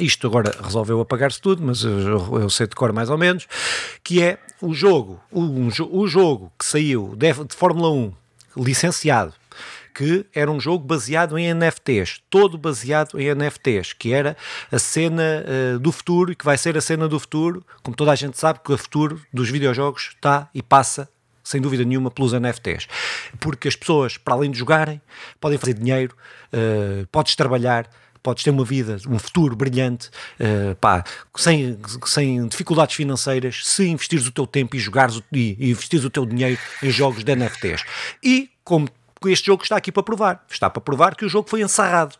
isto 0.00 0.26
agora 0.26 0.52
resolveu 0.62 1.00
apagar-se 1.00 1.40
tudo, 1.40 1.62
mas 1.62 1.84
eu, 1.84 2.40
eu, 2.40 2.50
sei 2.50 2.66
de 2.66 2.74
cor 2.74 2.92
mais 2.92 3.10
ou 3.10 3.18
menos, 3.18 3.46
que 4.02 4.22
é 4.22 4.38
o 4.60 4.72
jogo, 4.72 5.20
um, 5.30 5.68
o 5.90 6.06
jogo 6.06 6.52
que 6.58 6.64
saiu 6.64 7.14
de, 7.16 7.32
de 7.32 7.54
Fórmula 7.54 7.90
1 7.90 8.12
licenciado 8.56 9.34
que 9.94 10.26
era 10.34 10.50
um 10.50 10.60
jogo 10.60 10.84
baseado 10.84 11.38
em 11.38 11.52
NFTs, 11.52 12.20
todo 12.30 12.56
baseado 12.56 13.20
em 13.20 13.34
NFTs, 13.34 13.92
que 13.92 14.12
era 14.12 14.36
a 14.70 14.78
cena 14.78 15.44
uh, 15.44 15.78
do 15.78 15.92
futuro 15.92 16.32
e 16.32 16.36
que 16.36 16.44
vai 16.44 16.56
ser 16.56 16.76
a 16.76 16.80
cena 16.80 17.08
do 17.08 17.18
futuro, 17.18 17.64
como 17.82 17.96
toda 17.96 18.12
a 18.12 18.14
gente 18.14 18.38
sabe 18.38 18.60
que 18.64 18.72
o 18.72 18.78
futuro 18.78 19.20
dos 19.32 19.50
videojogos 19.50 20.10
está 20.14 20.48
e 20.54 20.62
passa 20.62 21.08
sem 21.44 21.60
dúvida 21.60 21.84
nenhuma, 21.84 22.10
pelos 22.10 22.32
NFTs. 22.32 22.86
Porque 23.40 23.68
as 23.68 23.76
pessoas, 23.76 24.16
para 24.16 24.34
além 24.34 24.50
de 24.50 24.58
jogarem, 24.58 25.00
podem 25.40 25.58
fazer 25.58 25.74
dinheiro, 25.74 26.16
uh, 26.52 27.06
podes 27.08 27.34
trabalhar, 27.34 27.88
podes 28.22 28.44
ter 28.44 28.50
uma 28.50 28.64
vida, 28.64 28.96
um 29.08 29.18
futuro 29.18 29.56
brilhante, 29.56 30.08
uh, 30.38 30.74
pá, 30.76 31.02
sem, 31.36 31.78
sem 32.06 32.46
dificuldades 32.46 32.94
financeiras, 32.94 33.66
se 33.66 33.88
investires 33.88 34.26
o 34.26 34.32
teu 34.32 34.46
tempo 34.46 34.76
e 34.76 34.78
jogares 34.78 35.20
e, 35.32 35.56
e 35.58 35.70
investires 35.70 36.04
o 36.04 36.10
teu 36.10 36.24
dinheiro 36.24 36.58
em 36.82 36.90
jogos 36.90 37.24
de 37.24 37.34
NFTs. 37.34 37.82
E 38.22 38.48
como 38.64 38.88
este 39.28 39.46
jogo 39.46 39.62
está 39.62 39.76
aqui 39.76 39.92
para 39.92 40.02
provar. 40.02 40.44
Está 40.50 40.68
para 40.70 40.80
provar 40.80 41.14
que 41.14 41.24
o 41.24 41.28
jogo 41.28 41.48
foi 41.48 41.62
encerrado. 41.62 42.16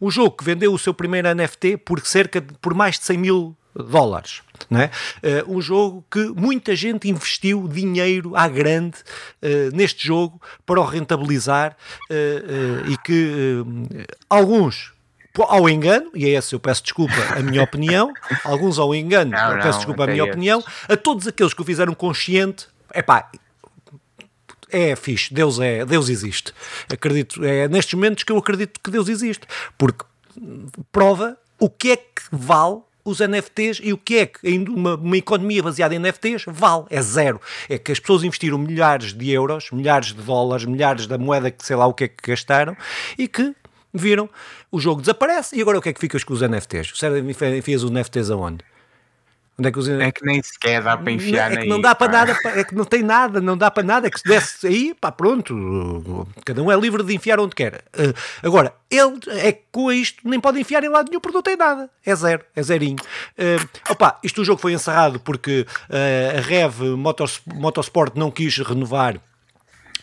O 0.00 0.10
jogo 0.10 0.30
que 0.32 0.44
vendeu 0.44 0.72
o 0.72 0.78
seu 0.78 0.94
primeiro 0.94 1.32
NFT 1.34 1.78
por 1.78 2.00
cerca 2.00 2.40
de, 2.40 2.54
por 2.54 2.74
mais 2.74 2.98
de 2.98 3.04
100 3.04 3.18
mil 3.18 3.56
dólares. 3.74 4.42
Não 4.70 4.80
é? 4.80 4.90
Uh, 5.46 5.56
um 5.56 5.60
jogo 5.60 6.04
que 6.10 6.20
muita 6.34 6.74
gente 6.74 7.08
investiu 7.08 7.68
dinheiro 7.68 8.34
à 8.34 8.48
grande 8.48 8.96
uh, 9.42 9.74
neste 9.74 10.06
jogo 10.06 10.40
para 10.64 10.80
o 10.80 10.84
rentabilizar 10.84 11.76
uh, 12.10 12.90
e 12.90 12.96
que 12.98 13.64
alguns 14.30 14.94
ao 15.38 15.68
engano, 15.68 16.10
e 16.14 16.24
é 16.24 16.30
esse 16.30 16.54
eu 16.54 16.60
peço 16.60 16.82
desculpa 16.82 17.14
a 17.36 17.42
minha 17.42 17.62
opinião, 17.62 18.12
alguns 18.42 18.78
ao 18.78 18.94
engano, 18.94 19.32
não, 19.32 19.50
eu 19.50 19.56
peço 19.56 19.68
não, 19.68 19.76
desculpa 19.78 20.04
a 20.04 20.06
minha 20.06 20.24
opinião, 20.24 20.64
a 20.88 20.96
todos 20.96 21.26
aqueles 21.26 21.52
que 21.52 21.60
o 21.60 21.64
fizeram 21.64 21.92
consciente, 21.94 22.68
é 22.90 23.02
pá, 23.02 23.30
é 24.70 24.96
fixe, 24.96 25.32
Deus 25.32 25.58
é, 25.60 25.84
Deus 25.84 26.08
existe. 26.08 26.52
Acredito, 26.92 27.44
é 27.44 27.68
nestes 27.68 27.94
momentos 27.94 28.24
que 28.24 28.32
eu 28.32 28.38
acredito 28.38 28.80
que 28.80 28.90
Deus 28.90 29.08
existe, 29.08 29.46
porque 29.78 30.04
prova 30.92 31.36
o 31.58 31.70
que 31.70 31.92
é 31.92 31.96
que 31.96 32.22
vale 32.30 32.80
os 33.04 33.20
NFTs 33.20 33.80
e 33.82 33.92
o 33.92 33.98
que 33.98 34.18
é 34.18 34.26
que 34.26 34.58
uma, 34.68 34.96
uma 34.96 35.16
economia 35.16 35.62
baseada 35.62 35.94
em 35.94 35.98
NFTs 35.98 36.44
vale? 36.48 36.84
É 36.90 37.00
zero. 37.00 37.40
É 37.68 37.78
que 37.78 37.92
as 37.92 38.00
pessoas 38.00 38.24
investiram 38.24 38.58
milhares 38.58 39.12
de 39.12 39.30
euros, 39.30 39.70
milhares 39.70 40.08
de 40.08 40.22
dólares, 40.22 40.64
milhares 40.64 41.06
da 41.06 41.16
moeda 41.16 41.50
que 41.50 41.64
sei 41.64 41.76
lá 41.76 41.86
o 41.86 41.94
que 41.94 42.04
é 42.04 42.08
que 42.08 42.30
gastaram 42.30 42.76
e 43.16 43.28
que 43.28 43.54
viram, 43.94 44.28
o 44.70 44.80
jogo 44.80 45.00
desaparece 45.00 45.56
e 45.56 45.62
agora 45.62 45.78
o 45.78 45.82
que 45.82 45.88
é 45.88 45.92
que 45.92 46.00
ficas 46.00 46.24
com 46.24 46.34
os 46.34 46.42
NFTs? 46.42 46.92
O 46.92 46.96
Sérgio 46.96 47.30
enfias 47.56 47.82
os 47.82 47.90
NFTs 47.90 48.30
aonde? 48.30 48.64
Onde 49.58 49.68
é, 49.68 49.72
que 49.72 49.78
os... 49.78 49.88
é 49.88 50.12
que 50.12 50.24
nem 50.24 50.42
sequer 50.42 50.82
dá 50.82 50.96
para 50.98 51.10
enfiar 51.10 51.50
É 51.52 51.56
que 51.56 51.66
não 51.66 51.80
dá 51.80 51.94
para 51.94 52.12
nada, 52.12 52.36
é 52.44 52.62
que 52.62 52.74
não 52.74 52.84
tem 52.84 53.02
nada, 53.02 53.40
não 53.40 53.56
dá 53.56 53.70
para 53.70 53.82
nada, 53.82 54.06
é 54.06 54.10
que 54.10 54.20
se 54.20 54.28
desse 54.28 54.66
aí, 54.66 54.94
pá, 54.94 55.10
pronto, 55.10 56.26
cada 56.44 56.62
um 56.62 56.70
é 56.70 56.78
livre 56.78 57.02
de 57.02 57.14
enfiar 57.14 57.40
onde 57.40 57.54
quer. 57.54 57.82
Uh, 57.98 58.12
agora, 58.42 58.74
ele 58.90 59.18
é 59.28 59.52
que 59.52 59.62
com 59.72 59.90
isto 59.90 60.28
nem 60.28 60.38
pode 60.38 60.60
enfiar 60.60 60.84
em 60.84 60.90
lado 60.90 61.08
nenhum 61.08 61.20
porque 61.20 61.36
não 61.36 61.42
tem 61.42 61.56
nada, 61.56 61.88
é 62.04 62.14
zero, 62.14 62.44
é 62.54 62.62
zerinho. 62.62 62.98
Uh, 63.38 63.68
opa, 63.90 64.18
isto 64.22 64.42
o 64.42 64.44
jogo 64.44 64.60
foi 64.60 64.74
encerrado 64.74 65.18
porque 65.20 65.66
uh, 65.88 66.38
a 66.38 66.40
Rev 66.42 66.82
Motors, 66.96 67.40
Motorsport 67.46 68.14
não 68.14 68.30
quis 68.30 68.58
renovar 68.58 69.18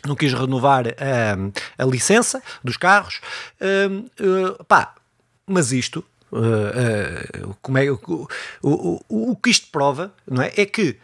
não 0.06 0.16
quis 0.16 0.34
renovar 0.34 0.86
uh, 0.88 1.54
a 1.78 1.86
licença 1.86 2.44
dos 2.62 2.76
carros, 2.76 3.22
uh, 3.62 4.64
pá, 4.66 4.96
mas 5.48 5.72
isto, 5.72 6.04
como 7.62 7.78
é, 7.78 7.92
o, 7.92 8.00
o, 8.62 9.04
o, 9.10 9.32
o 9.32 9.36
que 9.36 9.50
isto 9.50 9.68
prova, 9.72 10.14
não 10.30 10.42
é, 10.42 10.52
é 10.58 10.66
que 10.66 10.98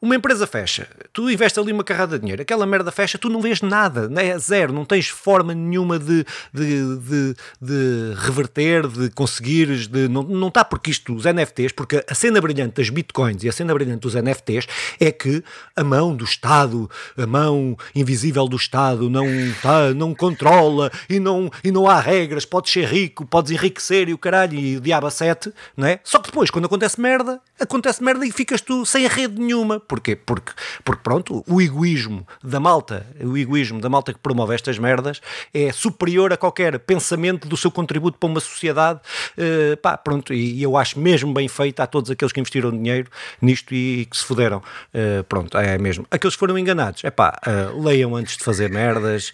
uma 0.00 0.14
empresa 0.14 0.46
fecha, 0.46 0.86
tu 1.12 1.28
investes 1.28 1.58
ali 1.58 1.72
uma 1.72 1.82
carrada 1.82 2.16
de 2.16 2.20
dinheiro, 2.20 2.40
aquela 2.40 2.64
merda 2.64 2.92
fecha, 2.92 3.18
tu 3.18 3.28
não 3.28 3.40
vês 3.40 3.60
nada, 3.60 4.08
né? 4.08 4.28
é 4.28 4.38
zero, 4.38 4.72
não 4.72 4.84
tens 4.84 5.08
forma 5.08 5.52
nenhuma 5.52 5.98
de, 5.98 6.24
de, 6.54 6.96
de, 6.98 7.34
de 7.60 8.14
reverter, 8.16 8.86
de 8.86 9.10
conseguires, 9.10 9.88
de, 9.88 10.06
não, 10.06 10.22
não 10.22 10.48
está 10.48 10.64
porque 10.64 10.92
isto, 10.92 11.12
os 11.12 11.24
NFTs, 11.24 11.72
porque 11.72 12.04
a 12.08 12.14
cena 12.14 12.40
brilhante 12.40 12.76
das 12.76 12.90
bitcoins 12.90 13.42
e 13.42 13.48
a 13.48 13.52
cena 13.52 13.74
brilhante 13.74 14.02
dos 14.02 14.14
NFTs 14.14 14.68
é 15.00 15.10
que 15.10 15.42
a 15.74 15.82
mão 15.82 16.14
do 16.14 16.24
Estado, 16.24 16.88
a 17.16 17.26
mão 17.26 17.76
invisível 17.92 18.46
do 18.46 18.56
Estado 18.56 19.10
não, 19.10 19.26
tá, 19.60 19.92
não 19.94 20.14
controla 20.14 20.92
e 21.10 21.18
não, 21.18 21.50
e 21.64 21.72
não 21.72 21.88
há 21.88 21.98
regras, 21.98 22.44
podes 22.44 22.72
ser 22.72 22.86
rico, 22.86 23.26
podes 23.26 23.50
enriquecer 23.50 24.08
e 24.08 24.14
o 24.14 24.18
caralho 24.18 24.56
e 24.56 24.76
o 24.76 24.80
diabo 24.80 25.08
a 25.08 25.10
sete, 25.10 25.52
não 25.76 25.88
é? 25.88 25.98
Só 26.04 26.20
que 26.20 26.28
depois, 26.28 26.50
quando 26.50 26.66
acontece 26.66 27.00
merda, 27.00 27.40
acontece 27.58 28.00
merda 28.02 28.24
e 28.24 28.30
ficas 28.30 28.60
tu 28.60 28.86
sem 28.86 29.08
rede 29.08 29.40
nenhuma 29.40 29.80
Porquê? 29.88 30.14
Porque, 30.14 30.52
porque 30.84 31.02
pronto, 31.02 31.42
o 31.48 31.62
egoísmo 31.62 32.26
da 32.44 32.60
malta, 32.60 33.06
o 33.22 33.38
egoísmo 33.38 33.80
da 33.80 33.88
malta 33.88 34.12
que 34.12 34.18
promove 34.18 34.54
estas 34.54 34.78
merdas 34.78 35.22
é 35.52 35.72
superior 35.72 36.30
a 36.30 36.36
qualquer 36.36 36.78
pensamento 36.78 37.48
do 37.48 37.56
seu 37.56 37.70
contributo 37.70 38.18
para 38.18 38.28
uma 38.28 38.38
sociedade. 38.38 39.00
Uh, 39.36 39.78
pá, 39.78 39.96
pronto, 39.96 40.34
e, 40.34 40.58
e, 40.58 40.62
eu 40.62 40.76
acho 40.76 40.98
mesmo 41.00 41.32
bem 41.32 41.48
feito 41.48 41.80
a 41.80 41.86
todos 41.86 42.10
aqueles 42.10 42.32
que 42.32 42.38
investiram 42.38 42.70
dinheiro 42.70 43.10
nisto 43.40 43.74
e, 43.74 44.00
e 44.00 44.04
que 44.04 44.14
se 44.14 44.24
fuderam. 44.24 44.58
Uh, 44.58 45.24
pronto, 45.24 45.56
é 45.56 45.78
mesmo. 45.78 46.06
Aqueles 46.10 46.34
que 46.34 46.40
foram 46.40 46.58
enganados, 46.58 47.02
é 47.02 47.10
pá, 47.10 47.40
uh, 47.46 47.82
leiam 47.82 48.14
antes 48.14 48.36
de 48.36 48.44
fazer 48.44 48.70
merdas, 48.70 49.32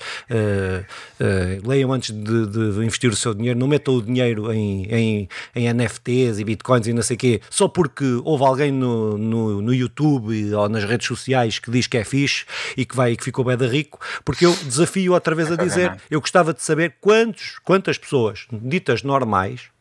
leiam 1.65 1.93
antes 1.93 2.11
de, 2.13 2.47
de, 2.47 2.85
investir 2.85 3.11
o 3.11 3.17
seu 3.17 3.35
dinheiro, 3.35 3.59
não 3.59 3.67
metam 3.67 3.97
o 3.97 4.03
dinheiro 4.03 4.53
em, 4.53 4.85
em, 4.85 5.29
em 5.57 5.73
NFTs 5.75 6.39
e 6.39 6.45
bitcoins 6.45 6.87
e 6.87 6.93
não 6.93 7.03
sei 7.03 7.17
o 7.17 7.19
quê, 7.19 7.41
só 7.51 7.67
porque 7.67 8.05
houve 8.23 8.45
alguém 8.45 8.71
no, 8.71 9.19
no, 9.19 9.61
no 9.61 9.75
YouTube 9.75 10.44
ou 10.53 10.69
nas 10.69 10.85
redes 10.85 11.07
sociais 11.07 11.59
que 11.59 11.71
diz 11.71 11.87
que 11.87 11.97
é 11.97 12.05
fixe 12.05 12.45
e 12.77 12.85
que 12.85 12.97
vai 12.97 13.13
e 13.13 13.17
que 13.17 13.25
ficou 13.25 13.45
bem 13.45 13.57
da 13.57 13.67
rico, 13.67 13.99
porque 14.25 14.45
eu 14.45 14.55
desafio 14.65 15.13
outra 15.13 15.35
vez 15.35 15.51
a 15.51 15.57
dizer, 15.57 15.97
eu 16.11 16.21
gostava 16.21 16.53
de 16.53 16.63
saber 16.63 16.97
quantos, 17.01 17.59
quantas 17.65 17.97
pessoas 17.99 18.47
ditas 18.51 19.03
normais 19.03 19.75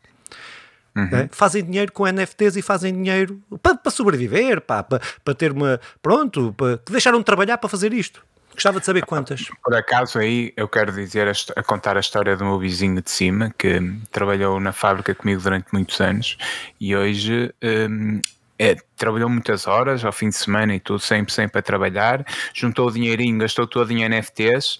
Uhum. 0.96 1.08
Né? 1.10 1.28
Fazem 1.32 1.64
dinheiro 1.64 1.90
com 1.92 2.06
NFTs 2.06 2.56
e 2.56 2.62
fazem 2.62 2.92
dinheiro 2.94 3.42
para, 3.60 3.76
para 3.76 3.90
sobreviver, 3.90 4.60
para, 4.60 4.82
para, 4.84 5.00
para 5.24 5.34
ter 5.34 5.50
uma. 5.50 5.80
Pronto, 6.00 6.54
para, 6.56 6.78
que 6.78 6.92
deixaram 6.92 7.18
de 7.18 7.24
trabalhar 7.24 7.58
para 7.58 7.68
fazer 7.68 7.92
isto. 7.92 8.24
Gostava 8.52 8.78
de 8.78 8.86
saber 8.86 9.04
quantas. 9.04 9.48
Por 9.64 9.74
acaso, 9.74 10.18
aí 10.18 10.52
eu 10.56 10.68
quero 10.68 10.92
dizer, 10.92 11.26
a, 11.26 11.32
a, 11.56 11.62
contar 11.64 11.96
a 11.96 12.00
história 12.00 12.36
do 12.36 12.44
meu 12.44 12.58
vizinho 12.58 13.02
de 13.02 13.10
cima, 13.10 13.52
que 13.58 13.80
trabalhou 14.12 14.60
na 14.60 14.72
fábrica 14.72 15.12
comigo 15.14 15.42
durante 15.42 15.66
muitos 15.72 16.00
anos 16.00 16.38
e 16.80 16.94
hoje 16.94 17.52
um, 17.90 18.20
é, 18.64 18.76
trabalhou 18.96 19.28
muitas 19.28 19.66
horas 19.66 20.04
ao 20.04 20.12
fim 20.12 20.28
de 20.28 20.36
semana 20.36 20.74
e 20.74 20.80
tudo, 20.80 21.00
sempre, 21.00 21.32
sempre 21.32 21.58
a 21.58 21.62
trabalhar, 21.62 22.24
juntou 22.52 22.88
o 22.88 22.90
dinheirinho, 22.90 23.38
gastou 23.38 23.66
todo 23.66 23.90
em 23.92 24.08
NFTs 24.08 24.78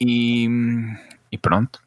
e, 0.00 0.48
e 1.30 1.38
pronto. 1.38 1.84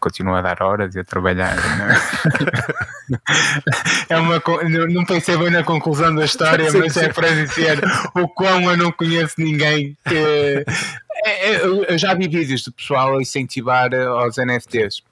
Continua 0.00 0.40
a 0.40 0.42
dar 0.42 0.60
horas 0.64 0.96
e 0.96 0.98
a 0.98 1.04
trabalhar. 1.04 1.56
é 4.08 4.16
uma, 4.16 4.42
não 4.88 5.04
pensei 5.04 5.36
bem 5.36 5.50
na 5.50 5.62
conclusão 5.62 6.12
da 6.12 6.24
história, 6.24 6.72
mas 6.72 6.96
é 6.96 7.04
é 7.04 7.12
para 7.12 7.28
dizer 7.28 7.78
o 8.16 8.26
quão 8.26 8.68
eu 8.68 8.76
não 8.76 8.90
conheço 8.90 9.34
ninguém 9.38 9.96
que 10.08 10.64
é, 11.24 11.52
é, 11.52 11.64
eu 11.64 11.96
já 11.96 12.14
vi 12.14 12.26
vídeos 12.26 12.62
de 12.62 12.72
pessoal 12.72 13.16
a 13.16 13.22
incentivar 13.22 13.94
aos 13.94 14.38
NFTs. 14.38 15.04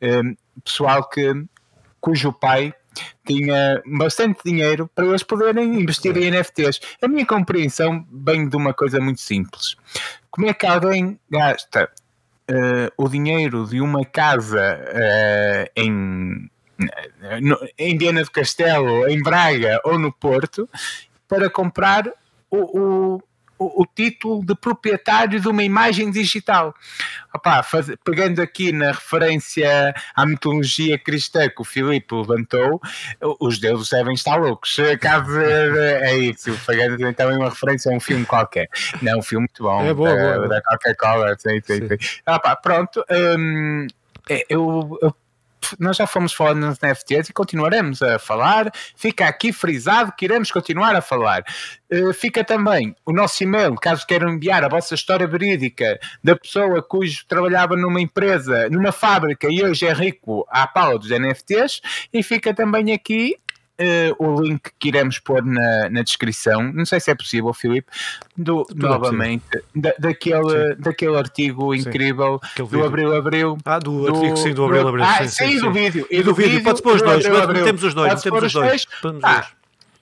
Um, 0.00 0.34
pessoal 0.64 1.06
que, 1.06 1.44
cujo 2.00 2.32
pai 2.32 2.72
tinha 3.26 3.82
bastante 3.86 4.40
dinheiro 4.44 4.90
para 4.94 5.06
eles 5.06 5.22
poderem 5.22 5.80
investir 5.80 6.16
em 6.16 6.30
NFTs. 6.30 6.80
A 7.02 7.08
minha 7.08 7.26
compreensão 7.26 8.06
vem 8.10 8.48
de 8.48 8.56
uma 8.56 8.72
coisa 8.72 9.00
muito 9.00 9.20
simples. 9.20 9.76
Como 10.30 10.46
é 10.48 10.54
que 10.54 10.66
alguém 10.66 11.18
gasta 11.30 11.90
uh, 12.50 12.92
o 12.96 13.08
dinheiro 13.08 13.66
de 13.66 13.80
uma 13.80 14.04
casa 14.04 14.80
uh, 14.80 15.70
em, 15.76 16.50
em 17.78 17.98
Viana 17.98 18.22
do 18.22 18.30
Castelo, 18.30 19.08
em 19.08 19.22
Braga 19.22 19.80
ou 19.84 19.98
no 19.98 20.12
Porto 20.12 20.68
para 21.28 21.50
comprar 21.50 22.06
o, 22.50 22.80
o 22.80 23.22
o, 23.58 23.82
o, 23.82 23.86
título 23.86 24.44
de 24.44 24.54
proprietário 24.54 25.40
de 25.40 25.48
uma 25.48 25.62
imagem 25.62 26.10
digital. 26.10 26.74
Opa, 27.34 27.62
faz, 27.62 27.90
pegando 28.04 28.40
aqui 28.40 28.72
na 28.72 28.92
referência 28.92 29.94
à 30.14 30.26
mitologia 30.26 30.98
cristã 30.98 31.48
que 31.48 31.60
o 31.60 31.64
Filipe 31.64 32.14
levantou, 32.14 32.80
os 33.40 33.58
deuses 33.58 33.88
devem 33.88 34.14
estar 34.14 34.36
loucos. 34.36 34.76
Caso 35.00 35.38
é 35.40 36.16
isso, 36.16 36.58
pegando 36.66 37.12
também 37.14 37.36
uma 37.36 37.50
referência 37.50 37.92
a 37.92 37.94
um 37.94 38.00
filme 38.00 38.24
qualquer. 38.24 38.68
Não, 39.02 39.18
um 39.18 39.22
filme 39.22 39.46
muito 39.46 39.62
bom. 39.62 39.82
É 39.82 39.94
boa, 39.94 40.14
da, 40.14 40.34
boa. 40.36 40.48
da 40.48 40.62
Coca-Cola. 40.62 41.36
Sim, 41.38 41.60
sim, 41.62 41.88
sim. 41.88 42.20
Opa, 42.26 42.56
pronto. 42.56 43.04
Hum, 43.10 43.86
é, 44.28 44.44
eu, 44.48 44.98
eu 45.00 45.14
nós 45.78 45.96
já 45.96 46.06
fomos 46.06 46.32
falando 46.32 46.66
nos 46.66 46.78
NFTs 46.80 47.28
e 47.28 47.32
continuaremos 47.32 48.02
a 48.02 48.18
falar. 48.18 48.70
Fica 48.96 49.26
aqui 49.26 49.52
frisado 49.52 50.12
que 50.16 50.24
iremos 50.24 50.50
continuar 50.50 50.94
a 50.94 51.00
falar. 51.00 51.44
Uh, 51.92 52.12
fica 52.12 52.42
também 52.44 52.94
o 53.04 53.12
nosso 53.12 53.42
e-mail, 53.42 53.74
caso 53.76 54.06
queiram 54.06 54.30
enviar 54.30 54.64
a 54.64 54.68
vossa 54.68 54.94
história 54.94 55.26
verídica 55.26 55.98
da 56.22 56.34
pessoa 56.34 56.82
cujo 56.82 57.24
trabalhava 57.28 57.76
numa 57.76 58.00
empresa, 58.00 58.68
numa 58.68 58.92
fábrica 58.92 59.46
e 59.50 59.62
hoje 59.62 59.86
é 59.86 59.92
rico 59.92 60.46
à 60.50 60.66
pala 60.66 60.98
dos 60.98 61.10
NFTs. 61.10 61.80
E 62.12 62.22
fica 62.22 62.52
também 62.52 62.92
aqui 62.92 63.36
Uh, 63.78 64.16
o 64.18 64.40
link 64.40 64.70
que 64.78 64.88
iremos 64.88 65.18
pôr 65.18 65.44
na, 65.44 65.90
na 65.90 66.02
descrição, 66.02 66.72
não 66.72 66.86
sei 66.86 66.98
se 66.98 67.10
é 67.10 67.14
possível, 67.14 67.52
Filipe, 67.52 67.86
do, 68.34 68.64
Tudo 68.64 68.88
novamente, 68.88 69.44
é 69.54 69.60
da, 69.74 69.94
daquele, 69.98 70.74
daquele 70.76 71.14
artigo 71.18 71.74
incrível 71.74 72.40
Aquele 72.42 72.68
do 72.68 72.84
Abril 72.84 73.14
Abril. 73.14 73.58
Ah, 73.66 73.78
do, 73.78 74.06
do 74.06 74.16
artigo, 74.16 74.36
sim, 74.38 74.54
do 74.54 74.64
Abril 74.64 74.88
Abril. 74.88 75.04
Ah, 75.04 75.18
sim, 75.18 75.28
sim, 75.28 75.50
sim, 75.52 75.60
do 75.60 75.72
vídeo. 75.72 76.06
E 76.10 76.18
do, 76.18 76.24
do 76.24 76.34
vídeo, 76.34 76.62
pode-se 76.62 76.82
pôr 76.82 76.96
os 76.96 77.02
dois, 77.02 77.22
temos 77.22 77.82
os 77.84 77.92
dois, 77.92 78.22
temos 78.22 78.44
os 78.44 78.52
dois. 78.54 78.86
Ah, 79.22 79.46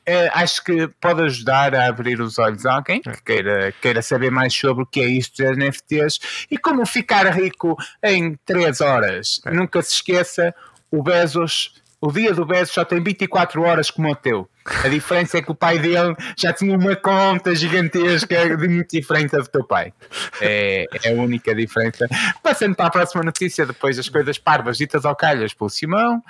é, 0.06 0.28
acho 0.34 0.62
que 0.62 0.86
pode 1.00 1.22
ajudar 1.22 1.74
a 1.74 1.86
abrir 1.86 2.20
os 2.20 2.38
olhos 2.38 2.66
a 2.66 2.74
alguém 2.74 3.00
que 3.00 3.08
é. 3.08 3.16
queira, 3.24 3.74
queira 3.80 4.02
saber 4.02 4.30
mais 4.30 4.54
sobre 4.54 4.84
o 4.84 4.86
que 4.86 5.00
é 5.00 5.06
isto 5.06 5.42
de 5.42 5.50
NFTs 5.56 6.46
e 6.50 6.58
como 6.58 6.84
ficar 6.84 7.26
rico 7.34 7.76
em 8.02 8.38
3 8.44 8.80
horas. 8.82 9.40
É. 9.46 9.50
Nunca 9.50 9.80
se 9.82 9.94
esqueça, 9.94 10.54
o 10.90 11.02
Bezos 11.02 11.82
o 12.04 12.12
dia 12.12 12.34
do 12.34 12.44
Bezos 12.44 12.74
só 12.74 12.84
tem 12.84 13.02
24 13.02 13.62
horas 13.62 13.90
como 13.90 14.10
o 14.10 14.14
teu. 14.14 14.46
A 14.64 14.88
diferença 14.88 15.38
é 15.38 15.42
que 15.42 15.50
o 15.50 15.54
pai 15.54 15.78
dele 15.78 16.14
já 16.36 16.52
tinha 16.52 16.76
uma 16.76 16.96
conta 16.96 17.54
gigantesca 17.54 18.56
de 18.56 18.68
muito 18.68 18.90
diferente 18.90 19.36
do 19.36 19.46
teu 19.46 19.62
pai. 19.62 19.92
É, 20.40 20.86
é 21.02 21.10
a 21.10 21.12
única 21.12 21.54
diferença. 21.54 22.06
Passando 22.42 22.74
para 22.74 22.86
a 22.86 22.90
próxima 22.90 23.22
notícia, 23.22 23.66
depois 23.66 23.96
das 23.96 24.08
coisas 24.08 24.38
parvas 24.38 24.78
ditas 24.78 25.04
ao 25.04 25.14
calhas 25.14 25.52
pelo 25.52 25.68
Simão. 25.68 26.22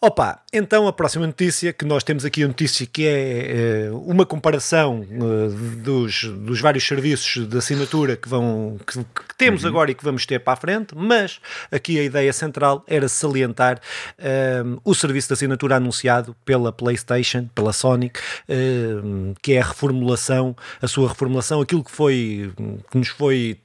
Opa, 0.00 0.40
então 0.52 0.86
a 0.86 0.92
próxima 0.92 1.26
notícia, 1.26 1.72
que 1.72 1.84
nós 1.84 2.04
temos 2.04 2.24
aqui 2.24 2.44
a 2.44 2.48
notícia 2.48 2.86
que 2.86 3.06
é, 3.06 3.86
é 3.86 3.90
uma 3.92 4.26
comparação 4.26 5.00
uh, 5.00 5.48
dos, 5.76 6.24
dos 6.24 6.60
vários 6.60 6.86
serviços 6.86 7.48
de 7.48 7.56
assinatura 7.56 8.16
que, 8.16 8.28
vão, 8.28 8.78
que, 8.86 8.98
que 8.98 9.34
temos 9.36 9.62
uhum. 9.62 9.70
agora 9.70 9.90
e 9.90 9.94
que 9.94 10.04
vamos 10.04 10.26
ter 10.26 10.40
para 10.40 10.52
a 10.52 10.56
frente, 10.56 10.94
mas 10.94 11.40
aqui 11.72 11.98
a 11.98 12.02
ideia 12.02 12.32
central 12.32 12.84
era 12.86 13.08
salientar 13.08 13.80
uh, 14.18 14.80
o 14.84 14.94
serviço 14.94 15.28
de 15.28 15.34
assinatura 15.34 15.76
anunciado 15.76 16.36
pela 16.44 16.70
PlayStation, 16.70 17.48
pela 17.54 17.72
Sonic, 17.78 18.18
uh, 18.20 19.34
que 19.42 19.54
é 19.54 19.60
a 19.60 19.64
reformulação, 19.64 20.56
a 20.80 20.88
sua 20.88 21.08
reformulação, 21.08 21.60
aquilo 21.60 21.84
que 21.84 21.90
foi, 21.90 22.52
que 22.90 22.98
nos 22.98 23.08
foi 23.08 23.58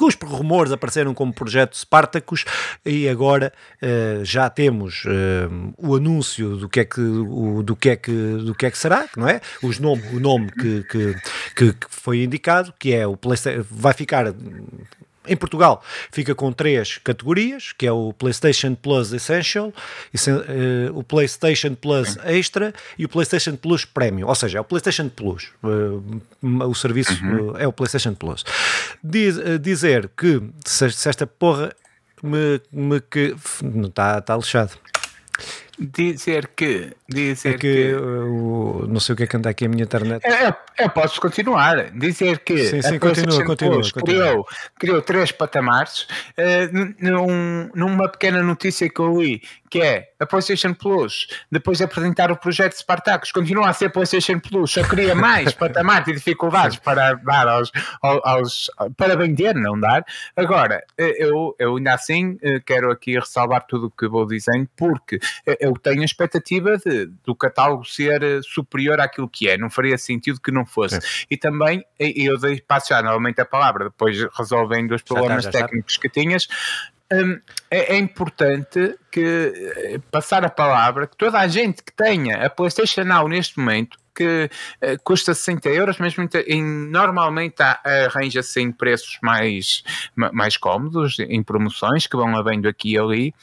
os 0.00 0.14
rumores 0.14 0.72
apareceram 0.72 1.14
como 1.14 1.32
projeto 1.32 1.76
Spartacus 1.76 2.44
e 2.84 3.08
agora 3.08 3.52
uh, 3.82 4.24
já 4.24 4.48
temos 4.48 5.04
uh, 5.04 5.74
o 5.78 5.96
anúncio 5.96 6.56
do 6.56 6.68
que 6.68 6.80
é 6.80 6.84
que 6.84 7.00
o, 7.00 7.62
do 7.62 7.74
que 7.74 7.90
é 7.90 7.96
que 7.96 8.12
do 8.12 8.54
que 8.54 8.66
é 8.66 8.70
que 8.70 8.78
será, 8.78 9.08
não 9.16 9.28
é? 9.28 9.40
Os 9.62 9.78
nome, 9.78 10.02
o 10.12 10.20
nome 10.20 10.50
que, 10.52 10.84
que, 10.84 11.72
que 11.72 11.86
foi 11.88 12.22
indicado, 12.22 12.72
que 12.78 12.94
é 12.94 13.06
o 13.06 13.16
PlayStation, 13.16 13.66
vai 13.70 13.92
ficar 13.92 14.32
em 15.26 15.36
Portugal 15.36 15.82
fica 16.10 16.34
com 16.34 16.52
três 16.52 16.98
categorias, 16.98 17.72
que 17.72 17.86
é 17.86 17.92
o 17.92 18.12
PlayStation 18.12 18.74
Plus 18.74 19.12
Essential, 19.12 19.72
eh, 20.14 20.90
o 20.92 21.02
PlayStation 21.02 21.74
Plus 21.74 22.16
Extra 22.24 22.72
e 22.98 23.04
o 23.04 23.08
PlayStation 23.08 23.56
Plus 23.56 23.84
Premium, 23.84 24.28
ou 24.28 24.34
seja, 24.34 24.58
é 24.58 24.60
o 24.60 24.64
PlayStation 24.64 25.08
Plus, 25.08 25.50
eh, 25.62 26.46
o 26.64 26.74
serviço 26.74 27.12
uhum. 27.24 27.56
Eh, 27.56 27.64
é 27.64 27.68
o 27.68 27.72
PlayStation 27.72 28.14
Plus. 28.14 28.44
Diz, 29.02 29.36
dizer 29.60 30.10
que 30.16 30.42
se, 30.64 30.86
esta 30.86 31.26
porra 31.26 31.74
me, 32.22 32.60
me 32.72 33.00
que 33.00 33.34
não 33.62 33.88
está 33.88 34.20
tá 34.20 34.36
lixado. 34.36 34.72
Dizer 35.78 36.50
que. 36.54 36.92
Dizer 37.08 37.54
é 37.54 37.58
que, 37.58 37.58
que 37.58 37.94
uh, 37.94 38.86
não 38.88 39.00
sei 39.00 39.12
o 39.12 39.16
que 39.16 39.24
é 39.24 39.26
que 39.26 39.36
anda 39.36 39.50
aqui 39.50 39.64
a 39.64 39.68
minha 39.68 39.82
internet. 39.82 40.24
É, 40.24 40.48
é, 40.48 40.54
é 40.78 40.88
posso 40.88 41.20
continuar. 41.20 41.90
Dizer 41.90 42.38
que 42.40 42.56
sim, 42.68 42.82
sim, 42.82 42.98
continua, 42.98 43.44
continua, 43.44 43.74
Plus 43.74 43.92
continua. 43.92 44.24
Criou, 44.24 44.46
criou 44.78 45.02
três 45.02 45.32
patamares 45.32 46.02
uh, 46.38 46.94
num, 47.00 47.70
numa 47.74 48.08
pequena 48.08 48.42
notícia 48.42 48.88
que 48.88 49.00
eu 49.00 49.20
li 49.20 49.42
que 49.74 49.82
é 49.82 50.12
a 50.20 50.24
PlayStation 50.24 50.72
Plus, 50.72 51.26
depois 51.50 51.78
de 51.78 51.84
apresentar 51.84 52.30
o 52.30 52.36
projeto 52.36 52.74
Spartacus, 52.74 53.32
continua 53.32 53.68
a 53.68 53.72
ser 53.72 53.88
PlayStation 53.88 54.38
Plus, 54.38 54.70
só 54.70 54.84
queria 54.84 55.16
mais 55.16 55.50
patamar 55.52 56.08
e 56.08 56.12
dificuldades 56.12 56.76
para 56.76 57.14
dar 57.14 57.48
aos, 57.48 57.72
aos, 58.00 58.70
para 58.96 59.16
vender, 59.16 59.52
não 59.56 59.76
dar. 59.76 60.06
Agora, 60.36 60.80
eu, 60.96 61.56
eu 61.58 61.74
ainda 61.76 61.92
assim 61.92 62.38
eh, 62.40 62.60
quero 62.64 62.88
aqui 62.88 63.18
ressalvar 63.18 63.66
tudo 63.66 63.88
o 63.88 63.90
que 63.90 64.06
vou 64.06 64.24
dizendo, 64.24 64.68
porque 64.76 65.18
eu 65.58 65.72
tenho 65.72 66.02
a 66.02 66.04
expectativa 66.04 66.78
de, 66.78 67.06
do 67.24 67.34
catálogo 67.34 67.84
ser 67.84 68.22
eh, 68.22 68.40
superior 68.44 69.00
àquilo 69.00 69.28
que 69.28 69.48
é, 69.48 69.58
não 69.58 69.68
faria 69.68 69.98
sentido 69.98 70.40
que 70.40 70.52
não 70.52 70.64
fosse. 70.64 71.00
Sim. 71.00 71.26
E 71.28 71.36
também, 71.36 71.84
eu 71.98 72.38
passo 72.68 72.90
já 72.90 73.02
novamente 73.02 73.40
a 73.40 73.44
palavra, 73.44 73.86
depois 73.86 74.24
resolvendo 74.38 74.92
os 74.92 75.02
problemas 75.02 75.46
está, 75.46 75.58
técnicos 75.58 75.94
está. 75.94 76.02
que 76.02 76.08
tinhas, 76.08 76.46
Hum, 77.22 77.40
é, 77.70 77.94
é, 77.94 77.98
importante 77.98 78.98
que 79.10 79.52
eh, 79.86 80.00
passar 80.10 80.44
a 80.44 80.48
palavra 80.48 81.06
que 81.06 81.16
toda 81.16 81.38
a 81.38 81.46
gente 81.46 81.82
que 81.82 81.92
tenha 81.92 82.44
a 82.44 82.50
PlayStation 82.50 83.04
Now 83.04 83.28
neste 83.28 83.58
momento 83.58 83.98
que 84.14 84.48
uh, 84.80 85.02
custa 85.02 85.34
60 85.34 85.68
euros, 85.70 85.98
mas 85.98 86.16
muita, 86.16 86.40
em, 86.40 86.62
normalmente 86.62 87.60
arranja-se 87.60 88.60
em 88.60 88.70
preços 88.70 89.18
mais, 89.20 89.82
mais 90.14 90.56
cómodos, 90.56 91.18
em 91.18 91.42
promoções 91.42 92.06
que 92.06 92.16
vão 92.16 92.36
havendo 92.36 92.68
aqui 92.68 92.92
e 92.92 92.98
ali. 92.98 93.34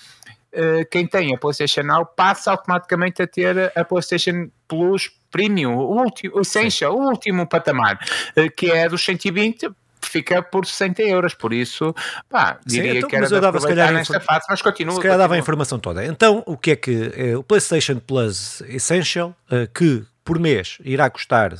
Uh, 0.53 0.85
quem 0.89 1.05
tem 1.05 1.33
a 1.33 1.37
PlayStation 1.37 1.83
Now 1.83 2.05
passa 2.05 2.51
automaticamente 2.51 3.21
a 3.21 3.27
ter 3.27 3.71
a 3.75 3.85
PlayStation 3.85 4.49
Plus 4.67 5.11
Premium, 5.29 5.75
o 5.75 6.01
último, 6.01 6.37
o 6.37 6.41
Essential, 6.41 6.93
o 6.93 7.09
último 7.09 7.47
patamar, 7.47 7.99
uh, 8.37 8.51
que 8.55 8.71
é 8.71 8.87
dos 8.87 9.03
120 9.03 9.69
fica 10.07 10.41
por 10.41 10.65
60 10.65 11.01
euros, 11.03 11.33
por 11.33 11.53
isso, 11.53 11.93
pá, 12.29 12.59
diria 12.65 12.91
Sim, 12.91 12.97
então, 12.97 13.09
que 13.09 13.15
era 13.15 13.23
mas 13.23 13.31
eu 13.31 13.41
dava, 13.41 13.59
se 13.59 13.67
calhar, 13.67 13.91
nesta 13.91 14.19
fase, 14.19 14.45
mas 14.49 14.61
continua. 14.61 14.95
Se 14.95 15.01
calhar 15.01 15.17
dava 15.17 15.35
a 15.35 15.37
informação 15.37 15.79
toda. 15.79 16.05
Então, 16.05 16.43
o 16.45 16.57
que 16.57 16.71
é 16.71 16.75
que 16.75 17.11
é, 17.15 17.37
o 17.37 17.43
PlayStation 17.43 17.99
Plus 17.99 18.61
Essential, 18.61 19.35
uh, 19.51 19.67
que 19.73 20.03
por 20.23 20.39
mês 20.39 20.77
irá 20.83 21.09
custar 21.09 21.53
uh, 21.53 21.57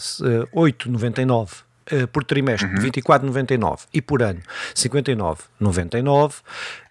8,99 0.56 1.50
uh, 1.92 2.08
por 2.08 2.24
trimestre 2.24 2.68
uhum. 2.68 2.92
24,99 2.92 3.82
e 3.94 4.02
por 4.02 4.22
ano 4.22 4.42
59,99 4.76 6.36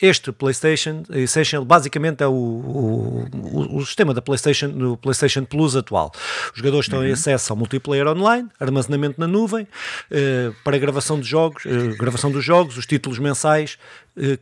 este 0.00 0.30
PlayStation 0.32 1.02
Essential 1.10 1.64
basicamente 1.64 2.22
é 2.22 2.26
o, 2.26 2.32
o, 2.32 3.28
o, 3.32 3.76
o, 3.78 3.86
sistema 3.86 4.14
da 4.14 4.22
PlayStation, 4.22 4.68
do 4.68 4.96
PlayStation 4.96 5.44
Plus 5.44 5.74
atual. 5.74 6.12
Os 6.52 6.58
jogadores 6.58 6.86
estão 6.86 7.00
uhum. 7.00 7.06
em 7.06 7.12
acesso 7.12 7.52
ao 7.52 7.56
multiplayer 7.56 8.06
online, 8.06 8.48
armazenamento 8.60 9.18
na 9.18 9.26
nuvem, 9.26 9.64
uh, 9.64 10.54
para 10.62 10.78
gravação 10.78 11.18
de 11.18 11.26
jogos, 11.26 11.64
uh, 11.64 11.96
gravação 11.96 12.30
dos 12.30 12.44
jogos, 12.44 12.76
os 12.76 12.86
títulos 12.86 13.18
mensais, 13.18 13.76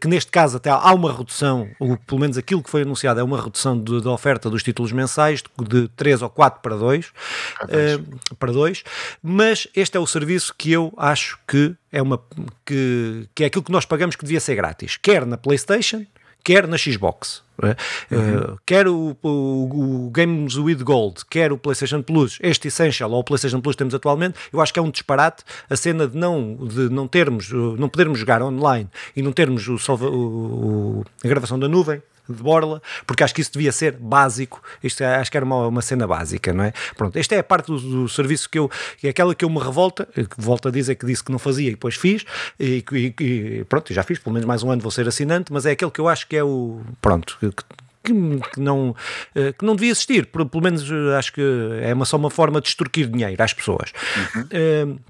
que 0.00 0.09
neste 0.09 0.30
caso 0.30 0.56
até 0.56 0.70
há 0.70 0.92
uma 0.94 1.14
redução, 1.14 1.68
ou 1.78 1.96
pelo 1.98 2.20
menos 2.20 2.38
aquilo 2.38 2.62
que 2.62 2.70
foi 2.70 2.82
anunciado 2.82 3.20
é 3.20 3.22
uma 3.22 3.40
redução 3.40 3.78
da 3.78 4.11
oferta 4.11 4.48
dos 4.48 4.62
títulos 4.62 4.92
mensais 4.92 5.42
de, 5.42 5.82
de 5.82 5.88
3 5.88 6.22
ou 6.22 6.30
4 6.30 6.61
para 6.62 6.74
2, 6.74 7.12
para 8.38 8.50
2, 8.50 8.82
mas 9.22 9.68
este 9.76 9.96
é 9.96 10.00
o 10.00 10.06
serviço 10.06 10.54
que 10.56 10.72
eu 10.72 10.92
acho 10.96 11.38
que 11.46 11.76
é, 11.93 12.03
uma, 12.03 12.20
que, 12.64 13.28
que 13.34 13.45
é 13.45 13.47
aquilo 13.47 13.64
que 13.64 13.72
nós 13.72 13.84
pagamos 13.84 14.16
que 14.16 14.24
devia 14.24 14.41
ser 14.41 14.55
grátis, 14.55 14.97
quer 14.97 15.24
na 15.26 15.36
PlayStation, 15.36 16.05
quer 16.45 16.66
na 16.66 16.78
Xbox. 16.78 17.43
Uhum. 17.61 17.72
Uh, 18.53 18.59
quer 18.64 18.86
o, 18.86 19.16
o, 19.20 20.07
o, 20.07 20.11
Games 20.11 20.57
with 20.57 20.76
Gold, 20.76 21.24
quer 21.28 21.51
o 21.51 21.59
PlayStation 21.59 22.03
Plus, 22.03 22.39
este 22.41 22.68
Essential 22.68 23.11
ou 23.11 23.18
o 23.18 23.24
PlayStation 23.24 23.61
Plus 23.61 23.74
temos 23.74 23.95
atualmente, 23.95 24.39
eu 24.53 24.61
acho 24.61 24.72
que 24.72 24.78
é 24.78 24.82
um 24.82 24.91
disparate 24.91 25.43
a 25.68 25.74
cena 25.74 26.07
de 26.07 26.16
não, 26.16 26.57
de 26.57 26.89
não 26.89 27.09
termos, 27.09 27.51
não 27.51 27.89
podermos 27.89 28.18
jogar 28.18 28.43
online 28.43 28.89
e 29.16 29.22
não 29.22 29.32
termos 29.32 29.66
o, 29.66 29.74
o, 29.74 31.05
a 31.24 31.28
gravação 31.28 31.59
da 31.59 31.66
nuvem 31.66 32.01
de 32.33 32.43
borla, 32.43 32.83
porque 33.07 33.22
acho 33.24 33.35
que 33.35 33.41
isso 33.41 33.53
devia 33.53 33.72
ser 33.72 33.93
básico, 33.93 34.62
isto 34.83 35.03
é, 35.03 35.16
acho 35.16 35.31
que 35.31 35.37
era 35.37 35.45
uma, 35.45 35.66
uma 35.66 35.83
cena 35.83 36.07
básica, 36.07 36.53
não 36.53 36.64
é? 36.64 36.72
Pronto, 36.97 37.16
esta 37.18 37.35
é 37.35 37.39
a 37.39 37.45
parte 37.45 37.66
do, 37.66 37.79
do 37.79 38.09
serviço 38.09 38.49
que 38.49 38.59
eu, 38.59 38.70
é 39.03 39.09
aquela 39.09 39.35
que 39.35 39.45
eu 39.45 39.51
me 39.51 39.59
revolta, 39.59 40.07
que 40.14 40.26
volto 40.37 40.68
a 40.68 40.70
dizer 40.70 40.95
que 40.95 41.07
disse 41.07 41.22
que 41.22 41.33
não 41.33 41.39
fazia 41.39 41.68
e 41.68 41.72
depois 41.72 41.95
fiz, 41.95 42.24
e, 42.59 42.85
e, 42.93 43.14
e 43.20 43.64
pronto, 43.64 43.93
já 43.93 44.03
fiz, 44.03 44.18
pelo 44.18 44.35
menos 44.35 44.47
mais 44.47 44.62
um 44.62 44.70
ano 44.70 44.83
vou 44.83 44.91
ser 44.91 45.07
assinante, 45.09 45.53
mas 45.53 45.66
é 45.66 45.72
aquele 45.72 45.91
que 45.91 46.01
eu 46.01 46.09
acho 46.09 46.26
que 46.26 46.37
é 46.37 46.45
o, 46.45 46.81
pronto, 47.01 47.39
que, 48.03 48.41
que 48.55 48.61
não, 48.61 48.95
eh, 49.35 49.53
que 49.53 49.64
não 49.64 49.74
devia 49.74 49.91
existir, 49.91 50.26
pelo 50.26 50.62
menos 50.62 50.89
eh, 50.91 51.16
acho 51.16 51.33
que 51.33 51.43
é 51.83 51.93
uma, 51.93 52.05
só 52.05 52.16
uma 52.16 52.31
forma 52.31 52.61
de 52.61 52.68
extorquir 52.68 53.07
dinheiro 53.09 53.43
às 53.43 53.53
pessoas. 53.53 53.93
Uhum. 54.35 54.95
Uh, 54.95 55.01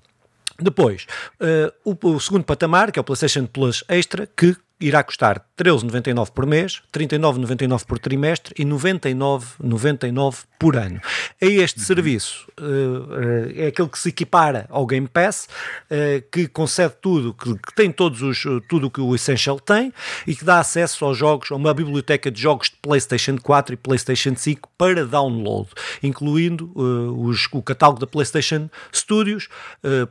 depois, 0.61 1.07
uh, 1.41 1.73
o, 1.85 2.14
o, 2.14 2.21
segundo 2.21 2.45
patamar, 2.45 2.91
que 2.91 2.99
é 2.99 3.01
o 3.01 3.05
PlayStation 3.05 3.47
Plus 3.47 3.85
Extra, 3.89 4.29
que 4.37 4.57
irá 4.81 5.03
custar 5.03 5.45
13,99 5.59 6.31
por 6.31 6.47
mês, 6.47 6.83
39,99 6.93 7.85
por 7.85 7.99
trimestre 7.99 8.55
e 8.57 8.64
99,99 8.64 10.45
por 10.59 10.76
ano. 10.76 11.01
É 11.41 11.47
este 11.47 11.81
uhum. 11.81 11.85
serviço, 11.85 12.49
uh, 12.61 13.53
é 13.57 13.66
aquele 13.66 13.89
que 13.89 13.99
se 13.99 14.09
equipara 14.09 14.66
ao 14.70 14.87
Game 14.87 15.09
Pass, 15.09 15.49
uh, 15.91 16.22
que 16.31 16.47
concede 16.47 16.95
tudo, 17.01 17.35
que, 17.35 17.55
que, 17.55 17.74
tem 17.74 17.91
todos 17.91 18.22
os, 18.22 18.45
tudo 18.68 18.87
o 18.87 18.91
que 18.91 19.01
o 19.01 19.14
Essential 19.14 19.59
tem 19.59 19.93
e 20.26 20.35
que 20.35 20.45
dá 20.45 20.61
acesso 20.61 21.05
aos 21.05 21.16
jogos, 21.16 21.51
a 21.51 21.57
uma 21.57 21.74
biblioteca 21.74 22.31
de 22.31 22.41
jogos 22.41 22.70
de 22.70 22.76
PlayStation 22.81 23.37
4 23.37 23.74
e 23.74 23.76
PlayStation 23.76 24.35
5 24.37 24.68
para 24.79 25.05
download, 25.05 25.68
incluindo 26.03 26.70
uh, 26.74 27.26
os, 27.26 27.49
o 27.53 27.62
catálogo 27.62 28.01
da 28.01 28.07
PlayStation 28.07 28.68
Studios, 28.93 29.49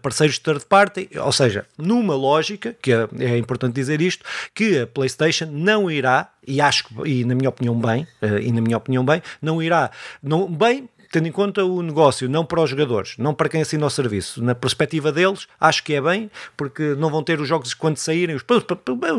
parceiros 0.01 0.35
de 0.35 0.41
third 0.41 0.65
party, 0.65 1.09
ou 1.17 1.31
seja, 1.31 1.65
numa 1.77 2.15
lógica, 2.15 2.75
que 2.81 2.91
é, 2.91 3.07
é 3.19 3.37
importante 3.37 3.73
dizer 3.73 4.01
isto, 4.01 4.23
que 4.57 4.79
a 4.79 4.87
PlayStation 4.87 5.45
não 5.51 5.89
irá, 5.89 6.31
e 6.47 6.59
acho 6.59 6.87
e 7.05 7.23
na 7.23 7.35
minha 7.35 7.47
opinião 7.47 7.79
bem, 7.79 8.07
eh, 8.19 8.41
e 8.41 8.51
na 8.51 8.59
minha 8.59 8.75
opinião 8.75 9.05
bem, 9.05 9.21
não 9.39 9.61
irá, 9.61 9.91
não, 10.21 10.51
bem, 10.51 10.89
tendo 11.11 11.27
em 11.27 11.31
conta 11.31 11.63
o 11.63 11.83
negócio, 11.83 12.27
não 12.27 12.43
para 12.43 12.59
os 12.63 12.67
jogadores, 12.67 13.13
não 13.19 13.35
para 13.35 13.49
quem 13.49 13.61
assina 13.61 13.85
o 13.85 13.89
serviço. 13.91 14.43
Na 14.43 14.55
perspectiva 14.55 15.11
deles, 15.11 15.47
acho 15.61 15.83
que 15.83 15.93
é 15.93 16.01
bem, 16.01 16.31
porque 16.57 16.95
não 16.95 17.11
vão 17.11 17.21
ter 17.21 17.39
os 17.39 17.47
jogos 17.47 17.75
quando 17.75 17.97
saírem, 17.97 18.35
os, 18.35 18.43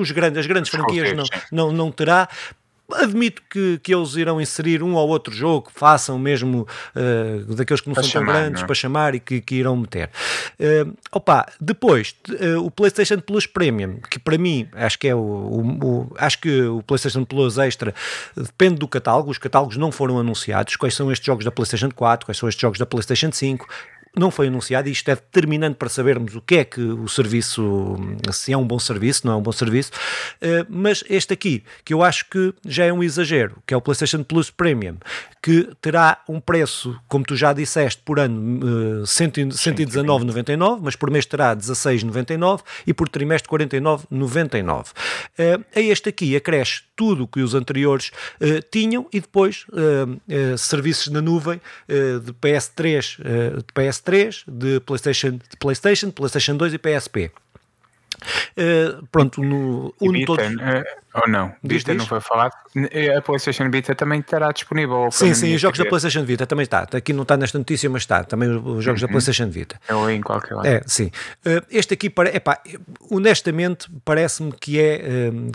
os 0.01 0.11
grandes, 0.11 0.41
as 0.41 0.47
grandes 0.47 0.72
franquias 0.72 1.16
não, 1.16 1.24
não, 1.53 1.72
não 1.72 1.93
terá, 1.93 2.28
Admito 2.95 3.43
que, 3.51 3.78
que 3.82 3.95
eles 3.95 4.14
irão 4.16 4.41
inserir 4.41 4.82
um 4.82 4.95
ou 4.95 5.09
outro 5.09 5.32
jogo, 5.32 5.70
façam 5.74 6.18
mesmo 6.18 6.66
uh, 6.97 7.55
daqueles 7.55 7.82
que 7.82 7.89
não 7.89 7.95
para 7.95 8.03
são 8.03 8.12
chamar, 8.12 8.26
tão 8.26 8.41
grandes, 8.41 8.61
não? 8.61 8.64
É? 8.64 8.66
para 8.66 8.74
chamar 8.74 9.14
e 9.14 9.20
que, 9.20 9.41
que 9.43 9.57
irão 9.57 9.76
meter. 9.76 10.09
Uh, 10.59 10.97
opa, 11.12 11.47
depois, 11.61 12.14
uh, 12.30 12.64
o 12.64 12.70
PlayStation 12.70 13.20
Plus 13.20 13.47
Premium, 13.47 14.01
que 14.11 14.18
para 14.18 14.39
mim 14.39 14.66
acho 14.72 14.99
que 14.99 15.07
é 15.07 15.14
o, 15.14 15.18
o, 15.18 15.84
o, 15.84 16.12
acho 16.16 16.41
que 16.41 16.62
o 16.62 16.82
PlayStation 16.82 17.24
Plus 17.24 17.59
Extra 17.59 17.95
depende 18.34 18.76
do 18.76 18.89
catálogo, 18.89 19.30
os 19.30 19.39
catálogos 19.39 19.76
não 19.76 19.93
foram 19.93 20.18
anunciados, 20.18 20.74
quais 20.76 20.95
são 20.95 21.12
estes 21.12 21.26
jogos 21.26 21.45
da 21.45 21.51
PlayStation 21.51 21.91
4, 21.95 22.26
quais 22.26 22.39
são 22.39 22.49
estes 22.49 22.62
jogos 22.62 22.78
da 22.78 22.86
PlayStation 22.86 23.30
5, 23.30 23.66
não 24.16 24.30
foi 24.30 24.48
anunciado 24.48 24.88
e 24.88 24.92
isto 24.92 25.09
é 25.11 25.14
determinante 25.14 25.76
para 25.76 25.88
sabermos 25.88 26.34
o 26.34 26.40
que 26.40 26.56
é 26.56 26.64
que 26.64 26.80
o 26.80 27.09
serviço, 27.09 27.96
se 28.32 28.52
é 28.52 28.56
um 28.56 28.66
bom 28.66 28.78
serviço, 28.78 29.26
não 29.26 29.34
é 29.34 29.36
um 29.36 29.42
bom 29.42 29.52
serviço, 29.52 29.90
uh, 30.42 30.66
mas 30.68 31.04
este 31.09 31.32
aqui, 31.32 31.62
que 31.84 31.94
eu 31.94 32.02
acho 32.02 32.28
que 32.28 32.52
já 32.66 32.84
é 32.84 32.92
um 32.92 33.02
exagero, 33.02 33.62
que 33.66 33.72
é 33.72 33.76
o 33.76 33.80
PlayStation 33.80 34.22
Plus 34.22 34.50
Premium, 34.50 34.96
que 35.42 35.70
terá 35.80 36.22
um 36.28 36.40
preço, 36.40 36.98
como 37.06 37.24
tu 37.24 37.36
já 37.36 37.52
disseste, 37.52 38.02
por 38.04 38.18
ano 38.18 39.02
uh, 39.02 39.02
119,99, 39.04 40.80
mas 40.82 40.96
por 40.96 41.11
mês 41.11 41.26
terá 41.26 41.54
16,99 41.54 42.62
e 42.86 42.92
por 42.92 43.09
trimestre 43.09 43.48
49,99. 43.48 44.88
Uh, 44.88 45.64
a 45.74 45.80
este 45.80 46.09
aqui 46.09 46.36
acresce 46.36 46.88
tudo 46.99 47.22
o 47.22 47.28
que 47.28 47.40
os 47.40 47.55
anteriores 47.55 48.11
uh, 48.40 48.61
tinham 48.72 49.07
e 49.12 49.20
depois 49.20 49.64
uh, 49.68 50.59
serviços 50.59 51.12
na 51.12 51.22
nuvem 51.22 51.61
de 51.88 52.32
PS3, 52.34 53.18
de 53.57 53.72
PS3, 53.72 54.44
de 54.49 54.80
PlayStation, 54.80 55.30
de 55.30 55.57
PlayStation, 55.59 56.11
PlayStation 56.11 56.57
2 56.57 56.74
e 56.74 56.78
PSP. 56.78 57.30
Uh, 58.57 59.07
pronto, 59.12 59.42
no, 59.42 59.94
une 60.01 60.24
todos. 60.24 60.44
Ou 61.14 61.28
não? 61.28 61.54
Diz, 61.62 61.78
Vita 61.78 61.92
diz? 61.92 62.02
não 62.02 62.06
foi 62.06 62.20
falado. 62.20 62.52
A 63.16 63.22
PlayStation 63.22 63.70
Vita 63.70 63.94
também 63.94 64.20
estará 64.20 64.52
disponível. 64.52 65.09
Sim, 65.11 65.32
sim, 65.32 65.54
os 65.54 65.61
jogos 65.61 65.78
da 65.78 65.86
PlayStation 65.86 66.24
Vita 66.24 66.46
também 66.46 66.64
está. 66.64 66.86
Aqui 66.92 67.12
não 67.12 67.22
está 67.22 67.36
nesta 67.36 67.56
notícia, 67.59 67.88
mas 67.88 68.02
está. 68.02 68.22
Também 68.24 68.50
os 68.50 68.84
jogos 68.84 69.00
uhum. 69.00 69.09
da 69.09 69.12
PlayStation 69.12 69.48
Vita. 69.48 69.80
É 69.88 70.12
em 70.12 70.20
qualquer 70.20 70.54
lado. 70.54 70.66
É, 70.66 70.82
sim. 70.86 71.11
Uh, 71.46 71.64
este 71.70 71.94
aqui, 71.94 72.12
epá, 72.34 72.61
honestamente, 73.11 73.90
parece-me 74.04 74.52
que 74.52 74.78
é, 74.78 75.00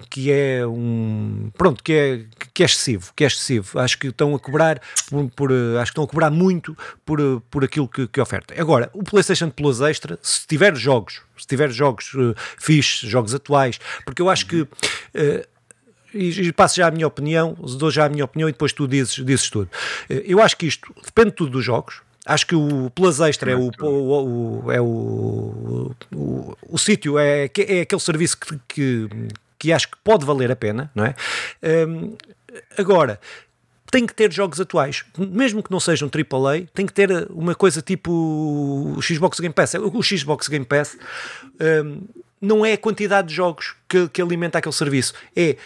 que 0.09 0.31
é 0.31 0.65
um. 0.65 1.51
Pronto, 1.55 1.83
que 1.83 1.93
é, 1.93 2.25
que 2.53 2.63
é 2.63 2.65
excessivo. 2.65 3.13
Que 3.15 3.23
é 3.23 3.27
excessivo. 3.27 3.79
Acho 3.79 3.97
que 3.99 4.07
estão 4.07 4.33
a 4.33 4.39
cobrar 4.39 4.81
por, 5.09 5.29
por 5.31 5.51
acho 5.51 5.91
que 5.91 5.91
estão 5.91 6.03
a 6.03 6.07
cobrar 6.07 6.31
muito 6.31 6.75
por, 7.05 7.19
por 7.51 7.63
aquilo 7.63 7.87
que, 7.87 8.07
que 8.07 8.19
oferta. 8.19 8.59
Agora, 8.59 8.89
o 8.93 9.03
PlayStation 9.03 9.49
Plus 9.49 9.81
Extra, 9.81 10.17
se 10.21 10.47
tiver 10.47 10.75
jogos 10.75 11.21
se 11.37 11.47
tiver 11.47 11.69
jogos 11.71 12.13
uh, 12.13 12.35
fixes, 12.57 13.09
jogos 13.09 13.33
atuais, 13.33 13.79
porque 14.05 14.21
eu 14.21 14.29
acho 14.29 14.45
que. 14.45 14.61
Uh, 14.61 15.52
e, 16.13 16.51
passo 16.51 16.77
já 16.77 16.87
a 16.87 16.91
minha 16.91 17.07
opinião, 17.07 17.55
dou 17.77 17.89
já 17.91 18.05
a 18.05 18.09
minha 18.09 18.25
opinião 18.25 18.49
e 18.49 18.51
depois 18.51 18.73
tu 18.73 18.87
dizes, 18.87 19.15
dizes 19.25 19.49
tudo. 19.49 19.69
Uh, 20.09 20.21
eu 20.25 20.41
acho 20.41 20.57
que 20.57 20.65
isto 20.65 20.93
depende 21.03 21.31
tudo 21.31 21.51
dos 21.51 21.65
jogos. 21.65 22.01
Acho 22.25 22.47
que 22.47 22.55
o 22.55 22.89
Plus 22.91 23.19
Extra 23.19 23.51
é 23.51 23.55
o, 23.55 23.69
o, 23.81 24.65
o 24.65 24.71
é 24.71 24.79
o, 24.79 25.93
o, 26.15 26.57
o 26.69 26.77
sítio, 26.77 27.19
é, 27.19 27.45
é 27.45 27.81
aquele 27.81 27.99
serviço 27.99 28.37
que, 28.37 28.59
que, 28.65 29.09
que 29.59 29.73
acho 29.73 29.89
que 29.89 29.97
pode 30.01 30.25
valer 30.25 30.49
a 30.49 30.55
pena, 30.55 30.89
não 30.95 31.05
é? 31.05 31.15
Um, 31.85 32.15
agora, 32.77 33.19
tem 33.91 34.07
que 34.07 34.13
ter 34.15 34.31
jogos 34.31 34.59
atuais, 34.59 35.03
mesmo 35.17 35.61
que 35.61 35.69
não 35.69 35.79
sejam 35.79 36.09
AAA, 36.09 36.65
tem 36.73 36.85
que 36.85 36.93
ter 36.93 37.27
uma 37.29 37.53
coisa 37.53 37.81
tipo 37.81 38.11
o 38.11 39.01
Xbox 39.01 39.39
Game 39.39 39.53
Pass. 39.53 39.75
O 39.75 40.01
Xbox 40.01 40.47
Game 40.47 40.65
Pass 40.65 40.97
um, 41.85 42.01
não 42.41 42.65
é 42.65 42.73
a 42.73 42.77
quantidade 42.77 43.27
de 43.27 43.35
jogos 43.35 43.75
que, 43.87 44.09
que 44.09 44.21
alimenta 44.21 44.57
aquele 44.57 44.73
serviço, 44.73 45.13
é 45.35 45.57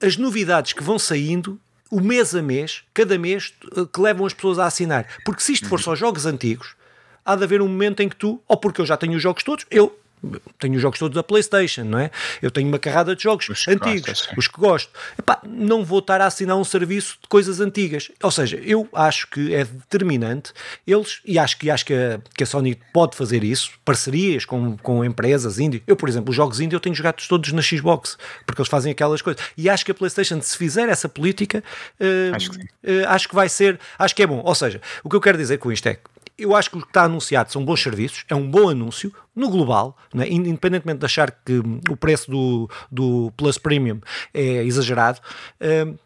as 0.00 0.16
novidades 0.16 0.72
que 0.72 0.82
vão 0.82 0.98
saindo 0.98 1.60
o 1.90 2.00
mês 2.00 2.34
a 2.34 2.42
mês, 2.42 2.84
cada 2.94 3.18
mês, 3.18 3.52
que 3.92 4.00
levam 4.00 4.24
as 4.24 4.32
pessoas 4.32 4.58
a 4.58 4.66
assinar. 4.66 5.06
Porque 5.24 5.42
se 5.42 5.52
isto 5.52 5.68
for 5.68 5.80
só 5.80 5.94
jogos 5.94 6.24
antigos, 6.24 6.74
há 7.24 7.34
de 7.34 7.44
haver 7.44 7.60
um 7.60 7.68
momento 7.68 8.00
em 8.00 8.08
que 8.08 8.16
tu, 8.16 8.40
ou 8.46 8.56
porque 8.56 8.80
eu 8.80 8.86
já 8.86 8.96
tenho 8.96 9.16
os 9.16 9.22
jogos 9.22 9.42
todos, 9.42 9.66
eu 9.70 9.98
tenho 10.58 10.74
os 10.74 10.82
jogos 10.82 10.98
todos 10.98 11.14
da 11.14 11.22
PlayStation, 11.22 11.84
não 11.84 11.98
é? 11.98 12.10
Eu 12.42 12.50
tenho 12.50 12.68
uma 12.68 12.78
carrada 12.78 13.16
de 13.16 13.22
jogos 13.22 13.48
os 13.48 13.66
antigos, 13.68 14.28
os 14.36 14.48
que 14.48 14.60
gosto. 14.60 14.90
Epá, 15.18 15.40
não 15.46 15.84
vou 15.84 16.00
estar 16.00 16.20
a 16.20 16.26
assinar 16.26 16.56
um 16.56 16.64
serviço 16.64 17.18
de 17.22 17.28
coisas 17.28 17.60
antigas. 17.60 18.10
Ou 18.22 18.30
seja, 18.30 18.56
eu 18.56 18.88
acho 18.92 19.28
que 19.28 19.54
é 19.54 19.64
determinante 19.64 20.52
eles, 20.86 21.20
e 21.24 21.38
acho 21.38 21.58
que, 21.58 21.70
acho 21.70 21.84
que, 21.86 21.94
a, 21.94 22.20
que 22.34 22.42
a 22.42 22.46
Sony 22.46 22.78
pode 22.92 23.16
fazer 23.16 23.42
isso, 23.44 23.72
parcerias 23.84 24.44
com, 24.44 24.76
com 24.78 25.04
empresas 25.04 25.58
indie. 25.58 25.82
Eu, 25.86 25.96
por 25.96 26.08
exemplo, 26.08 26.30
os 26.30 26.36
jogos 26.36 26.60
indie 26.60 26.74
eu 26.74 26.80
tenho 26.80 26.94
jogado 26.94 27.22
todos 27.26 27.52
na 27.52 27.62
Xbox, 27.62 28.18
porque 28.46 28.60
eles 28.60 28.70
fazem 28.70 28.92
aquelas 28.92 29.22
coisas. 29.22 29.42
E 29.56 29.68
acho 29.68 29.84
que 29.84 29.90
a 29.90 29.94
PlayStation, 29.94 30.40
se 30.40 30.56
fizer 30.56 30.88
essa 30.88 31.08
política, 31.08 31.62
uh, 32.00 32.34
acho, 32.34 32.50
que 32.50 32.58
uh, 32.58 33.08
acho 33.08 33.28
que 33.28 33.34
vai 33.34 33.48
ser, 33.48 33.78
acho 33.98 34.14
que 34.14 34.22
é 34.22 34.26
bom. 34.26 34.42
Ou 34.44 34.54
seja, 34.54 34.80
o 35.02 35.08
que 35.08 35.16
eu 35.16 35.20
quero 35.20 35.38
dizer 35.38 35.58
com 35.58 35.72
isto 35.72 35.86
é 35.88 35.98
eu 36.40 36.56
acho 36.56 36.70
que 36.70 36.78
o 36.78 36.80
que 36.80 36.88
está 36.88 37.04
anunciado 37.04 37.52
são 37.52 37.64
bons 37.64 37.82
serviços, 37.82 38.24
é 38.28 38.34
um 38.34 38.50
bom 38.50 38.68
anúncio 38.68 39.12
no 39.34 39.50
global, 39.50 39.96
né? 40.12 40.26
independentemente 40.28 40.98
de 40.98 41.06
achar 41.06 41.30
que 41.30 41.60
o 41.88 41.96
preço 41.96 42.30
do, 42.30 42.70
do 42.90 43.32
Plus 43.36 43.58
Premium 43.58 44.00
é 44.32 44.64
exagerado. 44.64 45.20
Uh, 45.60 45.98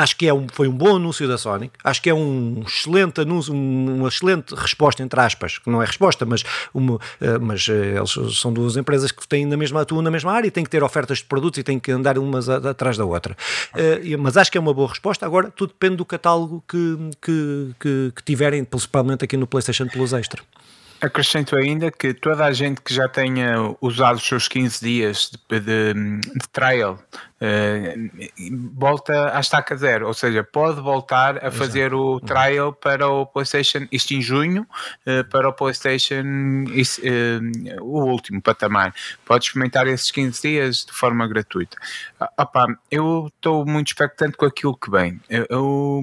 Acho 0.00 0.16
que 0.16 0.26
é 0.26 0.32
um, 0.32 0.46
foi 0.50 0.66
um 0.66 0.72
bom 0.72 0.96
anúncio 0.96 1.28
da 1.28 1.36
Sonic, 1.36 1.74
acho 1.84 2.00
que 2.00 2.08
é 2.08 2.14
um 2.14 2.62
excelente 2.66 3.20
anúncio, 3.20 3.52
uma 3.52 4.08
excelente 4.08 4.54
resposta, 4.54 5.02
entre 5.02 5.20
aspas, 5.20 5.58
que 5.58 5.68
não 5.68 5.82
é 5.82 5.84
resposta, 5.84 6.24
mas, 6.24 6.42
uma, 6.72 6.98
eh, 7.20 7.38
mas 7.38 7.68
eh, 7.68 7.96
eles 7.96 8.38
são 8.38 8.50
duas 8.50 8.78
empresas 8.78 9.12
que 9.12 9.28
têm 9.28 9.44
na 9.44 9.58
mesma, 9.58 9.82
atuam 9.82 10.00
na 10.00 10.10
mesma 10.10 10.32
área 10.32 10.48
e 10.48 10.50
têm 10.50 10.64
que 10.64 10.70
ter 10.70 10.82
ofertas 10.82 11.18
de 11.18 11.24
produtos 11.24 11.58
e 11.58 11.62
têm 11.62 11.78
que 11.78 11.92
andar 11.92 12.18
umas 12.18 12.48
atrás 12.48 12.96
da 12.96 13.04
outra. 13.04 13.36
Uh, 13.74 14.18
mas 14.18 14.36
acho 14.36 14.50
que 14.50 14.56
é 14.56 14.60
uma 14.60 14.72
boa 14.72 14.88
resposta. 14.88 15.26
Agora, 15.26 15.50
tudo 15.50 15.70
depende 15.70 15.96
do 15.96 16.04
catálogo 16.04 16.64
que, 16.66 16.96
que, 17.20 17.74
que, 17.78 18.12
que 18.16 18.22
tiverem, 18.22 18.64
principalmente 18.64 19.24
aqui 19.24 19.36
no 19.36 19.46
PlayStation 19.46 19.86
Plus 19.86 20.12
Extra. 20.12 20.42
Acrescento 21.00 21.56
ainda 21.56 21.90
que 21.90 22.12
toda 22.12 22.44
a 22.44 22.52
gente 22.52 22.80
que 22.80 22.92
já 22.92 23.08
tenha 23.08 23.74
usado 23.80 24.16
os 24.16 24.26
seus 24.26 24.46
15 24.48 24.80
dias 24.84 25.30
de, 25.48 25.60
de, 25.60 25.94
de 25.94 26.48
trial 26.52 26.98
uh, 27.40 28.70
volta 28.74 29.36
à 29.36 29.40
estaca 29.40 29.76
zero, 29.76 30.06
ou 30.06 30.14
seja, 30.14 30.44
pode 30.44 30.80
voltar 30.80 31.44
a 31.44 31.50
fazer 31.50 31.94
o 31.94 32.14
uhum. 32.14 32.20
trial 32.20 32.72
para 32.72 33.08
o 33.08 33.24
PlayStation, 33.26 33.86
isto 33.90 34.12
em 34.12 34.20
junho, 34.20 34.66
uh, 35.06 35.24
para 35.30 35.48
o 35.48 35.52
PlayStation, 35.52 36.22
uh, 36.66 37.82
o 37.82 38.04
último 38.04 38.42
patamar. 38.42 38.94
Pode 39.24 39.46
experimentar 39.46 39.86
esses 39.86 40.10
15 40.10 40.42
dias 40.42 40.84
de 40.84 40.92
forma 40.92 41.26
gratuita. 41.26 41.76
Opa, 42.38 42.66
eu 42.90 43.30
estou 43.34 43.64
muito 43.64 43.88
expectante 43.88 44.36
com 44.36 44.44
aquilo 44.44 44.76
que 44.76 44.90
vem. 44.90 45.20
eu, 45.28 45.46
eu 45.48 46.02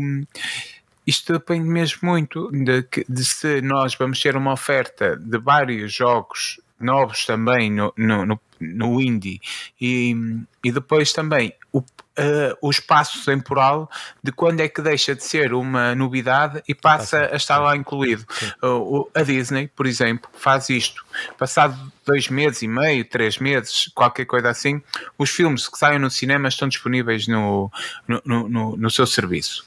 isto 1.08 1.32
depende 1.32 1.68
mesmo 1.68 2.00
muito 2.04 2.52
de, 2.52 2.86
de, 3.08 3.24
se 3.24 3.62
nós 3.62 3.96
vamos 3.96 4.22
ter 4.22 4.36
uma 4.36 4.52
oferta 4.52 5.16
de 5.16 5.38
vários 5.40 5.94
jogos 5.94 6.60
novos 6.78 7.26
também 7.26 7.72
no, 7.72 7.94
no, 7.98 8.26
no, 8.26 8.40
no 8.60 9.02
indie 9.02 9.40
e, 9.80 10.14
e 10.62 10.72
depois 10.72 11.14
também 11.14 11.54
o, 11.72 11.80
uh, 11.80 12.58
o 12.62 12.70
espaço 12.70 13.24
temporal 13.24 13.90
de 14.22 14.32
quando 14.32 14.60
é 14.60 14.68
que 14.68 14.82
deixa 14.82 15.16
de 15.16 15.24
ser 15.24 15.54
uma 15.54 15.96
novidade 15.96 16.62
e 16.68 16.76
passa 16.76 17.30
a 17.32 17.36
estar 17.36 17.60
lá 17.60 17.76
incluído. 17.76 18.26
Uh, 18.62 19.10
a 19.16 19.24
Disney, 19.24 19.68
por 19.68 19.86
exemplo, 19.86 20.30
faz 20.34 20.70
isto. 20.70 21.06
Passado 21.38 21.76
dois 22.06 22.28
meses 22.30 22.62
e 22.62 22.68
meio, 22.68 23.06
três 23.06 23.38
meses, 23.38 23.90
qualquer 23.96 24.26
coisa 24.26 24.50
assim, 24.50 24.82
os 25.18 25.30
filmes 25.30 25.68
que 25.68 25.78
saem 25.78 26.00
no 26.00 26.10
cinema 26.10 26.48
estão 26.48 26.68
disponíveis 26.68 27.28
no, 27.28 27.72
no, 28.08 28.50
no, 28.50 28.78
no 28.78 28.90
seu 28.92 29.08
serviço 29.08 29.66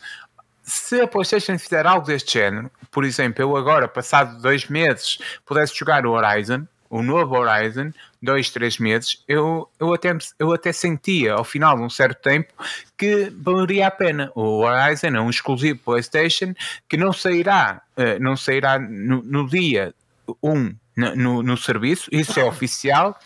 se 0.71 1.01
a 1.01 1.07
PlayStation 1.07 1.59
fizer 1.59 1.87
algo 1.87 2.07
deste 2.07 2.35
género, 2.35 2.71
por 2.91 3.05
exemplo, 3.05 3.43
eu 3.43 3.57
agora, 3.57 3.89
passado 3.89 4.41
dois 4.41 4.67
meses, 4.67 5.19
pudesse 5.45 5.77
jogar 5.77 6.07
o 6.07 6.13
Horizon, 6.13 6.67
o 6.89 7.03
novo 7.03 7.37
Horizon, 7.37 7.93
dois, 8.23 8.51
três 8.51 8.79
meses, 8.79 9.23
eu, 9.27 9.69
eu, 9.79 9.93
até, 9.93 10.17
eu 10.39 10.53
até 10.53 10.73
sentia 10.73 11.35
ao 11.35 11.45
final 11.45 11.77
de 11.77 11.83
um 11.83 11.91
certo 11.91 12.21
tempo 12.23 12.53
que 12.97 13.31
valeria 13.31 13.89
a 13.89 13.91
pena. 13.91 14.31
O 14.35 14.61
Horizon 14.65 15.09
é 15.09 15.21
um 15.21 15.31
exclusivo 15.31 15.79
PlayStation 15.85 16.55
que 16.89 16.97
não 16.97 17.13
sairá, 17.13 17.83
eh, 17.97 18.19
não 18.19 18.37
sairá 18.37 18.79
no, 18.79 19.23
no 19.23 19.49
dia 19.49 19.95
1 20.43 20.75
no, 20.97 21.43
no 21.43 21.57
serviço, 21.57 22.09
isso 22.13 22.39
é 22.39 22.45
oficial 22.45 23.19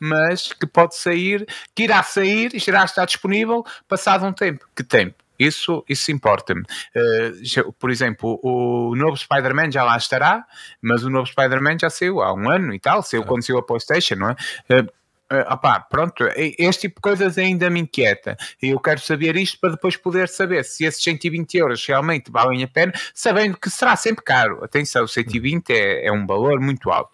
mas 0.00 0.52
que 0.52 0.64
pode 0.64 0.94
sair, 0.96 1.44
que 1.74 1.82
irá 1.82 2.04
sair 2.04 2.54
e 2.54 2.68
irá 2.68 2.84
estar 2.84 3.04
disponível 3.04 3.66
passado 3.88 4.24
um 4.24 4.32
tempo. 4.32 4.64
Que 4.72 4.84
tempo? 4.84 5.16
Isso, 5.38 5.84
isso 5.88 6.10
importa-me. 6.10 6.62
Uh, 6.62 7.72
por 7.78 7.90
exemplo, 7.90 8.40
o 8.42 8.94
novo 8.96 9.16
Spider-Man 9.16 9.70
já 9.70 9.84
lá 9.84 9.96
estará, 9.96 10.44
mas 10.82 11.04
o 11.04 11.10
novo 11.10 11.26
Spider-Man 11.26 11.78
já 11.80 11.90
saiu 11.90 12.20
há 12.20 12.32
um 12.32 12.50
ano 12.50 12.74
e 12.74 12.80
tal, 12.80 13.02
saiu 13.02 13.24
quando 13.24 13.44
saiu 13.44 13.58
a 13.58 13.62
PlayStation, 13.62 14.16
não 14.16 14.30
é? 14.30 14.32
Uh, 14.80 14.98
Uh, 15.30 15.44
opá, 15.52 15.78
pronto, 15.78 16.24
este 16.34 16.88
tipo 16.88 16.96
de 16.96 17.02
coisas 17.02 17.36
ainda 17.36 17.68
me 17.68 17.80
inquieta 17.80 18.34
e 18.62 18.70
eu 18.70 18.80
quero 18.80 18.98
saber 18.98 19.36
isto 19.36 19.60
para 19.60 19.72
depois 19.72 19.94
poder 19.94 20.26
saber 20.26 20.64
se 20.64 20.86
esses 20.86 21.02
120 21.02 21.54
euros 21.58 21.84
realmente 21.86 22.30
valem 22.30 22.64
a 22.64 22.68
pena, 22.68 22.94
sabendo 23.12 23.58
que 23.58 23.68
será 23.68 23.94
sempre 23.94 24.24
caro. 24.24 24.64
Atenção, 24.64 25.06
120 25.06 25.68
é, 25.68 26.06
é 26.06 26.12
um 26.12 26.26
valor 26.26 26.58
muito 26.60 26.90
alto. 26.90 27.10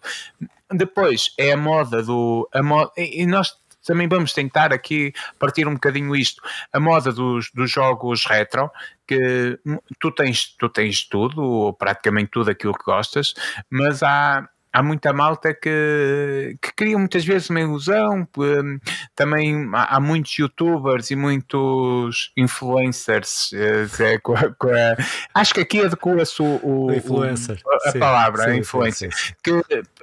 Depois 0.71 1.33
é 1.37 1.51
a 1.51 1.57
moda 1.57 2.01
do. 2.01 2.47
A 2.53 2.63
moda, 2.63 2.89
e 2.97 3.25
nós 3.25 3.53
também 3.85 4.07
vamos 4.07 4.33
tentar 4.33 4.73
aqui 4.73 5.13
partir 5.39 5.67
um 5.67 5.73
bocadinho 5.73 6.15
isto, 6.15 6.41
a 6.73 6.79
moda 6.79 7.11
dos, 7.11 7.51
dos 7.53 7.71
jogos 7.71 8.25
retro, 8.25 8.69
que 9.07 9.59
tu 9.99 10.11
tens, 10.11 10.55
tu 10.57 10.67
tens 10.69 11.07
tudo, 11.07 11.41
ou 11.41 11.73
praticamente 11.73 12.31
tudo 12.31 12.49
aquilo 12.49 12.73
que 12.73 12.83
gostas, 12.83 13.33
mas 13.69 14.01
há, 14.01 14.47
há 14.75 14.83
muita 14.83 15.13
malta 15.13 15.53
que, 15.53 16.57
que 16.61 16.73
cria 16.75 16.97
muitas 16.97 17.23
vezes 17.23 17.49
uma 17.49 17.61
ilusão. 17.61 18.27
Hum, 18.37 18.77
também 19.15 19.69
há, 19.73 19.95
há 19.95 19.99
muitos 20.01 20.37
youtubers 20.37 21.09
e 21.11 21.15
muitos 21.15 22.33
influencers. 22.35 23.51
É, 23.53 24.17
com 24.17 24.33
a, 24.33 24.53
com 24.53 24.67
a, 24.67 24.97
acho 25.33 25.53
que 25.53 25.61
aqui 25.61 25.79
adequa-se 25.79 26.41
o, 26.41 26.59
o, 26.61 26.93
influencer. 26.93 27.61
a, 27.85 27.91
sim, 27.91 27.99
palavra, 27.99 28.43
sim, 28.43 28.49
a 28.49 28.55
influência. 28.57 29.09
Sim, 29.11 29.33
que 29.41 29.51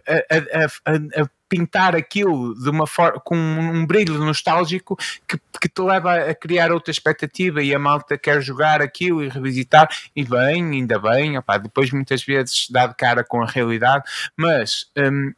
a, 0.09 1.22
a, 1.22 1.28
pintar 1.53 1.94
aquilo 1.94 2.55
de 2.55 2.70
uma 2.70 2.86
forma 2.86 3.20
com 3.20 3.36
um 3.36 3.84
brilho 3.84 4.14
nostálgico 4.14 4.96
que, 5.28 5.38
que 5.61 5.68
te 5.68 5.82
leva 5.82 6.14
a 6.14 6.34
criar 6.34 6.72
outra 6.72 6.90
expectativa 6.90 7.62
e 7.62 7.74
a 7.74 7.78
malta 7.78 8.16
quer 8.16 8.40
jogar 8.40 8.80
aquilo 8.80 9.22
e 9.22 9.28
revisitar 9.28 9.86
e 10.16 10.24
bem, 10.24 10.70
ainda 10.70 10.98
bem, 10.98 11.38
depois 11.62 11.90
muitas 11.90 12.24
vezes 12.24 12.68
dá 12.70 12.86
de 12.86 12.94
cara 12.94 13.22
com 13.22 13.42
a 13.42 13.46
realidade, 13.46 14.05
mas 14.34 14.86
um, 14.96 15.34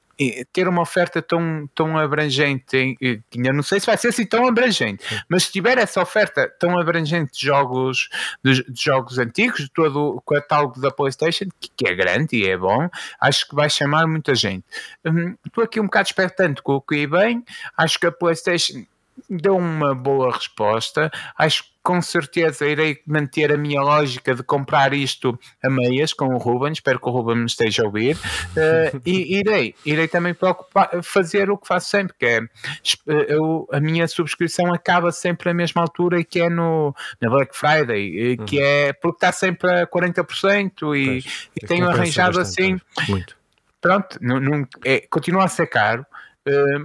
ter 0.52 0.68
uma 0.68 0.82
oferta 0.82 1.20
tão, 1.20 1.68
tão 1.74 1.98
abrangente, 1.98 2.96
ainda 3.34 3.52
não 3.52 3.62
sei 3.62 3.80
se 3.80 3.86
vai 3.86 3.96
ser 3.96 4.08
assim 4.08 4.26
tão 4.26 4.46
abrangente, 4.46 5.04
mas 5.28 5.44
se 5.44 5.52
tiver 5.52 5.78
essa 5.78 6.00
oferta 6.00 6.48
tão 6.58 6.78
abrangente 6.78 7.32
de 7.32 7.46
jogos, 7.46 8.08
de, 8.42 8.64
de 8.64 8.82
jogos 8.82 9.18
antigos, 9.18 9.60
de 9.60 9.70
todo 9.70 10.16
o 10.16 10.20
catálogo 10.20 10.80
da 10.80 10.90
PlayStation, 10.90 11.46
que, 11.60 11.70
que, 11.76 11.88
é 11.88 11.94
grande 11.94 12.36
e 12.36 12.48
é 12.48 12.56
bom, 12.56 12.88
acho 13.20 13.48
que 13.48 13.54
vai 13.54 13.68
chamar 13.68 14.06
muita 14.06 14.34
gente. 14.34 14.64
Hum, 15.04 15.34
estou 15.46 15.64
aqui 15.64 15.80
um 15.80 15.84
bocado 15.84 16.06
expectante 16.06 16.62
com 16.62 16.74
o 16.74 16.80
que 16.80 17.06
bem, 17.06 17.44
acho 17.76 17.98
que 17.98 18.06
a 18.06 18.12
PlayStation 18.12 18.84
deu 19.28 19.56
uma 19.56 19.94
boa 19.94 20.32
resposta. 20.32 21.10
Acho 21.36 21.64
que 21.64 21.74
com 21.82 22.00
certeza 22.00 22.66
irei 22.66 22.98
manter 23.06 23.52
a 23.52 23.58
minha 23.58 23.82
lógica 23.82 24.34
de 24.34 24.42
comprar 24.42 24.94
isto 24.94 25.38
a 25.62 25.68
meias 25.68 26.14
com 26.14 26.34
o 26.34 26.38
Ruben. 26.38 26.72
Espero 26.72 26.98
que 26.98 27.06
o 27.06 27.12
Ruben 27.12 27.36
me 27.36 27.46
esteja 27.46 27.82
a 27.82 27.86
ouvir. 27.86 28.16
Uh, 28.16 29.00
e 29.04 29.38
irei, 29.38 29.74
irei 29.84 30.08
também 30.08 30.32
preocupar, 30.32 31.02
fazer 31.02 31.50
o 31.50 31.58
que 31.58 31.66
faço 31.66 31.90
sempre, 31.90 32.16
que 32.18 32.24
é 32.24 32.38
eh, 32.38 33.26
eu, 33.28 33.68
a 33.70 33.80
minha 33.80 34.08
subscrição 34.08 34.72
acaba 34.72 35.12
sempre 35.12 35.50
na 35.50 35.54
mesma 35.54 35.82
altura 35.82 36.24
que 36.24 36.40
é 36.40 36.48
no, 36.48 36.94
na 37.20 37.28
Black 37.28 37.54
Friday, 37.54 38.38
que 38.46 38.58
uhum. 38.58 38.64
é 38.64 38.92
porque 38.94 39.16
está 39.16 39.30
sempre 39.30 39.70
a 39.70 39.86
40% 39.86 40.72
e, 40.72 40.72
pois, 40.80 41.50
e 41.54 41.66
tenho 41.66 41.86
arranjado 41.86 42.40
assim. 42.40 42.80
Muito. 43.08 43.36
Pronto, 43.84 44.18
não, 44.22 44.40
não, 44.40 44.66
é, 44.82 45.00
continua 45.10 45.44
a 45.44 45.48
ser 45.48 45.66
caro, 45.66 46.06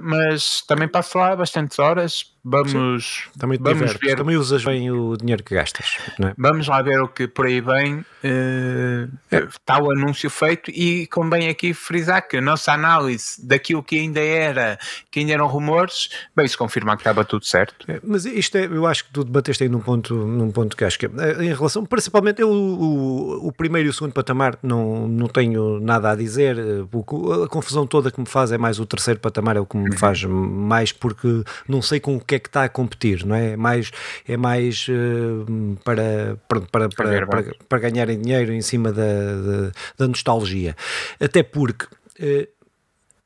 mas 0.02 0.62
também 0.62 0.88
passo 0.88 1.18
lá 1.18 1.36
bastantes 1.36 1.80
horas 1.80 2.34
Vamos, 2.44 3.30
também, 3.38 3.60
vamos 3.60 3.94
ver. 3.94 4.16
também 4.16 4.38
usas 4.38 4.64
bem 4.64 4.90
o 4.92 5.16
dinheiro 5.18 5.44
que 5.44 5.56
gastas. 5.56 5.98
É? 6.24 6.34
Vamos 6.38 6.68
lá 6.68 6.82
ver 6.82 7.02
o 7.02 7.08
que 7.08 7.28
por 7.28 7.46
aí 7.46 7.60
vem. 7.60 7.96
Uh, 8.24 9.10
é. 9.32 9.38
Está 9.44 9.82
o 9.82 9.92
anúncio 9.92 10.30
feito 10.30 10.72
e 10.72 11.08
convém 11.08 11.50
aqui 11.50 11.74
frisar 11.74 12.28
que 12.28 12.38
a 12.38 12.42
nossa 12.42 12.72
análise 12.72 13.46
daquilo 13.46 13.84
que 13.84 14.00
ainda 14.00 14.20
era, 14.20 14.80
que 15.12 15.20
ainda 15.20 15.34
eram 15.34 15.48
rumores, 15.48 16.10
bem, 16.36 16.48
se 16.48 16.58
confirmar 16.58 16.96
que 16.96 17.02
estava 17.02 17.26
tudo 17.26 17.46
certo. 17.46 17.86
É, 17.88 18.00
mas 18.04 18.26
isto 18.26 18.58
é, 18.58 18.66
eu 18.66 18.86
acho 18.86 19.06
que 19.06 19.12
tu 19.12 19.24
debateste 19.24 19.64
aí 19.64 19.70
num 19.70 19.80
ponto, 19.80 20.14
num 20.14 20.52
ponto 20.52 20.76
que 20.76 20.84
acho 20.84 20.98
que 20.98 21.06
é, 21.06 21.10
eh, 21.18 21.44
em 21.46 21.54
relação, 21.54 21.86
principalmente 21.86 22.42
eu, 22.42 22.50
o, 22.50 23.48
o 23.48 23.52
primeiro 23.52 23.88
e 23.88 23.90
o 23.90 23.94
segundo 23.94 24.14
patamar 24.14 24.58
não, 24.62 25.08
não 25.08 25.28
tenho 25.28 25.80
nada 25.80 26.12
a 26.12 26.16
dizer, 26.16 26.58
eh, 26.58 27.44
a 27.44 27.48
confusão 27.48 27.86
toda 27.86 28.12
que 28.12 28.20
me 28.20 28.28
faz 28.28 28.52
é 28.52 28.58
mais 28.58 28.80
o 28.80 28.86
terceiro 28.86 29.20
patamar, 29.20 29.56
é 29.56 29.60
o 29.60 29.66
que 29.66 29.78
me 29.78 29.90
uhum. 29.90 29.98
faz 29.98 30.24
mais 30.24 30.92
porque 30.92 31.44
não 31.68 31.82
sei 31.82 32.00
com 32.00 32.20
que 32.30 32.36
é 32.36 32.40
que 32.40 32.48
está 32.48 32.64
a 32.64 32.70
competir, 32.70 33.26
não 33.26 33.36
é? 33.36 33.54
É 33.54 33.58
mais, 33.58 33.92
é 34.28 34.38
mais 34.38 34.88
uh, 34.88 35.76
para, 35.84 36.38
para, 36.48 36.62
para, 36.62 36.90
para, 36.90 37.56
para, 37.68 37.80
ganharem 37.80 38.22
dinheiro 38.22 38.54
em 38.54 38.62
cima 38.62 38.92
da, 38.92 39.02
da, 39.02 39.72
da 39.98 40.08
nostalgia. 40.08 40.76
Até 41.20 41.44
porque. 41.44 41.86
Uh, 42.20 42.48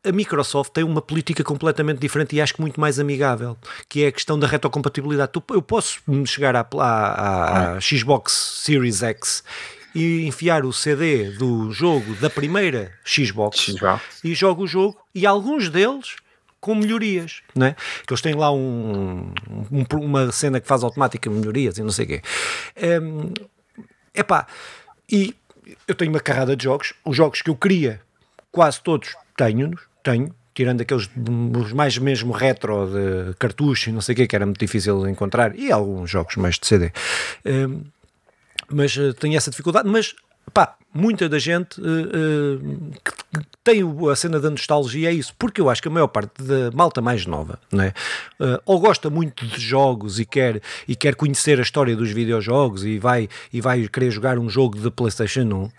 a 0.05 0.11
Microsoft 0.11 0.73
tem 0.73 0.83
uma 0.83 1.01
política 1.01 1.45
completamente 1.45 1.97
diferente 1.97 2.35
e 2.35 2.41
acho 2.41 2.55
que 2.55 2.59
muito 2.59 2.77
mais 2.77 2.99
amigável, 2.99 3.57
que 3.87 4.03
é 4.03 4.07
a 4.07 4.11
questão 4.11 4.37
da 4.37 4.45
retrocompatibilidade. 4.45 5.31
Eu 5.49 5.61
posso 5.61 6.01
chegar 6.25 6.57
à, 6.57 6.67
à, 6.77 7.75
à 7.77 7.79
Xbox 7.79 8.33
Series 8.65 9.01
X 9.01 9.41
e 9.95 10.25
enfiar 10.25 10.65
o 10.65 10.73
CD 10.73 11.31
do 11.31 11.71
jogo 11.71 12.15
da 12.15 12.29
primeira 12.29 12.91
Xbox, 13.05 13.59
Xbox. 13.59 14.01
e 14.25 14.35
jogo 14.35 14.63
o 14.63 14.67
jogo 14.67 14.97
e 15.15 15.25
alguns 15.25 15.69
deles 15.69 16.17
com 16.63 16.73
melhorias, 16.75 17.41
não 17.53 17.67
é? 17.67 17.75
Que 18.07 18.13
eles 18.13 18.21
têm 18.21 18.33
lá 18.35 18.49
um, 18.49 19.33
um, 19.69 19.97
uma 19.99 20.31
cena 20.31 20.61
que 20.61 20.67
faz 20.67 20.81
automática 20.81 21.29
melhorias 21.29 21.77
e 21.77 21.83
não 21.83 21.91
sei 21.91 22.05
o 22.05 22.07
quê. 22.07 22.21
É 22.73 23.01
um, 23.01 23.33
epá, 24.15 24.47
e 25.11 25.35
eu 25.85 25.93
tenho 25.93 26.09
uma 26.09 26.21
carrada 26.21 26.55
de 26.55 26.63
jogos, 26.63 26.93
os 27.03 27.17
jogos 27.17 27.41
que 27.41 27.49
eu 27.49 27.55
queria, 27.57 27.99
quase 28.49 28.79
todos 28.81 29.13
tenho-nos, 29.35 29.81
tenho, 30.01 30.33
tirando 30.55 30.79
aqueles 30.79 31.09
os 31.59 31.73
mais 31.73 31.97
mesmo 31.97 32.31
retro 32.31 32.87
de 32.87 33.33
cartucho 33.35 33.89
e 33.89 33.93
não 33.93 33.99
sei 33.99 34.13
o 34.13 34.15
quê, 34.15 34.25
que 34.25 34.35
era 34.35 34.45
muito 34.45 34.59
difícil 34.59 35.03
de 35.03 35.11
encontrar, 35.11 35.53
e 35.59 35.69
alguns 35.69 36.09
jogos 36.09 36.37
mais 36.37 36.57
de 36.57 36.65
CD. 36.65 36.93
Um, 37.45 37.83
mas 38.69 38.95
uh, 38.95 39.13
tenho 39.15 39.35
essa 39.35 39.51
dificuldade, 39.51 39.89
mas 39.89 40.15
pá, 40.51 40.75
muita 40.93 41.27
da 41.27 41.39
gente 41.39 41.79
uh, 41.81 41.85
uh, 41.85 42.91
que 43.03 43.11
tem 43.63 43.81
a 44.11 44.15
cena 44.15 44.39
da 44.39 44.49
nostalgia, 44.49 45.09
é 45.09 45.13
isso, 45.13 45.33
porque 45.39 45.61
eu 45.61 45.69
acho 45.69 45.81
que 45.81 45.87
a 45.87 45.91
maior 45.91 46.07
parte 46.07 46.43
da 46.43 46.69
malta 46.71 47.01
mais 47.01 47.25
nova, 47.25 47.59
não 47.71 47.83
é? 47.83 47.93
Uh, 48.39 48.61
ou 48.65 48.79
gosta 48.79 49.09
muito 49.09 49.45
de 49.45 49.59
jogos 49.59 50.19
e 50.19 50.25
quer, 50.25 50.61
e 50.87 50.95
quer 50.95 51.15
conhecer 51.15 51.59
a 51.59 51.61
história 51.61 51.95
dos 51.95 52.11
videojogos 52.11 52.83
e 52.83 52.99
vai, 52.99 53.29
e 53.51 53.61
vai 53.61 53.87
querer 53.87 54.11
jogar 54.11 54.37
um 54.37 54.49
jogo 54.49 54.77
da 54.79 54.91
PlayStation 54.91 55.41
1, 55.41 55.69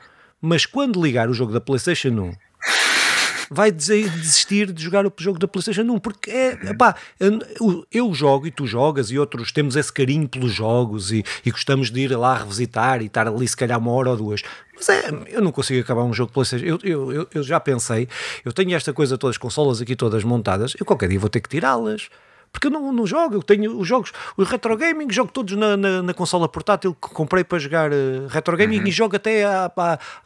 mas 0.40 0.66
quando 0.66 1.02
ligar 1.02 1.28
o 1.28 1.34
jogo 1.34 1.52
da 1.52 1.60
PlayStation 1.60 2.08
1 2.08 2.32
vai 3.50 3.70
desistir 3.70 4.72
de 4.72 4.82
jogar 4.82 5.06
o 5.06 5.12
jogo 5.18 5.38
da 5.38 5.48
PlayStation 5.48 5.82
1, 5.82 5.98
porque 5.98 6.30
é, 6.30 6.74
pá, 6.74 6.94
eu, 7.90 8.12
jogo 8.14 8.46
e 8.46 8.50
tu 8.50 8.66
jogas 8.66 9.10
e 9.10 9.18
outros 9.18 9.52
temos 9.52 9.76
esse 9.76 9.92
carinho 9.92 10.28
pelos 10.28 10.52
jogos 10.52 11.12
e, 11.12 11.24
e 11.44 11.50
gostamos 11.50 11.90
de 11.90 12.00
ir 12.00 12.16
lá 12.16 12.38
revisitar 12.38 13.02
e 13.02 13.06
estar 13.06 13.26
ali 13.28 13.46
se 13.46 13.56
calhar 13.56 13.78
uma 13.78 13.92
hora 13.92 14.10
ou 14.10 14.16
duas. 14.16 14.42
Mas 14.74 14.88
é, 14.88 15.08
eu 15.28 15.40
não 15.40 15.52
consigo 15.52 15.80
acabar 15.80 16.02
um 16.02 16.12
jogo 16.12 16.28
de 16.28 16.34
PlayStation. 16.34 16.78
Eu, 16.82 17.12
eu, 17.12 17.28
eu 17.32 17.42
já 17.42 17.60
pensei, 17.60 18.08
eu 18.44 18.52
tenho 18.52 18.74
esta 18.74 18.92
coisa, 18.92 19.16
todas 19.16 19.34
as 19.34 19.38
consolas 19.38 19.80
aqui 19.80 19.94
todas 19.94 20.24
montadas, 20.24 20.74
eu 20.78 20.84
qualquer 20.84 21.08
dia 21.08 21.18
vou 21.18 21.30
ter 21.30 21.40
que 21.40 21.48
tirá-las 21.48 22.08
porque 22.54 22.68
eu 22.68 22.70
não, 22.70 22.92
não 22.92 23.04
jogo, 23.04 23.34
eu 23.34 23.42
tenho 23.42 23.76
os 23.76 23.86
jogos, 23.88 24.12
o 24.36 24.44
retro 24.44 24.76
gaming, 24.76 25.10
jogo 25.10 25.32
todos 25.32 25.56
na, 25.56 25.76
na, 25.76 26.02
na 26.02 26.14
consola 26.14 26.48
portátil 26.48 26.94
que 26.94 27.08
comprei 27.08 27.42
para 27.42 27.58
jogar 27.58 27.90
uh, 27.90 28.28
retro 28.28 28.56
gaming 28.56 28.78
uhum. 28.78 28.86
e 28.86 28.92
jogo 28.92 29.16
até 29.16 29.44
à, 29.44 29.72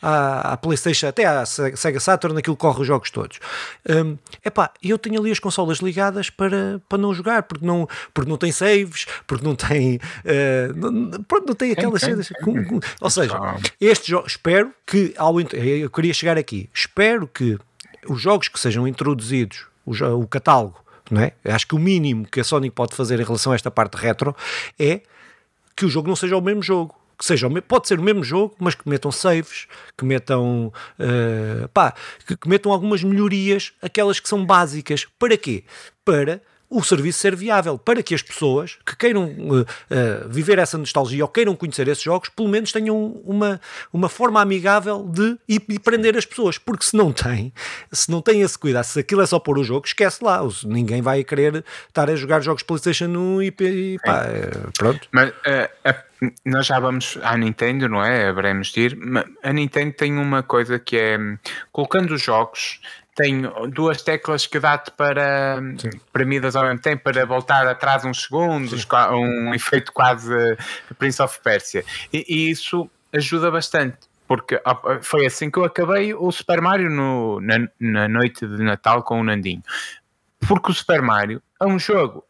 à, 0.03 0.53
à, 0.53 0.57
Playstation, 0.59 1.09
até 1.09 1.25
à 1.25 1.47
Sega 1.47 1.99
Saturn, 1.99 2.39
aquilo 2.39 2.55
corre 2.55 2.83
os 2.83 2.87
jogos 2.87 3.11
todos. 3.11 3.41
Um, 3.89 4.19
epá, 4.45 4.71
eu 4.83 4.99
tenho 4.99 5.19
ali 5.19 5.31
as 5.31 5.39
consolas 5.39 5.79
ligadas 5.79 6.29
para, 6.29 6.83
para 6.87 6.99
não 6.99 7.15
jogar, 7.15 7.45
porque 7.45 7.65
não, 7.65 7.89
porque 8.13 8.29
não 8.29 8.37
tem 8.37 8.53
saves, 8.53 9.07
porque 9.27 9.43
não 9.43 9.55
tem, 9.55 9.97
uh, 9.97 10.77
não, 10.77 11.23
pronto, 11.23 11.47
não 11.47 11.55
tem 11.55 11.73
aquelas 11.73 12.03
cenas. 12.03 12.31
Ou 13.01 13.09
seja, 13.09 13.39
este 13.81 14.11
jogo, 14.11 14.27
espero 14.27 14.71
que, 14.87 15.15
ao, 15.17 15.41
eu 15.41 15.89
queria 15.89 16.13
chegar 16.13 16.37
aqui, 16.37 16.69
espero 16.75 17.27
que 17.27 17.59
os 18.07 18.21
jogos 18.21 18.49
que 18.49 18.61
sejam 18.61 18.87
introduzidos, 18.87 19.65
o, 19.87 19.93
o 20.21 20.27
catálogo, 20.27 20.87
não 21.11 21.23
é? 21.23 21.33
Acho 21.45 21.67
que 21.67 21.75
o 21.75 21.79
mínimo 21.79 22.27
que 22.27 22.41
a 22.41 22.45
Sony 22.45 22.71
pode 22.71 22.95
fazer 22.95 23.21
em 23.21 23.25
relação 23.25 23.53
a 23.53 23.55
esta 23.55 23.71
parte 23.71 23.97
retro 23.97 24.35
é 24.79 25.03
que 25.77 25.85
o 25.85 25.89
jogo 25.89 26.09
não 26.09 26.17
seja 26.17 26.37
o 26.37 26.41
mesmo 26.41 26.63
jogo. 26.63 26.95
Que 27.19 27.25
seja, 27.25 27.51
pode 27.63 27.89
ser 27.89 27.99
o 27.99 28.03
mesmo 28.03 28.23
jogo, 28.23 28.55
mas 28.61 28.77
que 28.77 28.89
metam 28.89 29.11
saves, 29.11 29.67
que 29.97 30.05
metam, 30.05 30.73
uh, 31.01 31.69
pá, 31.71 31.93
que, 32.25 32.37
que 32.37 32.49
metam 32.49 32.71
algumas 32.71 33.03
melhorias, 33.03 33.73
aquelas 33.83 34.21
que 34.21 34.29
são 34.29 34.47
básicas. 34.47 35.05
Para 35.19 35.37
quê? 35.37 35.65
Para 36.05 36.41
o 36.71 36.83
serviço 36.83 37.19
ser 37.19 37.35
viável 37.35 37.79
para 37.79 38.03
que 38.03 38.15
as 38.15 38.23
pessoas 38.23 38.79
que 38.85 38.97
queiram 38.97 39.25
uh, 39.25 39.61
uh, 39.63 40.29
viver 40.29 40.59
essa 40.59 40.77
nostalgia 40.77 41.25
ou 41.25 41.29
queiram 41.29 41.57
conhecer 41.57 41.89
esses 41.89 42.03
jogos, 42.03 42.29
pelo 42.29 42.49
menos 42.49 42.73
tenham 42.73 42.97
uma, 43.25 43.61
uma 43.93 44.09
forma 44.09 44.41
amigável 44.41 45.05
de 45.09 45.39
ir, 45.49 45.63
ir 45.69 45.79
prender 45.79 46.17
as 46.17 46.27
pessoas. 46.27 46.59
Porque 46.59 46.85
se 46.85 46.97
não 46.97 47.13
tem, 47.13 47.53
se 47.91 48.11
não 48.11 48.21
tem 48.21 48.43
esse 48.43 48.59
cuidado, 48.59 48.85
se 48.85 49.01
aquilo 49.01 49.23
é 49.23 49.27
só 49.27 49.39
pôr 49.39 49.59
o 49.59 49.65
jogo, 49.65 49.87
esquece 49.87 50.23
lá. 50.23 50.41
Ninguém 50.65 51.01
vai 51.01 51.25
querer 51.25 51.65
estar 51.89 52.11
a 52.11 52.17
jogar 52.17 52.41
jogos 52.41 52.63
PlayStation 52.63 53.07
1 53.07 53.43
e, 53.43 53.55
e 53.61 53.99
pá, 54.05 54.25
é. 54.25 54.51
pronto. 54.77 55.09
Mas 55.11 55.31
uh, 55.31 55.95
nós 56.45 56.67
já 56.67 56.79
vamos 56.81 57.19
à 57.23 57.37
Nintendo, 57.37 57.89
não 57.89 58.05
é? 58.05 58.29
Haveremos 58.29 58.69
de 58.69 58.81
ir. 58.81 58.99
A 59.43 59.53
Nintendo 59.53 59.93
tem 59.93 60.17
uma 60.17 60.43
coisa 60.43 60.79
que 60.79 60.97
é 60.97 61.19
colocando 61.73 62.13
os 62.13 62.23
jogos 62.23 62.81
tem 63.19 63.43
duas 63.71 64.01
teclas 64.01 64.47
que 64.47 64.61
dá-te 64.61 64.93
para 64.93 65.61
premidas 66.13 66.55
ao 66.55 66.63
mesmo 66.63 66.79
tempo 66.81 67.03
para 67.03 67.27
voltar 67.27 67.67
atrás 67.67 68.05
uns 68.05 68.23
segundos, 68.23 68.83
Sim. 68.83 68.89
um 69.11 69.53
efeito 69.53 69.93
quase 69.93 70.33
Prince 70.97 71.21
of 71.21 71.41
Persia. 71.43 71.85
E, 72.13 72.25
e, 72.29 72.49
isso 72.49 72.89
ajuda 73.13 73.51
bastante. 73.51 73.99
Porque 74.29 74.61
foi 75.03 75.27
assim 75.27 75.51
que 75.51 75.59
eu 75.59 75.65
acabei 75.65 76.15
o 76.15 76.31
Super 76.31 76.61
Mario 76.61 76.91
no, 76.91 77.41
na, 77.41 77.67
na 77.81 78.09
noite 78.09 78.47
de 78.47 78.63
Natal 78.63 79.03
com 79.03 79.21
o 79.21 79.25
Nandinho. 79.25 79.65
Porque 80.47 80.71
o 80.71 80.75
Super 80.75 81.03
Mario 81.03 81.43
é 81.61 81.67
um 81.67 81.79
jogo 81.79 82.25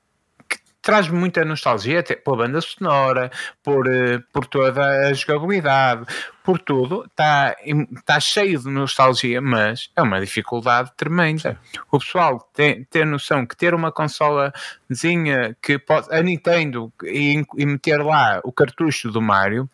traz-me 0.88 1.18
muita 1.18 1.44
nostalgia 1.44 2.00
até 2.00 2.16
pela 2.16 2.38
banda 2.38 2.62
sonora, 2.62 3.30
por, 3.62 3.86
eh, 3.86 4.22
por 4.32 4.46
toda 4.46 4.82
a 4.82 5.12
jogabilidade, 5.12 6.06
por 6.42 6.58
tudo. 6.58 7.04
Está 7.04 7.54
tá 8.06 8.18
cheio 8.18 8.58
de 8.58 8.70
nostalgia, 8.70 9.38
mas 9.38 9.90
é 9.94 10.00
uma 10.00 10.18
dificuldade 10.18 10.90
tremenda. 10.96 11.60
O 11.92 11.98
pessoal 11.98 12.40
tem, 12.54 12.84
tem 12.84 13.04
noção 13.04 13.44
que 13.44 13.54
ter 13.54 13.74
uma 13.74 13.92
consolazinha 13.92 15.54
que 15.60 15.78
pode, 15.78 16.08
a 16.10 16.22
Nintendo 16.22 16.90
e, 17.04 17.44
e 17.58 17.66
meter 17.66 18.02
lá 18.02 18.40
o 18.42 18.50
cartucho 18.50 19.10
do 19.10 19.20
Mario 19.20 19.68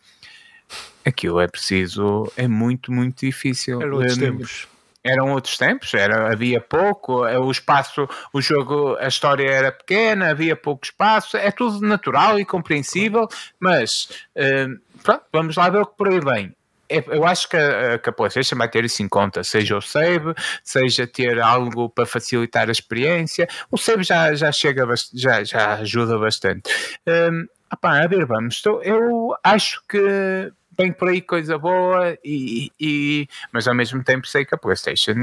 aquilo 1.05 1.39
é 1.39 1.47
preciso, 1.47 2.29
é 2.35 2.45
muito, 2.45 2.91
muito 2.91 3.25
difícil. 3.25 3.81
Eram 3.81 3.97
outros 3.97 4.17
tempos 4.17 4.67
eram 5.05 5.31
outros 5.31 5.55
tempos, 5.55 5.93
era, 5.93 6.31
havia 6.31 6.59
pouco, 6.59 7.25
é, 7.25 7.37
o 7.37 7.51
espaço, 7.51 8.09
o 8.33 8.41
jogo, 8.41 8.97
a 8.99 9.07
história 9.07 9.47
era 9.47 9.71
pequena, 9.71 10.31
havia 10.31 10.55
pouco 10.55 10.83
espaço, 10.83 11.37
é 11.37 11.51
tudo 11.51 11.85
natural 11.85 12.39
e 12.39 12.43
compreensível, 12.43 13.27
mas 13.59 14.09
uh, 14.35 15.01
pronto, 15.03 15.23
vamos 15.31 15.55
lá 15.55 15.69
ver 15.69 15.81
o 15.81 15.85
que 15.85 15.95
por 15.95 16.09
aí 16.09 16.19
vem. 16.19 16.55
É, 16.89 17.03
eu 17.07 17.25
acho 17.25 17.47
que 17.47 17.55
a, 17.55 17.99
que 17.99 18.09
a 18.09 18.13
PlayStation 18.13 18.55
vai 18.55 18.67
ter 18.67 18.83
isso 18.83 19.03
em 19.03 19.07
conta, 19.07 19.43
seja 19.43 19.77
o 19.77 19.81
save, 19.81 20.33
seja 20.63 21.05
ter 21.05 21.39
algo 21.39 21.87
para 21.87 22.05
facilitar 22.05 22.67
a 22.67 22.71
experiência. 22.71 23.47
O 23.71 23.77
save 23.77 24.03
já, 24.03 24.33
já 24.33 24.51
chega, 24.51 24.87
já, 25.13 25.43
já 25.43 25.73
ajuda 25.75 26.17
bastante. 26.17 26.69
Um, 27.07 27.45
opá, 27.71 28.03
a 28.03 28.07
ver, 28.07 28.25
vamos. 28.25 28.61
Eu 28.83 29.35
acho 29.43 29.81
que 29.87 30.51
vem 30.77 30.91
por 30.91 31.09
aí 31.09 31.21
coisa 31.21 31.57
boa, 31.57 32.17
e, 32.23 32.71
e, 32.79 33.27
mas 33.51 33.67
ao 33.67 33.75
mesmo 33.75 34.03
tempo 34.03 34.27
sei 34.27 34.45
que 34.45 34.55
a 34.55 34.57
PlayStation 34.57 35.13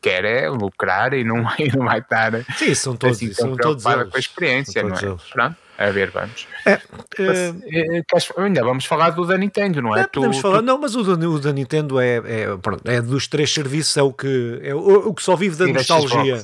quer 0.00 0.24
é 0.24 0.48
lucrar 0.48 1.12
e 1.12 1.24
não, 1.24 1.38
e 1.58 1.70
não 1.76 1.84
vai 1.84 1.98
estar 1.98 2.32
Sim, 2.56 2.74
são 2.74 2.96
todos, 2.96 3.16
assim, 3.16 3.32
são 3.32 3.56
todos 3.56 3.84
com 3.84 4.16
a 4.16 4.18
experiência, 4.18 4.82
não 4.82 4.96
é? 4.96 5.04
Eles. 5.04 5.22
Pronto. 5.24 5.65
A 5.78 5.90
ver, 5.90 6.10
vamos. 6.10 6.46
É, 6.64 6.80
mas, 7.18 7.38
é, 7.38 8.42
ainda 8.42 8.64
vamos 8.64 8.86
falar 8.86 9.10
do 9.10 9.26
da 9.26 9.36
Nintendo, 9.36 9.82
não 9.82 9.94
é? 9.94 10.00
é 10.02 10.06
podemos 10.06 10.36
tu, 10.36 10.42
falar, 10.42 10.58
tu... 10.58 10.64
não, 10.64 10.78
mas 10.78 10.96
o 10.96 11.02
da, 11.02 11.28
o 11.28 11.38
da 11.38 11.52
Nintendo 11.52 12.00
é, 12.00 12.16
é, 12.16 12.56
pronto, 12.56 12.82
é 12.88 13.02
dos 13.02 13.26
três 13.26 13.52
serviços, 13.52 13.94
é 13.96 14.02
o 14.02 14.12
que, 14.12 14.58
é 14.62 14.74
o, 14.74 15.08
o 15.08 15.14
que 15.14 15.22
só 15.22 15.36
vive 15.36 15.56
da 15.56 15.66
Sim, 15.66 15.72
nostalgia. 15.72 16.42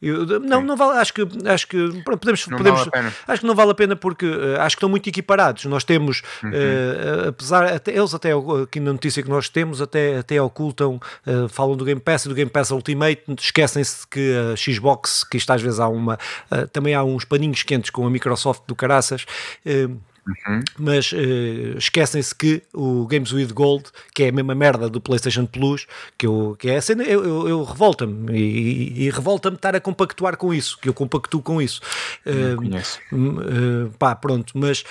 Eu, 0.00 0.40
não, 0.40 0.62
não 0.62 0.76
vale, 0.76 0.98
acho 0.98 1.12
que, 1.12 1.26
acho 1.46 1.66
que 1.66 1.76
pronto, 2.04 2.20
podemos, 2.20 2.44
podemos 2.44 2.84
vale 2.86 3.12
acho 3.26 3.40
que 3.40 3.46
não 3.46 3.54
vale 3.54 3.72
a 3.72 3.74
pena 3.74 3.96
porque 3.96 4.26
uh, 4.26 4.60
acho 4.60 4.76
que 4.76 4.78
estão 4.78 4.88
muito 4.88 5.08
equiparados. 5.08 5.64
Nós 5.64 5.82
temos, 5.82 6.22
uhum. 6.42 6.50
uh, 6.50 7.28
apesar, 7.28 7.64
até, 7.72 7.96
eles 7.96 8.14
até 8.14 8.30
aqui 8.62 8.78
na 8.78 8.92
notícia 8.92 9.22
que 9.22 9.28
nós 9.28 9.48
temos, 9.48 9.82
até, 9.82 10.18
até 10.18 10.40
ocultam, 10.40 11.00
uh, 11.26 11.48
falam 11.48 11.76
do 11.76 11.84
Game 11.84 12.00
Pass 12.00 12.26
e 12.26 12.28
do 12.28 12.34
Game 12.34 12.50
Pass 12.50 12.70
Ultimate, 12.70 13.22
esquecem-se 13.40 14.06
que 14.06 14.34
a 14.52 14.56
Xbox, 14.56 15.24
que 15.24 15.36
isto 15.36 15.52
às 15.52 15.60
vezes 15.60 15.80
há 15.80 15.88
uma, 15.88 16.18
também 16.72 16.94
há 16.94 17.02
uns 17.02 17.24
paninhos 17.24 17.62
quentes 17.62 17.90
com 17.90 18.06
a 18.06 18.10
Microsoft 18.10 18.67
do 18.68 18.76
caraças. 18.76 19.26
Uh, 19.66 19.98
Uhum. 20.28 20.62
Mas 20.78 21.12
uh, 21.12 21.78
esquecem-se 21.78 22.34
que 22.34 22.62
o 22.74 23.06
Games 23.06 23.32
with 23.32 23.48
Gold, 23.48 23.84
que 24.14 24.24
é 24.24 24.28
a 24.28 24.32
mesma 24.32 24.54
merda 24.54 24.88
do 24.88 25.00
PlayStation 25.00 25.46
Plus, 25.46 25.86
que, 26.18 26.26
eu, 26.26 26.54
que 26.58 26.68
é 26.68 26.76
a 26.76 26.82
cena, 26.82 27.02
eu, 27.04 27.24
eu, 27.24 27.48
eu 27.48 27.64
revolta-me 27.64 28.38
e, 28.38 29.04
e 29.04 29.10
revolta-me 29.10 29.56
estar 29.56 29.74
a 29.74 29.80
compactuar 29.80 30.36
com 30.36 30.52
isso, 30.52 30.78
que 30.80 30.88
eu 30.88 30.94
compactuo 30.94 31.40
com 31.40 31.62
isso. 31.62 31.80
Uh, 32.26 33.16
uh, 33.16 33.90
pá, 33.98 34.14
pronto, 34.14 34.52
mas 34.56 34.84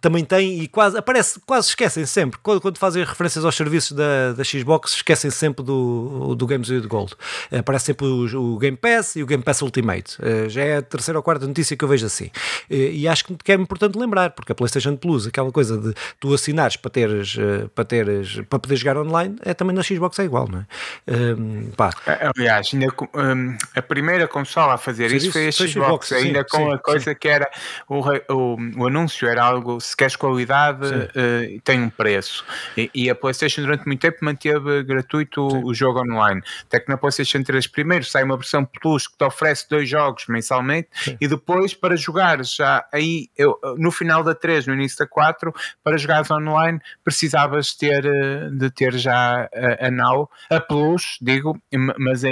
também 0.00 0.24
tem 0.24 0.60
e 0.60 0.68
quase 0.68 0.96
aparece, 0.96 1.40
quase 1.44 1.68
esquecem 1.68 2.06
sempre, 2.06 2.38
quando, 2.42 2.60
quando 2.60 2.78
fazem 2.78 3.04
referências 3.04 3.44
aos 3.44 3.56
serviços 3.56 3.92
da, 3.92 4.32
da 4.32 4.44
Xbox, 4.44 4.94
esquecem 4.94 5.30
sempre 5.30 5.64
do, 5.64 6.34
do 6.36 6.46
Games 6.46 6.68
with 6.70 6.86
Gold. 6.86 7.14
aparece 7.50 7.86
sempre 7.86 8.06
o, 8.06 8.54
o, 8.54 8.58
Game 8.58 8.76
Pass 8.76 9.16
e 9.16 9.22
o 9.22 9.26
Game 9.26 9.42
Pass 9.42 9.62
Ultimate. 9.62 10.16
já 10.48 10.62
é 10.62 10.76
a 10.76 10.82
terceira 10.82 11.18
ou 11.18 11.22
quarta 11.22 11.46
notícia 11.46 11.76
que 11.76 11.84
eu 11.84 11.88
vejo 11.88 12.06
assim. 12.06 12.30
e 12.70 13.08
acho 13.08 13.24
que 13.24 13.52
é 13.52 13.54
importante 13.54 13.98
lembrar, 13.98 14.30
porque 14.30 14.52
a 14.52 14.54
PlayStation 14.54 14.67
PlayStation 14.68 14.96
Plus, 14.96 15.26
aquela 15.26 15.50
coisa 15.50 15.78
de 15.78 15.94
tu 16.20 16.32
assinares 16.32 16.76
para 16.76 16.90
teres, 16.90 17.36
eh, 17.38 17.68
para 17.74 17.84
teres, 17.84 18.40
para 18.48 18.58
poder 18.58 18.76
jogar 18.76 18.98
online, 18.98 19.36
é 19.44 19.54
também 19.54 19.74
na 19.74 19.82
Xbox 19.82 20.18
é 20.18 20.24
igual, 20.24 20.48
não 20.48 20.60
é? 20.60 20.66
Um, 21.12 21.70
pá. 21.76 21.90
Aliás, 22.36 22.70
ainda, 22.72 22.86
um, 23.14 23.56
a 23.74 23.82
primeira 23.82 24.28
consola 24.28 24.74
a 24.74 24.78
fazer 24.78 25.10
isso 25.12 25.32
foi 25.32 25.48
a 25.48 25.52
Xbox, 25.52 25.72
Xbox 25.72 26.12
ainda 26.12 26.40
sim, 26.40 26.46
com 26.50 26.66
sim, 26.68 26.74
a 26.74 26.78
coisa 26.78 27.10
sim. 27.12 27.16
que 27.18 27.28
era 27.28 27.50
o, 27.88 28.00
o, 28.32 28.56
o, 28.76 28.86
anúncio 28.86 29.26
era 29.26 29.42
algo, 29.42 29.80
se 29.80 29.96
queres 29.96 30.16
qualidade, 30.16 30.86
uh, 30.86 31.60
tem 31.64 31.80
um 31.80 31.90
preço. 31.90 32.44
E, 32.76 32.90
e, 32.94 33.10
a 33.10 33.14
PlayStation 33.14 33.62
durante 33.62 33.86
muito 33.86 34.00
tempo 34.00 34.18
manteve 34.22 34.82
gratuito 34.82 35.46
o 35.46 35.72
jogo 35.72 36.00
online. 36.00 36.42
Até 36.64 36.80
que 36.80 36.88
na 36.88 36.96
PlayStation 36.96 37.42
3 37.42 37.66
primeiro 37.68 38.04
sai 38.04 38.22
uma 38.22 38.36
versão 38.36 38.64
Plus 38.64 39.06
que 39.06 39.16
te 39.16 39.24
oferece 39.24 39.66
dois 39.68 39.88
jogos 39.88 40.24
mensalmente 40.28 40.88
e 41.20 41.26
depois 41.26 41.74
para 41.74 41.96
jogar 41.96 42.44
já 42.44 42.84
aí 42.92 43.28
eu, 43.36 43.58
no 43.76 43.90
final 43.90 44.22
da 44.22 44.34
3 44.34 44.47
3, 44.48 44.66
no 44.66 44.74
início 44.74 44.98
da 44.98 45.06
4, 45.06 45.52
para 45.84 45.98
jogares 45.98 46.30
online 46.30 46.80
precisavas 47.04 47.74
ter, 47.74 48.06
eh, 48.06 48.48
de 48.50 48.70
ter 48.70 48.94
já 48.94 49.46
a, 49.54 49.86
a 49.86 49.90
Now, 49.90 50.30
a 50.48 50.58
Plus, 50.58 51.18
digo, 51.20 51.60
mas 51.98 52.24
a, 52.24 52.28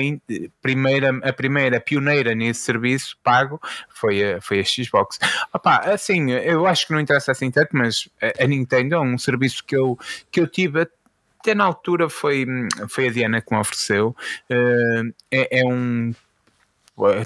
primeira, 0.63 1.11
a 1.23 1.33
primeira 1.33 1.79
pioneira 1.79 2.35
nesse 2.35 2.61
serviço 2.61 3.19
pago 3.23 3.61
foi 3.91 4.35
a, 4.35 4.41
foi 4.41 4.61
a 4.61 4.65
Xbox. 4.65 5.19
Opa, 5.53 5.77
assim, 5.93 6.31
eu 6.31 6.67
acho 6.67 6.87
que 6.87 6.93
não 6.95 7.01
interessa 7.01 7.33
assim 7.33 7.51
tanto, 7.51 7.77
mas 7.77 8.09
a, 8.23 8.45
a 8.45 8.47
Nintendo 8.47 8.95
é 8.95 9.01
um 9.01 9.19
serviço 9.19 9.63
que 9.63 9.77
eu, 9.77 9.99
que 10.31 10.41
eu 10.41 10.47
tive 10.47 10.89
até 11.39 11.55
na 11.55 11.65
altura 11.65 12.09
foi, 12.09 12.47
foi 12.89 13.09
a 13.09 13.13
Diana 13.13 13.41
que 13.43 13.55
me 13.55 13.61
ofereceu. 13.61 14.17
Uh, 14.51 15.13
é, 15.31 15.61
é, 15.61 15.67
um 15.67 16.13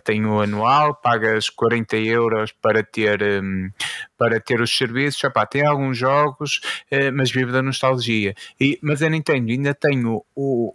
tem 0.05 0.25
o 0.27 0.41
anual, 0.41 0.95
pagas 0.95 1.49
40 1.49 1.97
euros 1.97 2.53
para 2.53 2.83
ter, 2.83 3.23
um, 3.23 3.71
para 4.19 4.41
ter 4.41 4.61
os 4.61 4.77
serviços. 4.77 5.23
Epá, 5.23 5.47
tem 5.47 5.67
alguns 5.67 5.97
jogos, 5.97 6.61
uh, 6.93 7.13
mas 7.15 7.31
vive 7.31 7.53
da 7.53 7.63
nostalgia. 7.63 8.35
E, 8.61 8.79
mas 8.83 9.03
a 9.03 9.09
Nintendo 9.09 9.51
ainda 9.51 9.75
tem 9.75 10.05
o, 10.05 10.25
o 10.35 10.75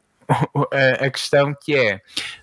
a, 0.71 1.05
a 1.05 1.09
questão 1.11 1.53
que 1.53 1.75
é 1.75 2.01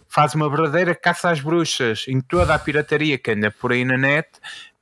faz 0.08 0.34
uma 0.34 0.48
verdadeira 0.48 0.94
caça 0.94 1.30
às 1.30 1.40
bruxas 1.40 2.04
em 2.06 2.20
toda 2.20 2.54
a 2.54 2.58
pirataria 2.58 3.16
que 3.16 3.30
anda 3.30 3.50
por 3.50 3.72
aí 3.72 3.84
na 3.84 3.96
net 3.96 4.28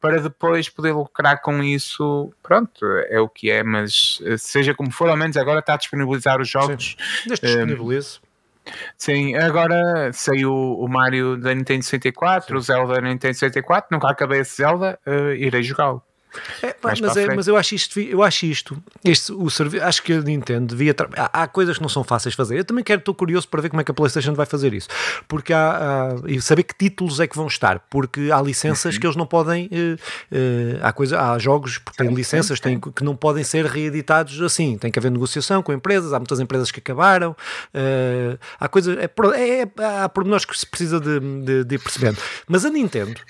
para 0.01 0.21
depois 0.21 0.68
poder 0.68 0.93
lucrar 0.93 1.41
com 1.43 1.62
isso. 1.62 2.33
Pronto, 2.43 2.85
é 3.09 3.21
o 3.21 3.29
que 3.29 3.51
é, 3.51 3.62
mas 3.62 4.18
eh, 4.25 4.39
seja 4.39 4.75
como 4.75 4.91
for, 4.91 5.11
ao 5.11 5.16
menos 5.16 5.37
agora 5.37 5.61
está 5.61 5.75
a 5.75 5.77
disponibilizar 5.77 6.41
os 6.41 6.49
jogos. 6.49 6.97
Desde 7.27 7.47
disponibilize. 7.47 8.18
Sim, 8.96 9.34
agora 9.36 10.12
saiu 10.12 10.52
o 10.52 10.86
Mario 10.88 11.36
da 11.36 11.54
Nintendo 11.54 11.82
64, 11.82 12.48
Sim. 12.48 12.54
o 12.56 12.61
Zelda 12.61 12.94
da 12.94 13.00
Nintendo 13.00 13.34
64, 13.34 13.88
nunca 13.90 14.08
acabei 14.08 14.40
esse 14.40 14.56
Zelda, 14.56 14.98
uh, 15.06 15.32
irei 15.32 15.62
jogá-lo. 15.62 16.02
É, 16.62 16.74
mas, 16.83 17.16
é, 17.16 17.35
mas, 17.35 17.49
eu 17.49 17.57
acho 17.57 17.74
isto, 17.74 17.99
eu 17.99 18.22
acho 18.22 18.47
isto, 18.47 18.83
este, 19.05 19.33
o 19.33 19.51
serviço, 19.51 19.85
acho 19.85 20.03
que 20.03 20.12
a 20.12 20.20
Nintendo 20.20 20.74
devia. 20.74 20.95
Há, 21.16 21.43
há, 21.43 21.47
coisas 21.49 21.76
que 21.76 21.83
não 21.83 21.89
são 21.89 22.05
fáceis 22.05 22.33
de 22.33 22.37
fazer. 22.37 22.59
Eu 22.59 22.64
também 22.64 22.85
quero, 22.85 23.01
estou 23.01 23.14
curioso 23.14 23.49
para 23.49 23.61
ver 23.61 23.68
como 23.68 23.81
é 23.81 23.85
que 23.85 23.91
a 23.91 23.95
PlayStation 23.95 24.35
vai 24.35 24.47
fazer 24.47 24.72
isso, 24.72 24.89
porque 25.26 25.53
há, 25.53 26.12
há 26.12 26.20
e 26.26 26.41
saber 26.41 26.62
que 26.62 26.74
títulos 26.74 27.20
é 27.20 27.26
que 27.26 27.37
vão 27.37 27.47
estar, 27.47 27.81
porque 27.91 28.31
há 28.33 28.41
licenças 28.41 28.95
uhum. 28.95 29.01
que 29.01 29.07
eles 29.07 29.16
não 29.16 29.26
podem. 29.26 29.66
Uh, 29.66 29.95
uh, 29.95 30.78
há, 30.83 30.93
coisa, 30.93 31.20
há 31.20 31.39
jogos 31.39 31.78
que 31.78 31.97
têm 31.97 32.12
licenças 32.14 32.61
têm, 32.61 32.78
que 32.78 33.05
não 33.05 33.16
podem 33.16 33.45
ser 33.45 33.66
reeditados 33.66 34.41
assim. 34.43 34.78
Tem 34.78 34.91
que 34.91 34.99
haver 34.99 35.11
negociação 35.11 35.62
com 35.62 35.72
empresas, 35.72 36.12
há 36.12 36.18
muitas 36.18 36.41
empresas 36.41 36.70
que 36.70 36.81
acabaram. 36.81 37.33
Uh, 37.74 38.39
há 38.59 38.68
coisas. 38.68 38.97
É, 38.99 39.05
é, 39.05 40.03
há 40.03 40.09
pormenores 40.09 40.45
que 40.45 40.57
se 40.57 40.66
precisa 40.66 41.01
de, 41.01 41.20
de, 41.20 41.64
de 41.64 41.74
ir 41.74 41.78
percebendo. 41.78 42.18
Mas 42.47 42.64
a 42.64 42.70
Nintendo, 42.70 43.20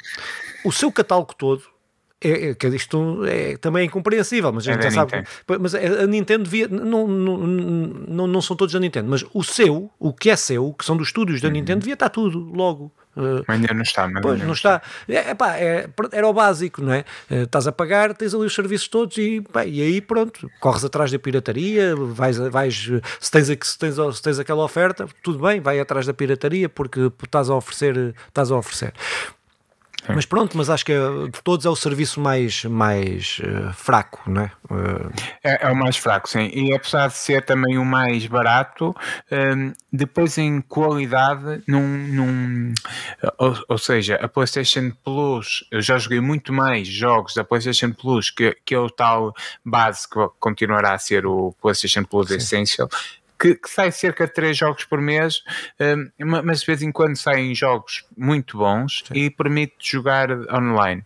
o 0.64 0.72
seu 0.72 0.90
catálogo 0.92 1.34
todo 1.34 1.62
é, 2.22 2.50
é, 2.50 2.54
que 2.54 2.66
isto 2.68 3.24
é, 3.24 3.56
também 3.56 3.82
é 3.82 3.86
incompreensível, 3.86 4.52
mas 4.52 4.68
a 4.68 4.72
gente 4.72 4.86
é 4.86 4.90
já 4.90 4.90
sabe. 4.90 5.16
Nintendo. 5.16 5.60
Mas 5.60 5.74
a 5.74 6.06
Nintendo 6.06 6.44
devia. 6.44 6.68
Não, 6.68 7.06
não, 7.06 7.38
não, 7.38 8.26
não 8.26 8.42
são 8.42 8.54
todos 8.54 8.74
da 8.74 8.80
Nintendo, 8.80 9.08
mas 9.08 9.24
o 9.32 9.42
seu, 9.42 9.90
o 9.98 10.12
que 10.12 10.28
é 10.28 10.36
seu, 10.36 10.72
que 10.74 10.84
são 10.84 10.96
dos 10.96 11.08
estúdios 11.08 11.40
da 11.40 11.48
uhum. 11.48 11.54
Nintendo, 11.54 11.80
devia 11.80 11.94
estar 11.94 12.10
tudo 12.10 12.38
logo. 12.38 12.92
Uh, 13.16 13.42
ainda 13.48 13.74
não 13.74 13.82
está, 13.82 14.06
mas 14.06 14.22
pois, 14.22 14.38
não, 14.38 14.46
não 14.46 14.52
está. 14.52 14.82
está. 15.08 15.30
É, 15.30 15.34
pá, 15.34 15.56
é, 15.56 15.88
era 16.12 16.28
o 16.28 16.32
básico, 16.32 16.82
não 16.82 16.92
é? 16.92 17.04
Uh, 17.30 17.42
estás 17.42 17.66
a 17.66 17.72
pagar, 17.72 18.14
tens 18.14 18.34
ali 18.34 18.44
os 18.44 18.54
serviços 18.54 18.86
todos 18.86 19.16
e, 19.16 19.40
pá, 19.40 19.64
e 19.64 19.80
aí 19.82 20.00
pronto, 20.00 20.48
corres 20.60 20.84
atrás 20.84 21.10
da 21.10 21.18
pirataria, 21.18 21.96
vais, 21.96 22.36
vais 22.36 22.90
se, 23.18 23.30
tens, 23.30 23.46
se, 23.46 23.78
tens, 23.78 23.96
se 23.96 24.22
tens 24.22 24.38
aquela 24.38 24.62
oferta, 24.62 25.08
tudo 25.22 25.38
bem, 25.40 25.60
vai 25.60 25.80
atrás 25.80 26.06
da 26.06 26.14
pirataria 26.14 26.68
porque 26.68 27.10
estás 27.24 27.50
a 27.50 27.54
oferecer, 27.56 28.14
estás 28.28 28.50
a 28.52 28.56
oferecer. 28.56 28.92
Mas 30.08 30.24
pronto, 30.24 30.56
mas 30.56 30.70
acho 30.70 30.84
que 30.84 30.92
de 30.92 31.42
todos 31.42 31.66
é 31.66 31.68
o 31.68 31.76
serviço 31.76 32.20
mais, 32.20 32.64
mais 32.64 33.40
uh, 33.40 33.72
fraco, 33.72 34.22
não 34.26 34.42
é? 34.42 34.52
Uh... 34.70 35.12
é? 35.44 35.66
é? 35.66 35.70
o 35.70 35.76
mais 35.76 35.96
fraco, 35.96 36.28
sim. 36.28 36.50
E 36.52 36.74
apesar 36.74 37.08
de 37.08 37.14
ser 37.14 37.44
também 37.44 37.78
o 37.78 37.84
mais 37.84 38.26
barato, 38.26 38.94
um, 39.30 39.36
ehm, 39.36 39.72
depois 39.92 40.38
em 40.38 40.60
qualidade, 40.60 41.62
num, 41.66 41.86
num 41.86 42.74
ou, 43.38 43.56
ou, 43.68 43.78
seja, 43.78 44.16
a 44.16 44.28
PlayStation 44.28 44.90
Plus, 45.04 45.64
eu 45.70 45.82
já 45.82 45.98
joguei 45.98 46.20
muito 46.20 46.52
mais 46.52 46.88
jogos 46.88 47.34
da 47.34 47.44
PlayStation 47.44 47.92
Plus 47.92 48.30
que, 48.30 48.56
que 48.64 48.74
é 48.74 48.78
o 48.78 48.88
tal 48.88 49.34
base 49.64 50.08
que 50.08 50.18
continuará 50.38 50.94
a 50.94 50.98
ser 50.98 51.26
o 51.26 51.54
PlayStation 51.60 52.04
Plus 52.04 52.28
sim. 52.28 52.36
Essential 52.36 52.88
que, 53.40 53.54
que, 53.54 53.70
sai 53.70 53.90
cerca 53.90 54.26
de 54.26 54.34
3 54.34 54.56
jogos 54.56 54.84
por 54.84 55.00
mês, 55.00 55.42
um, 55.80 56.10
mas 56.44 56.60
de 56.60 56.66
vez 56.66 56.82
em 56.82 56.92
quando 56.92 57.16
saem 57.16 57.54
jogos 57.54 58.04
muito 58.16 58.58
bons 58.58 59.02
Sim. 59.06 59.14
e 59.14 59.30
permite 59.30 59.74
jogar 59.80 60.30
online. 60.52 61.02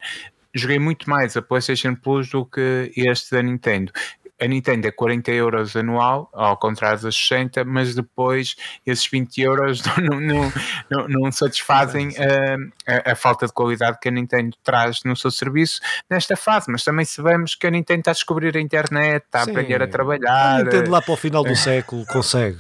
Joguei 0.53 0.79
muito 0.79 1.09
mais 1.09 1.37
a 1.37 1.43
PlayStation 1.43 1.95
Plus 1.95 2.31
do 2.31 2.45
que 2.45 2.93
este 2.97 3.33
da 3.33 3.43
Nintendo 3.43 3.93
a 4.41 4.47
Nintendo 4.47 4.89
é 4.89 4.91
40 4.91 5.31
euros 5.31 5.77
anual, 5.77 6.29
ao 6.33 6.57
contrário 6.57 7.01
das 7.01 7.15
60, 7.15 7.65
mas 7.65 7.95
depois 7.95 8.57
esses 8.85 9.07
20 9.07 9.41
euros 9.41 9.83
não, 9.99 10.21
não, 10.21 10.53
não, 10.91 11.09
não 11.09 11.33
satisfazem 11.33 12.11
a, 12.19 13.11
a, 13.11 13.13
a, 13.13 13.17
falta 13.17 13.47
de 13.47 13.53
qualidade 13.53 13.99
que 14.01 14.09
a 14.09 14.13
Nintendo 14.13 14.57
traz 14.63 15.01
no 15.05 15.17
seu 15.17 15.31
serviço 15.31 15.81
nesta 16.11 16.37
fase. 16.37 16.71
Mas 16.71 16.83
também 16.83 17.05
sabemos 17.05 17.55
que 17.55 17.67
a 17.67 17.71
Nintendo 17.71 18.01
está 18.01 18.11
a 18.11 18.15
descobrir 18.15 18.57
a 18.57 18.61
internet, 18.61 19.25
está 19.25 19.41
a 19.41 19.45
Sim. 19.45 19.53
aprender 19.53 19.83
a 19.83 19.87
trabalhar. 19.87 20.61
A 20.61 20.65
Nintendo 20.65 20.91
lá 20.91 21.01
para 21.01 21.15
o 21.15 21.17
final 21.17 21.45
do 21.45 21.55
século 21.55 22.05
consegue 22.07 22.59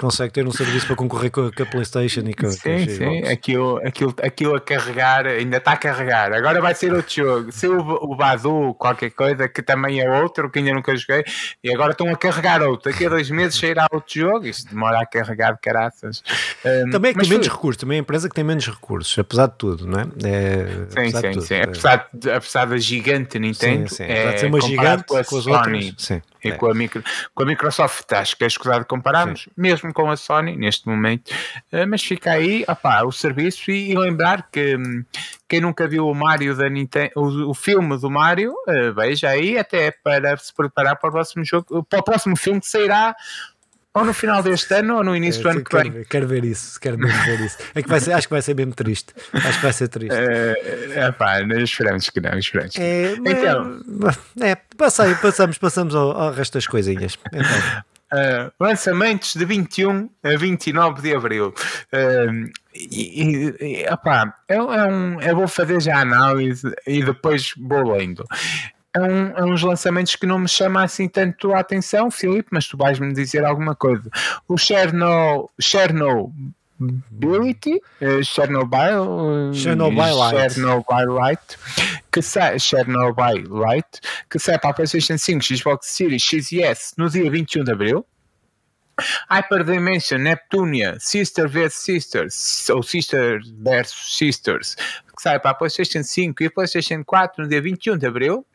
consegue 0.00 0.32
ter 0.32 0.46
um 0.46 0.52
serviço 0.52 0.86
para 0.86 0.96
concorrer 0.96 1.30
com 1.30 1.46
a, 1.46 1.52
com 1.52 1.62
a 1.62 1.66
PlayStation 1.66 2.20
e 2.20 2.34
com, 2.34 2.50
sim, 2.50 2.60
com 2.60 2.68
a 2.70 2.78
Sim, 2.78 3.22
aquilo, 3.28 3.80
aquilo, 3.84 4.14
aquilo 4.22 4.54
a 4.56 4.60
carregar, 4.60 5.26
ainda 5.26 5.56
está 5.56 5.72
a 5.72 5.76
carregar. 5.76 6.32
Agora 6.32 6.60
vai 6.60 6.74
ser 6.74 6.92
outro 6.92 7.14
jogo. 7.14 7.52
Se 7.52 7.66
o, 7.66 7.78
o 7.78 8.14
Badu, 8.14 8.74
qualquer 8.74 9.10
coisa, 9.10 9.48
que 9.48 9.62
também 9.62 10.00
é 10.00 10.10
outro, 10.22 10.50
que 10.50 10.58
ainda 10.58 10.72
nunca 10.72 10.94
joguei, 10.96 11.24
e 11.62 11.72
agora 11.72 11.92
estão 11.92 12.08
a 12.10 12.16
carregar 12.16 12.62
outro. 12.62 12.90
Daqui 12.90 13.06
a 13.06 13.08
dois 13.08 13.30
meses 13.30 13.58
sairá 13.58 13.86
outro 13.92 14.20
jogo. 14.20 14.46
Isto 14.46 14.70
demora 14.70 15.00
a 15.00 15.06
carregar 15.06 15.52
de 15.52 15.60
caraças. 15.60 16.22
Um, 16.64 16.90
também 16.90 17.10
é 17.10 17.14
que 17.14 17.20
tem 17.20 17.30
menos 17.30 17.48
recursos, 17.48 17.80
também 17.80 17.96
é 17.96 18.00
a 18.00 18.02
empresa 18.02 18.28
que 18.28 18.34
tem 18.34 18.44
menos 18.44 18.66
recursos, 18.66 19.18
apesar 19.18 19.46
de 19.46 19.58
tudo, 19.58 19.86
não 19.86 20.00
é? 20.00 20.04
é 20.24 21.10
sim, 21.10 21.32
sim, 21.34 21.40
sim. 21.40 21.54
É. 21.54 21.64
Apesar, 21.64 22.08
de, 22.12 22.30
apesar 22.30 22.66
da 22.66 22.76
gigante 22.76 23.38
Nintendo, 23.38 23.88
sim, 23.88 23.96
sim. 23.96 24.04
apesar 24.04 24.32
de 24.32 24.40
ser 24.40 24.46
uma 24.46 24.60
gigante 24.60 25.04
com, 25.04 25.16
a 25.16 25.24
com 25.24 25.40
Sony, 25.40 25.54
outras, 25.54 25.94
sim. 25.98 26.22
E 26.44 26.50
é. 26.50 26.52
com, 26.52 26.70
a 26.70 26.74
micro, 26.74 27.02
com 27.34 27.42
a 27.42 27.46
Microsoft, 27.46 28.12
acho 28.12 28.36
que 28.36 28.44
é 28.44 28.46
escusado 28.46 28.84
compararmos, 28.84 29.42
Sim. 29.42 29.50
Mesmo 29.68 29.92
com 29.92 30.10
a 30.10 30.16
Sony 30.16 30.56
neste 30.56 30.88
momento. 30.88 31.28
Uh, 31.72 31.86
mas 31.86 32.02
fica 32.02 32.32
aí 32.32 32.64
opá, 32.66 33.02
o 33.02 33.12
serviço 33.12 33.70
e, 33.70 33.94
lembrar 33.94 34.48
que 34.50 34.76
hum, 34.76 35.04
quem 35.46 35.60
nunca 35.60 35.86
viu 35.86 36.08
o 36.08 36.14
Mario 36.14 36.56
da 36.56 36.68
Nintendo, 36.68 37.12
o, 37.16 37.50
o 37.50 37.54
filme 37.54 37.98
do 37.98 38.10
Mario, 38.10 38.52
uh, 38.52 38.94
veja 38.94 39.28
aí 39.28 39.58
até 39.58 39.90
para 39.90 40.36
se 40.36 40.54
preparar 40.54 40.96
para 40.96 41.08
o 41.08 41.12
próximo 41.12 41.44
jogo, 41.44 41.84
para 41.84 42.00
o 42.00 42.02
próximo 42.02 42.36
filme 42.36 42.60
que 42.60 42.66
sairá 42.66 43.14
ou 43.94 44.04
no 44.04 44.14
final 44.14 44.42
deste 44.42 44.72
ano 44.74 44.96
ou 44.98 45.04
no 45.04 45.16
início 45.16 45.42
do 45.42 45.48
ano 45.48 45.64
que 45.64 45.76
vem. 45.76 46.04
Quero 46.04 46.28
ver 46.28 46.44
isso, 46.44 46.78
quero 46.80 46.98
mesmo 46.98 47.20
ver 47.24 47.40
isso. 47.40 47.58
É 47.74 47.82
que 47.82 47.88
vai 47.88 48.00
ser, 48.00 48.12
acho 48.12 48.28
que 48.28 48.34
vai 48.34 48.42
ser 48.42 48.54
mesmo 48.54 48.74
triste. 48.74 49.12
Acho 49.32 49.58
que 49.58 49.62
vai 49.62 49.72
ser 49.72 49.88
triste. 49.88 50.14
É, 50.14 50.92
é 50.94 51.12
pá, 51.12 51.40
esperamos 51.40 52.08
que 52.08 52.20
não, 52.20 52.38
esperamos. 52.38 52.74
Que 52.74 52.80
é, 52.80 53.12
então, 53.14 53.80
é, 54.40 54.54
passei, 54.76 55.14
passamos, 55.16 55.58
passamos 55.58 55.94
ao, 55.94 56.12
ao 56.12 56.32
resto 56.32 56.54
das 56.54 56.66
coisinhas. 56.66 57.18
Então. 57.32 57.97
Uh, 58.12 58.50
lançamentos 58.58 59.34
de 59.34 59.44
21 59.44 60.08
a 60.22 60.36
29 60.36 61.02
de 61.02 61.14
abril. 61.14 61.54
Uh, 61.92 62.50
e, 62.74 63.54
e 63.60 63.92
opá, 63.92 64.34
é, 64.48 64.54
é, 64.54 64.62
um, 64.62 65.20
eu 65.20 65.36
vou 65.36 65.46
fazer 65.48 65.80
já 65.82 65.96
a 65.96 66.00
análise 66.00 66.74
e 66.86 67.02
depois 67.02 67.52
vou 67.58 67.92
lendo 67.92 68.24
é, 68.94 69.00
um, 69.00 69.28
é 69.36 69.44
uns 69.44 69.62
lançamentos 69.62 70.16
que 70.16 70.26
não 70.26 70.38
me 70.38 70.48
chama 70.48 70.82
assim 70.82 71.08
tanto 71.08 71.52
a 71.52 71.60
atenção, 71.60 72.10
Filipe, 72.10 72.48
mas 72.50 72.66
tu 72.66 72.76
vais-me 72.76 73.12
dizer 73.12 73.44
alguma 73.44 73.74
coisa. 73.74 74.10
O 74.46 74.56
Chernobyl, 74.56 75.50
Chernobyl 76.78 77.02
Ability, 77.10 77.80
uh, 78.00 78.22
Chernobyl, 78.22 79.52
Chernobyl 79.52 80.16
Light, 80.16 80.50
Chernobyl 80.52 81.14
Light, 81.14 81.58
que 82.10 82.22
sai, 82.22 82.58
Chernobyl 82.58 83.48
Light, 83.48 84.00
que 84.28 84.38
sai 84.38 84.58
para 84.58 84.70
a 84.70 84.74
PlayStation 84.74 85.18
5, 85.18 85.56
Xbox 85.56 85.86
Series 85.86 86.22
X 86.22 86.52
e 86.52 86.62
S 86.62 86.94
no 86.96 87.08
dia 87.08 87.30
21 87.30 87.64
de 87.64 87.72
abril. 87.72 88.06
Hyperdimension 89.30 90.18
Neptunia 90.18 90.98
Sister 90.98 91.46
vs 91.46 91.74
Sisters 91.74 92.68
ou 92.70 92.82
Sisters 92.82 93.48
vs 93.48 93.92
Sisters 93.94 94.76
que 95.18 95.22
sai 95.22 95.40
para 95.40 95.50
a 95.50 95.54
PlayStation 95.54 96.04
5 96.04 96.42
e 96.44 96.46
a 96.46 96.50
PlayStation 96.50 97.02
4 97.04 97.42
no 97.42 97.48
dia 97.48 97.60
21 97.60 97.98
de 97.98 98.06
abril. 98.06 98.46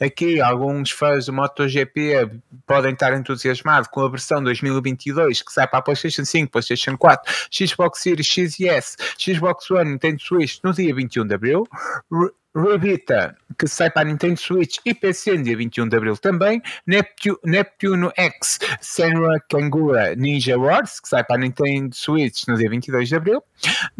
Aqui 0.00 0.40
alguns 0.40 0.90
fãs 0.90 1.26
do 1.26 1.32
MotoGP 1.34 2.40
podem 2.66 2.94
estar 2.94 3.12
entusiasmados 3.12 3.88
com 3.88 4.00
a 4.00 4.08
versão 4.08 4.42
2022 4.42 5.42
que 5.42 5.52
sai 5.52 5.68
para 5.68 5.78
a 5.80 5.82
PlayStation 5.82 6.24
5, 6.24 6.50
PlayStation 6.50 6.96
4, 6.96 7.32
Xbox 7.52 8.00
Series 8.00 8.26
X 8.26 8.58
e 8.60 8.68
S, 8.68 8.96
Xbox 9.18 9.70
One, 9.70 9.90
Nintendo 9.90 10.20
Switch 10.20 10.58
no 10.64 10.72
dia 10.72 10.94
21 10.94 11.26
de 11.26 11.34
abril. 11.34 11.68
Revita, 12.56 13.36
que 13.58 13.68
sai 13.68 13.90
para 13.90 14.08
Nintendo 14.08 14.38
Switch 14.40 14.78
e 14.84 14.94
PC 14.94 15.36
no 15.36 15.44
dia 15.44 15.56
21 15.56 15.88
de 15.88 15.96
Abril 15.96 16.16
também, 16.16 16.62
Neptu 16.86 17.38
Neptuno 17.44 18.10
X, 18.16 18.58
Senra 18.80 19.38
Kangura 19.50 20.16
Ninja 20.16 20.58
Wars, 20.58 20.98
que 20.98 21.08
sai 21.08 21.22
para 21.22 21.38
Nintendo 21.38 21.94
Switch 21.94 22.46
no 22.48 22.56
dia 22.56 22.70
22 22.70 23.08
de 23.10 23.16
Abril, 23.16 23.42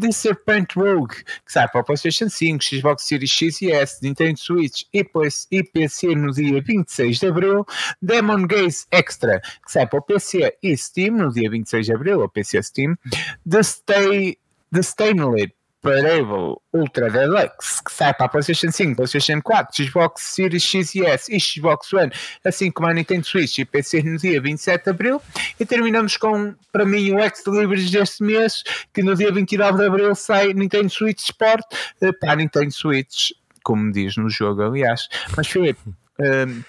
The 0.00 0.10
Serpent 0.10 0.74
Rogue, 0.74 1.16
que 1.16 1.52
sai 1.52 1.68
para 1.68 1.84
PlayStation 1.84 2.30
5, 2.30 2.64
Xbox 2.64 3.06
Series 3.06 3.30
X 3.30 3.60
e 3.60 3.70
S, 3.70 4.02
Nintendo 4.02 4.38
Switch 4.38 4.84
e, 4.90 5.04
PC 5.04 6.14
no 6.14 6.32
dia 6.32 6.62
26 6.62 7.18
de 7.18 7.26
Abril, 7.26 7.66
Demon 8.00 8.46
Gaze 8.46 8.86
Extra, 8.90 9.40
que 9.40 9.70
sai 9.70 9.86
para 9.86 9.98
o 9.98 10.02
PC 10.02 10.56
e 10.62 10.74
Steam 10.76 11.16
no 11.16 11.30
dia 11.30 11.50
26 11.50 11.84
de 11.84 11.92
Abril, 11.92 12.22
o 12.22 12.28
PC 12.28 12.62
Steam, 12.62 12.96
The 13.48 13.62
Stay 13.62 14.38
The 14.72 14.82
Stainlit 14.82 15.55
Parable 15.86 16.56
Ultra 16.72 17.08
Deluxe, 17.08 17.80
que 17.80 17.92
sai 17.92 18.12
para 18.12 18.26
a 18.26 18.28
PlayStation 18.28 18.72
5, 18.72 18.96
PlayStation 18.96 19.40
4, 19.40 19.84
Xbox 19.84 20.22
Series 20.22 20.64
X 20.64 20.96
e 20.96 21.06
S 21.06 21.32
e 21.32 21.38
Xbox 21.38 21.92
One, 21.92 22.10
assim 22.44 22.72
como 22.72 22.88
a 22.88 22.92
Nintendo 22.92 23.24
Switch 23.24 23.58
e 23.58 23.64
PC 23.64 24.02
no 24.02 24.18
dia 24.18 24.40
27 24.40 24.82
de 24.82 24.90
Abril. 24.90 25.22
E 25.60 25.64
terminamos 25.64 26.16
com, 26.16 26.56
para 26.72 26.84
mim, 26.84 27.12
o 27.12 27.20
ex-deliveries 27.20 27.90
deste 27.92 28.24
mês, 28.24 28.64
que 28.92 29.00
no 29.00 29.14
dia 29.14 29.30
29 29.30 29.78
de 29.78 29.86
Abril 29.86 30.14
sai 30.16 30.52
Nintendo 30.52 30.90
Switch 30.90 31.20
Sport 31.20 31.64
eh, 32.00 32.12
para 32.12 32.32
a 32.32 32.36
Nintendo 32.36 32.72
Switch, 32.72 33.30
como 33.62 33.92
diz 33.92 34.16
no 34.16 34.28
jogo, 34.28 34.62
aliás. 34.62 35.08
Mas, 35.36 35.46
Filipe, 35.46 35.80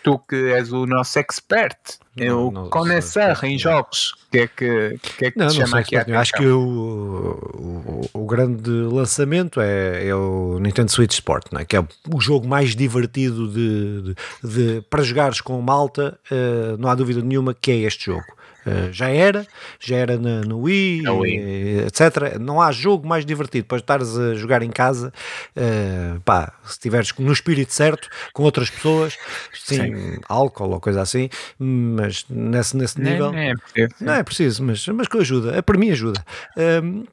tu 0.03 0.19
que 0.19 0.51
és 0.53 0.71
o 0.71 0.85
nosso 0.85 1.17
expert 1.19 1.77
Eu, 2.17 2.51
não, 2.51 2.69
Conesseur 2.69 3.43
em 3.45 3.57
jogos, 3.57 4.13
o 4.27 4.31
que 4.31 4.37
é 4.39 4.47
que, 4.47 4.97
que, 5.17 5.25
é 5.25 5.31
que 5.31 5.37
não, 5.37 5.47
te 5.47 5.55
chama 5.55 5.79
aqui 5.79 5.95
a 5.95 6.01
atenção? 6.01 6.19
Acho 6.19 6.33
que 6.33 6.45
o, 6.45 8.01
o, 8.13 8.21
o, 8.21 8.25
grande 8.25 8.69
lançamento 8.69 9.61
é, 9.61 10.07
é, 10.07 10.15
o 10.15 10.59
Nintendo 10.59 10.91
Switch 10.91 11.13
Sport, 11.13 11.51
não 11.51 11.61
é? 11.61 11.65
que 11.65 11.77
é 11.77 11.79
o 11.79 12.19
jogo 12.19 12.47
mais 12.47 12.75
divertido 12.75 13.47
de, 13.47 14.01
de, 14.01 14.15
de 14.43 14.81
para 14.89 15.03
jogares 15.03 15.41
com 15.41 15.61
malta, 15.61 16.19
uh, 16.31 16.77
não 16.77 16.89
há 16.89 16.95
dúvida 16.95 17.21
nenhuma 17.21 17.53
que 17.53 17.71
é 17.71 17.75
este 17.77 18.07
jogo. 18.07 18.25
Uh, 18.67 18.91
já 18.91 19.09
era, 19.09 19.47
já 19.79 19.95
era 19.95 20.17
na, 20.17 20.41
no 20.41 20.59
Wii, 20.59 21.07
Wii. 21.07 21.79
etc. 21.85 22.37
Não 22.39 22.61
há 22.61 22.71
jogo 22.71 23.07
mais 23.07 23.25
divertido 23.25 23.65
para 23.65 23.77
estares 23.77 24.17
a 24.17 24.35
jogar 24.35 24.61
em 24.61 24.69
casa, 24.69 25.13
uh, 25.55 26.19
pá, 26.21 26.51
se 26.65 26.71
estiveres 26.71 27.13
no 27.17 27.31
espírito 27.31 27.73
certo, 27.73 28.09
com 28.33 28.43
outras 28.43 28.69
pessoas, 28.69 29.17
sim, 29.53 29.77
sim. 29.77 30.19
álcool 30.27 30.71
ou 30.71 30.81
coisa 30.81 31.01
assim, 31.01 31.29
mas 31.57 32.25
nesse, 32.29 32.75
nesse 32.75 32.99
nível 32.99 33.31
não, 33.31 33.39
é 33.39 33.53
preciso, 33.55 33.95
não 34.01 34.13
é 34.13 34.23
preciso, 34.23 34.63
mas, 34.63 34.87
mas 34.87 35.07
que 35.07 35.17
ajuda, 35.17 35.55
é, 35.55 35.61
para 35.61 35.77
mim 35.77 35.91
ajuda. 35.91 36.23
Uh, 36.57 37.07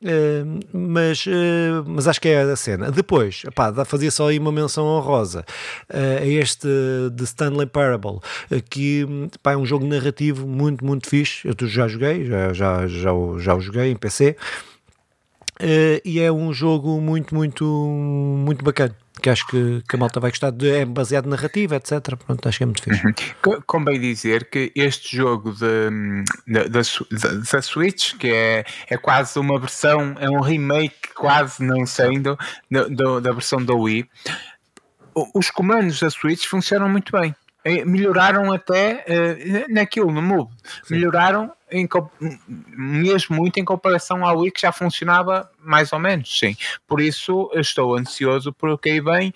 mas, 0.72 1.24
mas 1.86 2.08
acho 2.08 2.20
que 2.20 2.28
é 2.28 2.42
a 2.42 2.56
cena. 2.56 2.90
Depois, 2.90 3.42
pá, 3.54 3.72
fazia 3.84 4.10
só 4.10 4.28
aí 4.28 4.38
uma 4.38 4.50
menção 4.52 4.84
honrosa 4.86 5.44
a 5.88 6.26
este 6.26 6.68
de 7.12 7.24
Stanley 7.24 7.66
Parable, 7.66 8.18
que 8.68 9.06
pá, 9.42 9.52
é 9.52 9.56
um 9.56 9.64
jogo 9.64 9.86
narrativo 9.86 10.46
muito, 10.46 10.84
muito 10.84 11.08
fixe 11.08 11.43
eu 11.44 11.68
já 11.68 11.86
joguei, 11.86 12.24
já, 12.24 12.52
já, 12.52 12.86
já, 12.86 13.10
já 13.38 13.54
o 13.54 13.60
joguei 13.60 13.90
em 13.90 13.96
PC. 13.96 14.36
Uh, 15.60 15.60
eh, 15.60 16.02
e 16.04 16.18
é 16.18 16.32
um 16.32 16.52
jogo 16.52 17.00
muito, 17.00 17.34
muito, 17.34 17.64
muito 17.64 18.64
bacana. 18.64 18.96
Que 19.22 19.30
acho 19.30 19.46
que, 19.46 19.82
que 19.88 19.96
a 19.96 19.98
malta 19.98 20.18
vai 20.18 20.30
gostar. 20.30 20.50
De, 20.50 20.68
é 20.68 20.84
baseado 20.84 21.26
em 21.26 21.30
narrativa, 21.30 21.76
etc. 21.76 22.16
Pronto, 22.26 22.48
acho 22.48 22.58
que 22.58 22.64
é 22.64 22.66
muito 22.66 22.82
fixe. 22.82 23.06
Uhum. 23.06 23.62
Convém 23.66 24.00
dizer 24.00 24.50
que 24.50 24.72
este 24.74 25.16
jogo 25.16 25.54
da 26.50 27.62
Switch, 27.62 28.16
que 28.16 28.28
é, 28.28 28.64
é 28.88 28.96
quase 28.96 29.38
uma 29.38 29.58
versão, 29.58 30.16
é 30.18 30.28
um 30.28 30.40
remake, 30.40 31.14
quase 31.14 31.62
não 31.62 31.86
sendo, 31.86 32.36
da, 32.70 33.20
da 33.20 33.32
versão 33.32 33.64
da 33.64 33.74
Wii. 33.74 34.06
Os 35.32 35.48
comandos 35.48 36.00
da 36.00 36.10
Switch 36.10 36.46
funcionam 36.46 36.88
muito 36.88 37.12
bem. 37.12 37.34
É, 37.64 37.84
melhoraram 37.84 38.52
até 38.52 39.04
uh, 39.08 39.72
naquilo, 39.72 40.12
no 40.12 40.20
Move. 40.20 40.52
Melhoraram 40.90 41.50
em, 41.70 41.88
mesmo 42.76 43.36
muito 43.36 43.58
em 43.58 43.64
comparação 43.64 44.24
ao 44.24 44.38
Wii 44.38 44.52
que 44.52 44.60
já 44.60 44.70
funcionava 44.70 45.50
mais 45.58 45.92
ou 45.92 45.98
menos, 45.98 46.38
sim. 46.38 46.54
Por 46.86 47.00
isso 47.00 47.50
estou 47.54 47.96
ansioso 47.96 48.52
por 48.52 48.78
que 48.78 48.90
aí 48.90 49.00
vem 49.00 49.34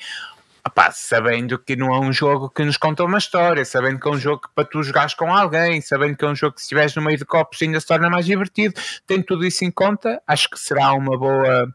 Opá, 0.69 0.91
sabendo 0.91 1.59
que 1.59 1.75
não 1.75 1.95
é 1.95 1.99
um 1.99 2.13
jogo 2.13 2.51
que 2.51 2.63
nos 2.63 2.77
conta 2.77 3.03
uma 3.03 3.17
história, 3.17 3.65
sabendo 3.65 3.99
que 3.99 4.07
é 4.07 4.11
um 4.11 4.19
jogo 4.19 4.43
que 4.43 4.49
para 4.55 4.67
tu 4.67 4.83
jogares 4.83 5.15
com 5.15 5.35
alguém, 5.35 5.81
sabendo 5.81 6.15
que 6.15 6.25
é 6.27 6.29
um 6.29 6.37
jogo 6.37 6.57
que 6.57 6.61
se 6.61 6.67
estiveres 6.67 6.95
no 6.95 7.01
meio 7.01 7.17
de 7.17 7.25
copos 7.25 7.63
ainda 7.63 7.81
se 7.81 7.87
torna 7.87 8.11
mais 8.11 8.27
divertido, 8.27 8.75
tem 9.07 9.23
tudo 9.23 9.47
isso 9.47 9.65
em 9.65 9.71
conta, 9.71 10.21
acho 10.27 10.51
que 10.51 10.61
será 10.61 10.93
uma 10.93 11.17
boa, 11.17 11.75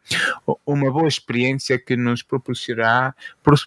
uma 0.63 0.91
boa 0.91 1.07
experiência 1.07 1.79
que 1.79 1.97
nos 1.97 2.21
proporcionará, 2.21 3.15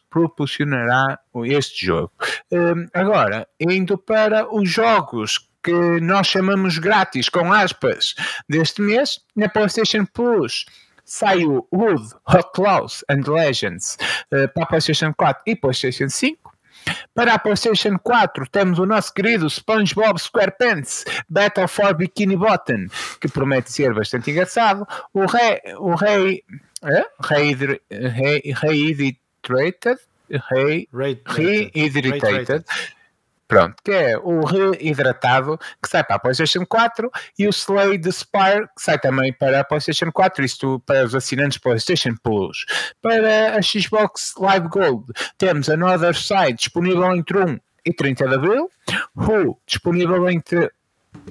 proporcionará 0.09 1.18
este 1.47 1.87
jogo. 1.87 2.12
Um, 2.53 2.87
agora, 2.95 3.49
indo 3.59 3.99
para 3.99 4.47
os 4.55 4.70
jogos 4.70 5.49
que 5.61 6.01
nós 6.01 6.29
chamamos 6.29 6.79
grátis, 6.79 7.29
com 7.29 7.53
aspas, 7.53 8.14
deste 8.49 8.81
mês, 8.81 9.18
na 9.35 9.49
PlayStation 9.49 10.07
Plus 10.07 10.66
saiu 11.07 11.67
Wood, 11.73 12.03
Outlaws 12.27 13.03
and 13.09 13.23
Legends 13.27 13.97
uh, 14.33 14.49
para 14.53 14.65
a 14.65 14.67
PlayStation 14.67 15.15
4 15.15 15.43
e 15.47 15.57
PlayStation 15.57 16.11
5. 16.11 16.53
Para 17.15 17.35
a 17.35 17.39
PlayStation 17.39 17.99
4 17.99 18.49
temos 18.49 18.79
o 18.79 18.87
nosso 18.87 19.13
querido 19.15 19.49
SpongeBob 19.49 20.21
SquarePants 20.21 21.05
Battle 21.29 21.67
for 21.67 21.95
Bikini 21.95 22.37
Bottom, 22.37 22.87
que 23.21 23.29
promete 23.29 23.73
ser 23.73 23.95
bastante 23.95 24.31
engraçado. 24.31 24.87
O 25.15 25.25
Rei, 25.27 25.61
o 25.79 25.95
Rei, 25.95 26.45
é? 26.83 27.07
Rei, 27.21 27.55
Rei, 27.55 28.43
Rei 28.45 29.19
Rei, 30.31 30.89
Rehydrated, 30.93 32.65
Pronto, 33.49 33.77
que 33.85 33.93
é 33.93 34.19
o 34.19 34.45
reidratado 34.45 35.57
que 35.81 35.89
sai 35.89 36.03
para 36.03 36.17
a 36.17 36.19
PlayStation 36.19 36.67
4 36.67 37.11
e 37.39 37.47
o 37.47 37.51
Slade 37.51 38.11
Spire 38.11 38.67
que 38.77 38.83
sai 38.83 38.99
também 38.99 39.33
para 39.33 39.61
a 39.61 39.65
PlayStation 39.65 40.11
4, 40.11 40.45
isto 40.45 40.81
para 40.81 41.05
os 41.05 41.15
assinantes 41.15 41.59
PlayStation 41.59 42.17
Plus. 42.23 42.65
Para 43.01 43.57
a 43.57 43.63
Xbox 43.63 44.35
Live 44.39 44.69
Gold 44.69 45.13
temos 45.39 45.69
Another 45.69 46.17
Side 46.17 46.55
disponível 46.55 47.15
entre 47.15 47.39
1 47.39 47.61
e 47.85 47.93
30 47.93 48.27
de 48.27 48.35
Abril, 48.35 48.71
Who 49.15 49.61
disponível 49.65 50.29
entre 50.29 50.73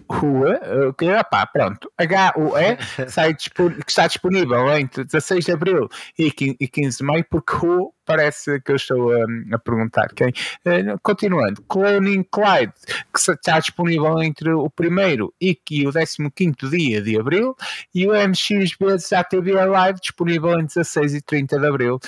Rua, 0.10 0.60
que 0.98 1.12
opá, 1.12 1.46
pronto, 1.46 1.92
HUE 2.00 3.10
sai 3.10 3.34
que 3.34 3.90
está 3.90 4.08
disponível 4.08 4.70
entre 4.78 5.04
16 5.04 5.46
de 5.46 5.52
Abril 5.52 5.90
e 6.18 6.32
15 6.32 6.98
de 6.98 7.04
Maio, 7.04 7.26
porque 7.30 7.56
Who 7.56 7.94
parece 8.06 8.62
que 8.62 8.72
eu 8.72 8.76
estou 8.76 9.12
a, 9.12 9.26
a 9.54 9.60
perguntar 9.60 10.10
quem. 10.16 10.30
Uh, 10.30 10.98
continuando, 11.02 11.62
Cloning 11.64 12.24
Clyde, 12.32 12.74
que 13.14 13.32
está 13.32 13.60
disponível 13.60 14.22
entre 14.22 14.52
o 14.52 14.66
1 14.68 15.32
e, 15.42 15.60
o 15.88 16.32
15 16.32 16.56
dia 16.70 17.02
de 17.02 17.20
Abril, 17.20 17.56
e 17.94 18.08
o 18.08 18.14
MXB 18.14 18.98
já 19.10 19.24
teve 19.24 19.52
live 19.54 20.00
disponível 20.00 20.52
entre 20.52 20.76
16 20.76 21.16
e 21.16 21.22
30 21.22 21.60
de 21.60 21.68
Abril. 21.68 22.00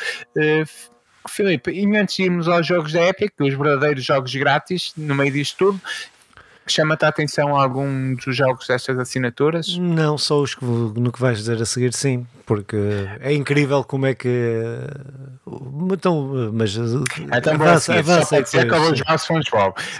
Filipe, 1.27 1.71
e 1.71 1.85
antes 1.97 2.15
de 2.15 2.23
irmos 2.23 2.47
aos 2.47 2.65
jogos 2.65 2.93
da 2.93 3.05
Epic, 3.05 3.33
os 3.39 3.53
verdadeiros 3.53 4.05
jogos 4.05 4.33
grátis, 4.33 4.93
no 4.95 5.13
meio 5.13 5.31
disto 5.31 5.57
tudo, 5.57 5.81
Chama-te 6.67 7.05
a 7.05 7.07
atenção 7.07 7.55
algum 7.55 8.15
dos 8.15 8.35
jogos 8.35 8.67
destas 8.67 8.97
assinaturas? 8.99 9.77
Não, 9.77 10.17
só 10.17 10.41
os 10.41 10.55
que, 10.55 10.65
no 10.65 11.11
que 11.11 11.19
vais 11.19 11.37
dizer 11.37 11.61
a 11.61 11.65
seguir, 11.65 11.93
sim, 11.93 12.25
porque 12.45 12.77
é 13.19 13.33
incrível 13.33 13.83
como 13.83 14.05
é 14.05 14.13
que. 14.13 14.29
Então, 15.91 16.51
mas. 16.53 16.75
Então, 16.75 17.53
avança, 17.53 17.93
avança. 17.95 18.37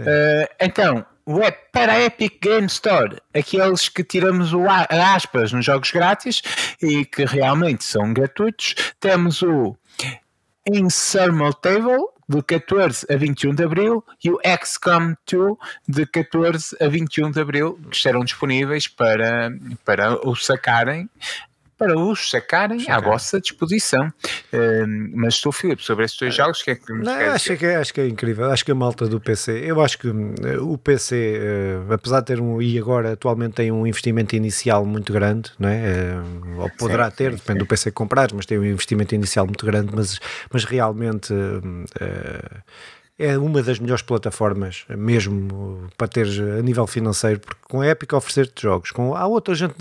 Uh, 0.01 0.47
então, 0.59 1.05
para 1.71 1.93
a 1.93 2.01
Epic 2.03 2.39
Game 2.41 2.67
Store, 2.67 3.17
aqueles 3.33 3.89
que 3.89 4.03
tiramos 4.03 4.53
o 4.53 4.63
aspas 4.69 5.51
nos 5.51 5.65
jogos 5.65 5.91
grátis 5.91 6.41
e 6.81 7.05
que 7.05 7.25
realmente 7.25 7.83
são 7.83 8.13
gratuitos, 8.13 8.75
temos 8.99 9.41
o 9.41 9.75
Insurmountable, 10.71 12.07
de 12.29 12.41
14 12.43 13.05
a 13.09 13.15
21 13.15 13.55
de 13.55 13.63
abril 13.63 14.03
e 14.23 14.29
o 14.29 14.39
XCOM 14.63 15.15
2 15.31 15.55
de 15.87 16.05
14 16.05 16.75
a 16.81 16.87
21 16.87 17.31
de 17.31 17.39
abril 17.39 17.79
que 17.89 17.95
estarão 17.95 18.23
disponíveis 18.23 18.87
para, 18.87 19.49
para 19.85 20.27
o 20.27 20.35
sacarem 20.35 21.09
para 21.77 21.97
os 21.97 22.29
sacarem 22.29 22.79
Sacar. 22.79 22.97
à 22.97 23.01
vossa 23.01 23.39
disposição. 23.39 24.07
Uh, 24.51 24.87
mas 25.13 25.39
tu, 25.39 25.51
Filipe, 25.51 25.83
sobre 25.83 26.05
estes 26.05 26.19
dois 26.19 26.33
jogos, 26.33 26.61
o 26.61 26.63
que 26.63 26.71
é 26.71 26.75
que 26.75 26.91
me 26.91 27.03
não, 27.03 27.13
acho 27.13 27.55
que, 27.55 27.65
é, 27.65 27.75
acho 27.75 27.93
que 27.93 28.01
é 28.01 28.07
incrível. 28.07 28.51
Acho 28.51 28.65
que 28.65 28.71
a 28.71 28.75
malta 28.75 29.07
do 29.07 29.19
PC, 29.19 29.63
eu 29.63 29.81
acho 29.81 29.97
que 29.99 30.07
uh, 30.07 30.71
o 30.71 30.77
PC, 30.77 31.39
uh, 31.87 31.93
apesar 31.93 32.21
de 32.21 32.25
ter 32.27 32.41
um, 32.41 32.61
e 32.61 32.77
agora 32.79 33.13
atualmente 33.13 33.53
tem 33.53 33.71
um 33.71 33.85
investimento 33.85 34.35
inicial 34.35 34.85
muito 34.85 35.13
grande, 35.13 35.51
não 35.59 35.69
é? 35.69 35.77
Eh, 35.77 36.21
ou 36.57 36.69
poderá 36.71 37.09
sim, 37.09 37.17
ter, 37.17 37.31
sim, 37.31 37.37
depende 37.37 37.59
sim. 37.59 37.59
do 37.59 37.65
PC 37.65 37.91
que 37.91 37.95
comprares, 37.95 38.33
mas 38.33 38.45
tem 38.45 38.57
um 38.57 38.65
investimento 38.65 39.13
inicial 39.13 39.45
muito 39.45 39.65
grande, 39.65 39.91
mas, 39.93 40.19
mas 40.51 40.63
realmente 40.63 41.33
é 43.19 43.35
uma 43.35 43.63
das 43.63 43.79
melhores 43.79 44.03
plataformas, 44.03 44.85
mesmo 44.89 45.87
para 45.97 46.07
ter 46.07 46.27
a 46.27 46.61
nível 46.61 46.85
financeiro, 46.85 47.39
porque 47.39 47.61
com 47.67 47.81
a 47.81 47.87
Epic 47.87 48.13
oferecer-te 48.13 48.61
jogos. 48.61 48.91
Com, 48.91 49.15
há 49.15 49.25
outra 49.25 49.55
gente, 49.55 49.73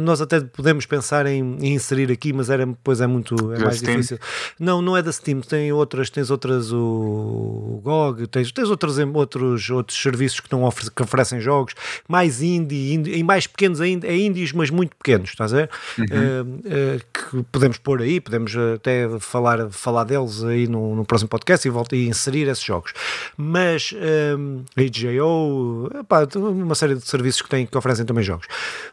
nós 0.00 0.22
até 0.22 0.40
podemos 0.40 0.86
pensar 0.86 1.26
em, 1.26 1.58
em 1.60 1.74
inserir 1.74 2.10
aqui, 2.10 2.32
mas 2.32 2.48
era, 2.48 2.64
depois 2.64 3.02
é 3.02 3.06
muito 3.06 3.34
é 3.52 3.58
mais 3.58 3.76
Steam. 3.76 3.92
difícil. 3.92 4.18
Não, 4.58 4.80
não 4.80 4.96
é 4.96 5.02
da 5.02 5.12
Steam, 5.12 5.42
tem 5.42 5.70
outras, 5.70 6.08
tens 6.08 6.30
outras, 6.30 6.72
o, 6.72 6.78
o 6.78 7.80
GOG, 7.84 8.26
tens, 8.26 8.50
tens 8.50 8.70
outros, 8.70 8.96
outros, 8.98 9.68
outros 9.68 10.00
serviços 10.00 10.40
que, 10.40 10.46
estão 10.46 10.66
que 10.94 11.02
oferecem 11.02 11.40
jogos, 11.40 11.74
mais 12.08 12.40
indie, 12.40 12.94
indie, 12.94 13.18
e 13.18 13.22
mais 13.22 13.46
pequenos 13.46 13.82
ainda, 13.82 14.06
é 14.06 14.16
indies, 14.16 14.52
mas 14.52 14.70
muito 14.70 14.96
pequenos, 14.96 15.28
estás 15.28 15.52
a 15.52 15.56
ver? 15.58 15.70
Uhum. 15.98 16.06
Uh, 16.06 16.44
uh, 16.56 17.00
que 17.12 17.42
podemos 17.52 17.76
pôr 17.76 18.00
aí, 18.00 18.18
podemos 18.18 18.54
até 18.74 19.06
falar, 19.20 19.70
falar 19.70 20.04
deles 20.04 20.42
aí 20.42 20.66
no, 20.66 20.96
no 20.96 21.04
próximo 21.04 21.28
podcast 21.28 21.68
e, 21.68 21.70
volta, 21.70 21.94
e 21.94 22.08
inserir 22.08 22.45
esses 22.48 22.64
jogos. 22.64 22.92
Mas 23.36 23.92
um, 24.38 24.64
a 24.76 24.82
HJO, 24.82 25.90
pá, 26.08 26.26
uma 26.36 26.74
série 26.74 26.94
de 26.94 27.06
serviços 27.06 27.42
que, 27.42 27.48
têm, 27.48 27.66
que 27.66 27.76
oferecem 27.76 28.04
também 28.04 28.24
jogos. 28.24 28.46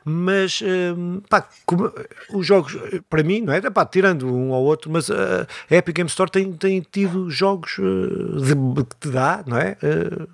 Mas 0.03 0.61
um, 0.61 1.21
pá, 1.29 1.47
como, 1.65 1.91
os 2.33 2.45
jogos, 2.45 2.75
para 3.09 3.23
mim, 3.23 3.41
não 3.41 3.53
é? 3.53 3.61
Pá, 3.61 3.85
tirando 3.85 4.27
um 4.27 4.51
ou 4.51 4.63
outro, 4.63 4.91
mas 4.91 5.09
uh, 5.09 5.47
a 5.69 5.75
Epic 5.75 5.95
Game 5.95 6.09
Store 6.09 6.29
tem, 6.29 6.51
tem 6.53 6.81
tido 6.81 7.29
jogos 7.29 7.77
uh, 7.79 8.41
de, 8.41 8.83
que 8.83 8.95
te 8.99 9.09
dá, 9.09 9.43
não 9.45 9.57
é? 9.57 9.77
Uh, 9.83 10.27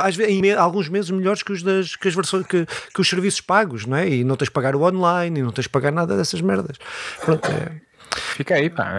às 0.00 0.16
vezes, 0.16 0.32
em 0.32 0.52
alguns 0.52 0.88
meses 0.88 1.10
melhores 1.10 1.42
que 1.42 1.52
os, 1.52 1.62
das, 1.62 1.94
que 1.94 2.08
as 2.08 2.14
versões 2.14 2.46
que, 2.46 2.66
que 2.66 3.00
os 3.00 3.08
serviços 3.08 3.40
pagos, 3.40 3.86
não 3.86 3.96
é? 3.96 4.08
E 4.08 4.24
não 4.24 4.36
tens 4.36 4.46
de 4.46 4.52
pagar 4.52 4.74
o 4.74 4.82
online 4.82 5.40
e 5.40 5.42
não 5.42 5.52
tens 5.52 5.64
de 5.64 5.70
pagar 5.70 5.92
nada 5.92 6.16
dessas 6.16 6.40
merdas. 6.40 6.76
Pronto, 7.24 7.48
é. 7.48 7.80
Fica 8.14 8.54
aí, 8.56 8.68
pá. 8.68 8.98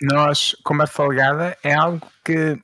nós, 0.00 0.54
como 0.62 0.82
a 0.82 0.86
folgada, 0.86 1.56
é 1.62 1.74
algo 1.74 2.00
que 2.24 2.58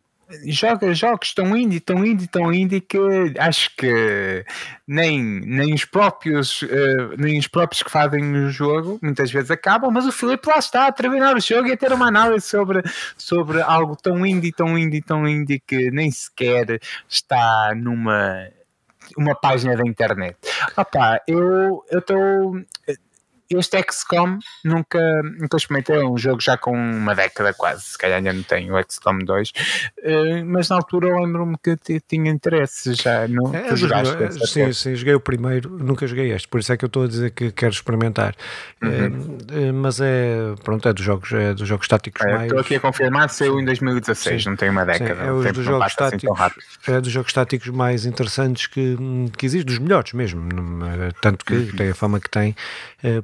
joga 0.47 0.93
jogos 0.95 1.35
tão 1.35 1.57
indie, 1.57 1.81
tão 1.81 2.05
indie, 2.05 2.26
tão 2.26 2.53
indie 2.53 2.81
que 2.81 2.99
acho 3.39 3.74
que 3.76 4.45
nem, 4.87 5.22
nem 5.22 5.74
os 5.74 5.85
próprios 5.85 6.62
uh, 6.62 7.16
nem 7.18 7.39
os 7.39 7.47
próprios 7.47 7.83
que 7.83 7.91
fazem 7.91 8.22
o 8.45 8.51
jogo 8.51 8.99
muitas 9.03 9.31
vezes 9.31 9.51
acabam, 9.51 9.91
mas 9.91 10.07
o 10.07 10.12
Filipe 10.12 10.49
lá 10.49 10.59
está 10.59 10.87
a 10.87 10.93
terminar 10.93 11.37
o 11.37 11.41
jogo 11.41 11.68
e 11.68 11.72
a 11.72 11.76
ter 11.76 11.93
uma 11.93 12.09
análise 12.09 12.47
sobre, 12.47 12.83
sobre 13.16 13.61
algo 13.61 13.97
tão 13.97 14.24
indie, 14.24 14.53
tão 14.53 14.78
indie, 14.78 15.03
tão 15.03 15.26
indie 15.26 15.61
que 15.61 15.91
nem 15.91 16.11
sequer 16.11 16.81
está 17.09 17.72
numa 17.74 18.49
uma 19.16 19.35
página 19.35 19.76
da 19.76 19.83
internet. 19.85 20.37
Opa, 20.76 21.20
eu 21.26 21.83
estou 21.91 22.61
este 23.59 23.82
XCOM 23.82 24.38
nunca, 24.64 25.22
nunca 25.38 25.57
experimentei, 25.57 25.96
é 25.96 26.05
um 26.05 26.16
jogo 26.16 26.40
já 26.40 26.57
com 26.57 26.72
uma 26.72 27.14
década 27.14 27.53
quase, 27.53 27.82
se 27.82 27.98
calhar 27.98 28.18
ainda 28.18 28.32
não 28.32 28.42
tenho 28.42 28.74
o 28.74 28.82
XCOM 28.82 29.18
2, 29.18 29.53
eh, 30.03 30.42
mas 30.44 30.68
na 30.68 30.76
altura 30.76 31.09
eu 31.09 31.18
lembro-me 31.18 31.57
que 31.59 31.76
tinha 32.01 32.30
interesse 32.30 32.94
já. 32.94 33.26
No, 33.26 33.55
é, 33.55 33.74
jogaste, 33.74 34.12
joguei, 34.12 34.46
sim, 34.46 34.72
sim, 34.72 34.94
joguei 34.94 35.14
o 35.14 35.20
primeiro, 35.20 35.70
nunca 35.70 36.07
joguei 36.07 36.32
este, 36.32 36.46
por 36.46 36.61
isso 36.61 36.72
é 36.72 36.76
que 36.76 36.84
eu 36.84 36.88
estou 36.88 37.05
a 37.05 37.09
dizer 37.09 37.30
que 37.32 37.51
quero 37.51 37.72
experimentar. 37.72 38.34
Uhum. 38.82 39.38
É, 39.53 39.72
mas 39.72 40.01
é, 40.01 40.55
pronto, 40.62 40.88
é 40.88 40.92
dos 40.92 41.05
jogos, 41.05 41.32
é 41.32 41.53
dos 41.53 41.66
jogos 41.66 41.88
táticos 41.88 42.24
é, 42.24 42.32
mais. 42.32 42.42
Estou 42.44 42.61
aqui 42.61 42.76
a 42.76 42.80
confirmar, 42.80 43.28
saiu 43.30 43.61
em 43.61 43.64
2016, 43.64 44.42
sim. 44.42 44.48
não 44.48 44.57
tem 44.57 44.70
uma 44.70 44.84
década. 44.84 45.14
Sim, 45.14 45.48
é 45.48 45.53
dos 45.53 45.64
jogos 45.64 45.86
assim 45.86 45.96
táticos, 45.96 46.40
assim 46.40 46.92
é 46.92 47.01
dos 47.01 47.12
jogos 47.12 47.32
táticos 47.32 47.68
mais 47.68 48.07
interessantes 48.07 48.66
que, 48.66 48.96
que 49.36 49.44
existe, 49.44 49.66
dos 49.66 49.78
melhores 49.78 50.12
mesmo, 50.12 50.48
tanto 51.20 51.44
que 51.44 51.55
uhum. 51.55 51.76
tem 51.76 51.90
a 51.90 51.94
fama 51.94 52.20
que 52.20 52.30
tem, 52.30 52.55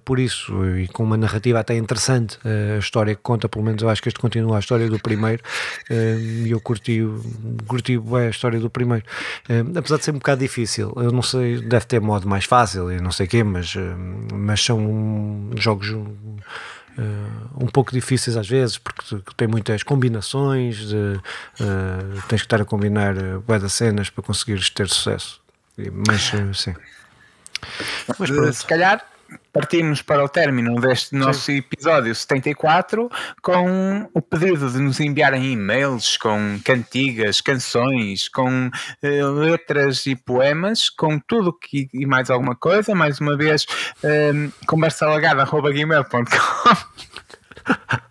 por 0.05 0.16
isso, 0.19 0.53
e 0.77 0.89
com 0.89 1.03
uma 1.03 1.17
narrativa 1.17 1.61
até 1.61 1.77
interessante, 1.77 2.39
a 2.45 2.79
história 2.79 3.15
que 3.15 3.23
conta, 3.23 3.49
pelo 3.49 3.65
menos 3.65 3.83
eu 3.83 3.89
acho 3.89 4.03
que 4.03 4.09
este 4.09 4.21
continua 4.21 4.57
a 4.57 4.61
história 4.61 4.89
do 4.89 4.99
primeiro, 4.99 5.43
e 5.91 6.51
eu 6.51 6.61
curti, 6.61 7.01
curti 7.67 7.99
bem 7.99 8.27
a 8.27 8.31
história 8.31 8.59
do 8.61 8.71
primeiro. 8.71 9.05
Apesar 9.77 9.99
de 9.99 10.05
ser 10.05 10.11
um 10.13 10.19
bocado 10.19 10.41
difícil, 10.41 10.93
eu 10.97 11.13
não 11.13 11.23
sei, 11.23 11.61
deve 11.61 11.87
ter 11.87 12.01
modo 12.01 12.29
mais 12.29 12.45
fácil 12.45 12.91
e 12.91 13.01
não 13.01 13.13
sei 13.13 13.27
o 13.27 13.29
quê, 13.29 13.45
mas, 13.45 13.75
mas 14.33 14.63
são 14.63 15.51
jogos. 15.57 15.89
Uh, 16.99 17.63
um 17.63 17.67
pouco 17.67 17.93
difíceis 17.93 18.39
às 18.39 18.49
vezes, 18.49 18.79
porque 18.79 19.21
tem 19.37 19.47
muitas 19.47 19.83
combinações, 19.83 20.79
de, 20.79 20.97
uh, 20.97 22.23
tens 22.27 22.41
que 22.41 22.47
estar 22.47 22.63
a 22.63 22.65
combinar 22.65 23.15
das 23.47 23.73
cenas 23.75 24.09
para 24.09 24.25
conseguires 24.25 24.71
ter 24.71 24.89
sucesso. 24.89 25.39
Mas 26.09 26.33
sim. 26.59 26.75
Mas, 28.19 28.57
se 28.57 28.67
calhar 28.67 29.05
partimos 29.53 30.03
para 30.03 30.23
o 30.25 30.29
térmimo 30.29 30.81
deste 30.81 31.15
nosso 31.15 31.41
Sim. 31.41 31.57
episódio 31.57 32.15
74 32.15 33.11
com 33.43 34.09
o 34.13 34.21
pedido 34.21 34.71
de 34.71 34.79
nos 34.79 35.01
enviarem 35.01 35.53
e-mails 35.53 36.17
com 36.17 36.59
cantigas, 36.65 37.41
canções, 37.41 38.29
com 38.29 38.69
uh, 38.69 39.33
letras 39.33 40.07
e 40.07 40.15
poemas, 40.15 40.91
com 40.91 41.19
tudo 41.19 41.53
que, 41.53 41.89
e 41.93 42.05
mais 42.07 42.31
alguma 42.31 42.55
coisa. 42.55 42.95
Mais 42.95 43.19
uma 43.21 43.37
vez, 43.37 43.67
um, 44.05 44.09
ehm, 44.09 44.51
conversalagada.gmail.com 44.67 46.27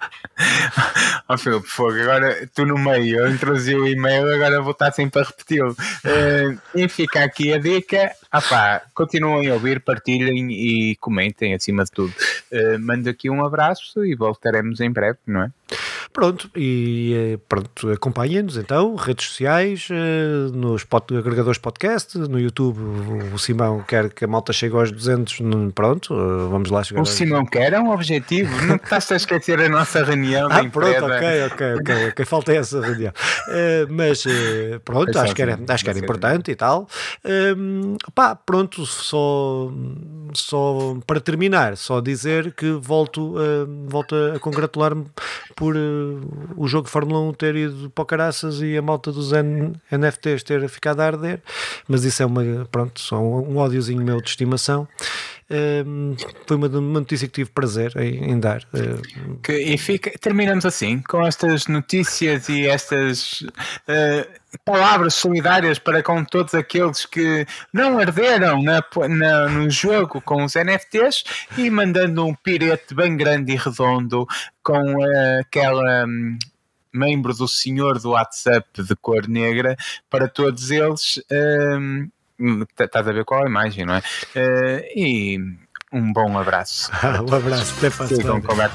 oh, 1.29 1.37
Filipe, 1.37 1.67
fogo, 1.67 1.99
agora 2.01 2.47
tu 2.53 2.65
no 2.65 2.77
meio, 2.77 3.19
eu 3.19 3.31
introduzi 3.31 3.75
o 3.75 3.87
e-mail, 3.87 4.29
agora 4.33 4.61
vou 4.61 4.71
estar 4.71 4.91
sempre 4.91 5.21
a 5.21 5.23
repeti-lo. 5.23 5.71
Uh, 5.71 6.59
e 6.75 6.87
fica 6.89 7.23
aqui 7.23 7.53
a 7.53 7.57
dica. 7.57 8.11
Ah 8.31 8.41
pá, 8.41 8.81
continuem 8.93 9.49
a 9.49 9.53
ouvir, 9.53 9.79
partilhem 9.79 10.51
e 10.51 10.95
comentem 10.97 11.53
acima 11.53 11.83
de 11.85 11.91
tudo. 11.91 12.13
Uh, 12.51 12.79
mando 12.79 13.09
aqui 13.09 13.29
um 13.29 13.45
abraço 13.45 14.05
e 14.05 14.15
voltaremos 14.15 14.81
em 14.81 14.91
breve, 14.91 15.19
não 15.25 15.43
é? 15.43 15.51
Pronto, 16.15 16.49
e 16.55 17.13
eh, 17.13 17.39
pronto, 17.49 17.91
acompanhem-nos 17.91 18.55
então, 18.55 18.95
redes 18.95 19.27
sociais, 19.27 19.89
eh, 19.91 20.49
nos 20.53 20.85
pod, 20.85 21.13
agregadores 21.13 21.57
podcast, 21.57 22.17
no 22.17 22.39
YouTube 22.39 22.79
o 23.33 23.37
Simão 23.37 23.83
quer 23.85 24.09
que 24.09 24.23
a 24.23 24.27
malta 24.27 24.53
chegue 24.53 24.77
aos 24.77 24.93
200, 24.93 25.39
pronto, 25.75 26.13
eh, 26.13 26.47
vamos 26.49 26.71
lá 26.71 26.85
chegar. 26.85 27.01
O 27.01 27.05
Simão 27.05 27.45
quer, 27.45 27.73
é 27.73 27.79
um 27.81 27.91
objetivo, 27.91 28.49
não 28.65 28.77
estás 28.77 29.11
a 29.11 29.17
esquecer 29.17 29.59
a 29.59 29.67
nossa 29.67 30.05
reunião 30.05 30.47
Ah, 30.49 30.63
pronto, 30.63 31.03
ok, 31.03 31.45
ok, 31.51 31.73
ok, 31.81 32.07
ok, 32.11 32.25
falta 32.25 32.53
essa 32.53 32.79
reunião. 32.79 33.11
mas 33.89 34.23
pronto, 34.85 35.19
acho 35.19 35.35
que, 35.35 35.41
era, 35.41 35.59
acho 35.67 35.83
que 35.83 35.89
era 35.89 35.99
importante 35.99 36.49
e 36.49 36.55
tal. 36.55 36.87
pá, 38.13 38.37
pronto, 38.37 38.85
só, 38.85 39.69
só 40.33 40.95
para 41.05 41.19
terminar, 41.19 41.75
só 41.75 41.99
dizer 41.99 42.53
que 42.53 42.71
volto, 42.71 43.35
volto 43.89 44.15
a 44.33 44.39
congratular-me 44.39 45.07
por 45.57 45.75
uh, 45.75 46.04
o 46.55 46.67
jogo 46.67 46.85
de 46.85 46.91
Fórmula 46.91 47.19
1 47.21 47.33
ter 47.33 47.55
ido 47.55 47.89
para 47.89 48.01
o 48.01 48.05
caraças 48.05 48.61
e 48.61 48.77
a 48.77 48.81
malta 48.81 49.11
dos 49.11 49.31
N 49.31 49.73
NFTs 49.91 50.43
ter 50.43 50.67
ficado 50.69 50.99
a 51.01 51.05
arder, 51.05 51.41
mas 51.87 52.03
isso 52.03 52.21
é 52.21 52.25
uma, 52.25 52.43
pronto, 52.71 52.99
só 52.99 53.19
um, 53.19 53.57
ódiozinho 53.57 54.03
meu 54.03 54.21
de 54.21 54.29
estimação. 54.29 54.87
Uh, 55.47 56.15
foi 56.47 56.57
uma, 56.57 56.67
uma, 56.67 56.99
notícia 56.99 57.27
que 57.27 57.33
tive 57.35 57.51
prazer 57.51 57.95
em, 57.97 58.31
em 58.31 58.39
dar. 58.39 58.63
Uh, 58.73 59.37
que, 59.43 59.53
e 59.53 59.77
fica, 59.77 60.11
terminamos 60.19 60.65
assim, 60.65 60.99
com 61.01 61.25
estas 61.25 61.67
notícias 61.67 62.49
e 62.49 62.67
estas 62.67 63.41
uh, 63.41 64.59
palavras 64.65 65.13
solidárias 65.13 65.77
para 65.77 66.01
com 66.01 66.25
todos 66.25 66.55
aqueles 66.55 67.05
que 67.05 67.45
não 67.71 67.99
arderam 67.99 68.63
na, 68.63 68.83
na, 69.07 69.47
no 69.47 69.69
jogo 69.69 70.19
com 70.19 70.43
os 70.43 70.55
NFTs 70.55 71.23
e 71.55 71.69
mandando 71.69 72.25
um 72.25 72.33
pirete 72.33 72.95
bem 72.95 73.15
grande 73.15 73.53
e 73.53 73.55
redondo 73.55 74.25
com 74.63 74.95
aquela. 75.39 76.05
Um, 76.05 76.39
membro 76.95 77.33
do 77.33 77.45
senhor 77.45 77.99
do 77.99 78.11
WhatsApp 78.11 78.81
de 78.81 78.95
cor 78.95 79.27
negra 79.27 79.75
para 80.09 80.29
todos 80.29 80.71
eles 80.71 81.21
um, 81.29 82.09
estás 82.79 83.07
a 83.07 83.11
ver 83.11 83.25
qual 83.25 83.43
a 83.43 83.47
imagem, 83.47 83.85
não 83.85 83.95
é? 83.95 83.99
Uh, 83.99 84.83
e 84.95 85.37
um 85.91 86.11
bom 86.11 86.37
abraço. 86.37 86.91
um 87.03 87.35
abraço, 87.35 87.73
até 87.77 87.89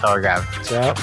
ao 0.07 0.21
gado. 0.21 0.47
Tchau. 0.63 0.95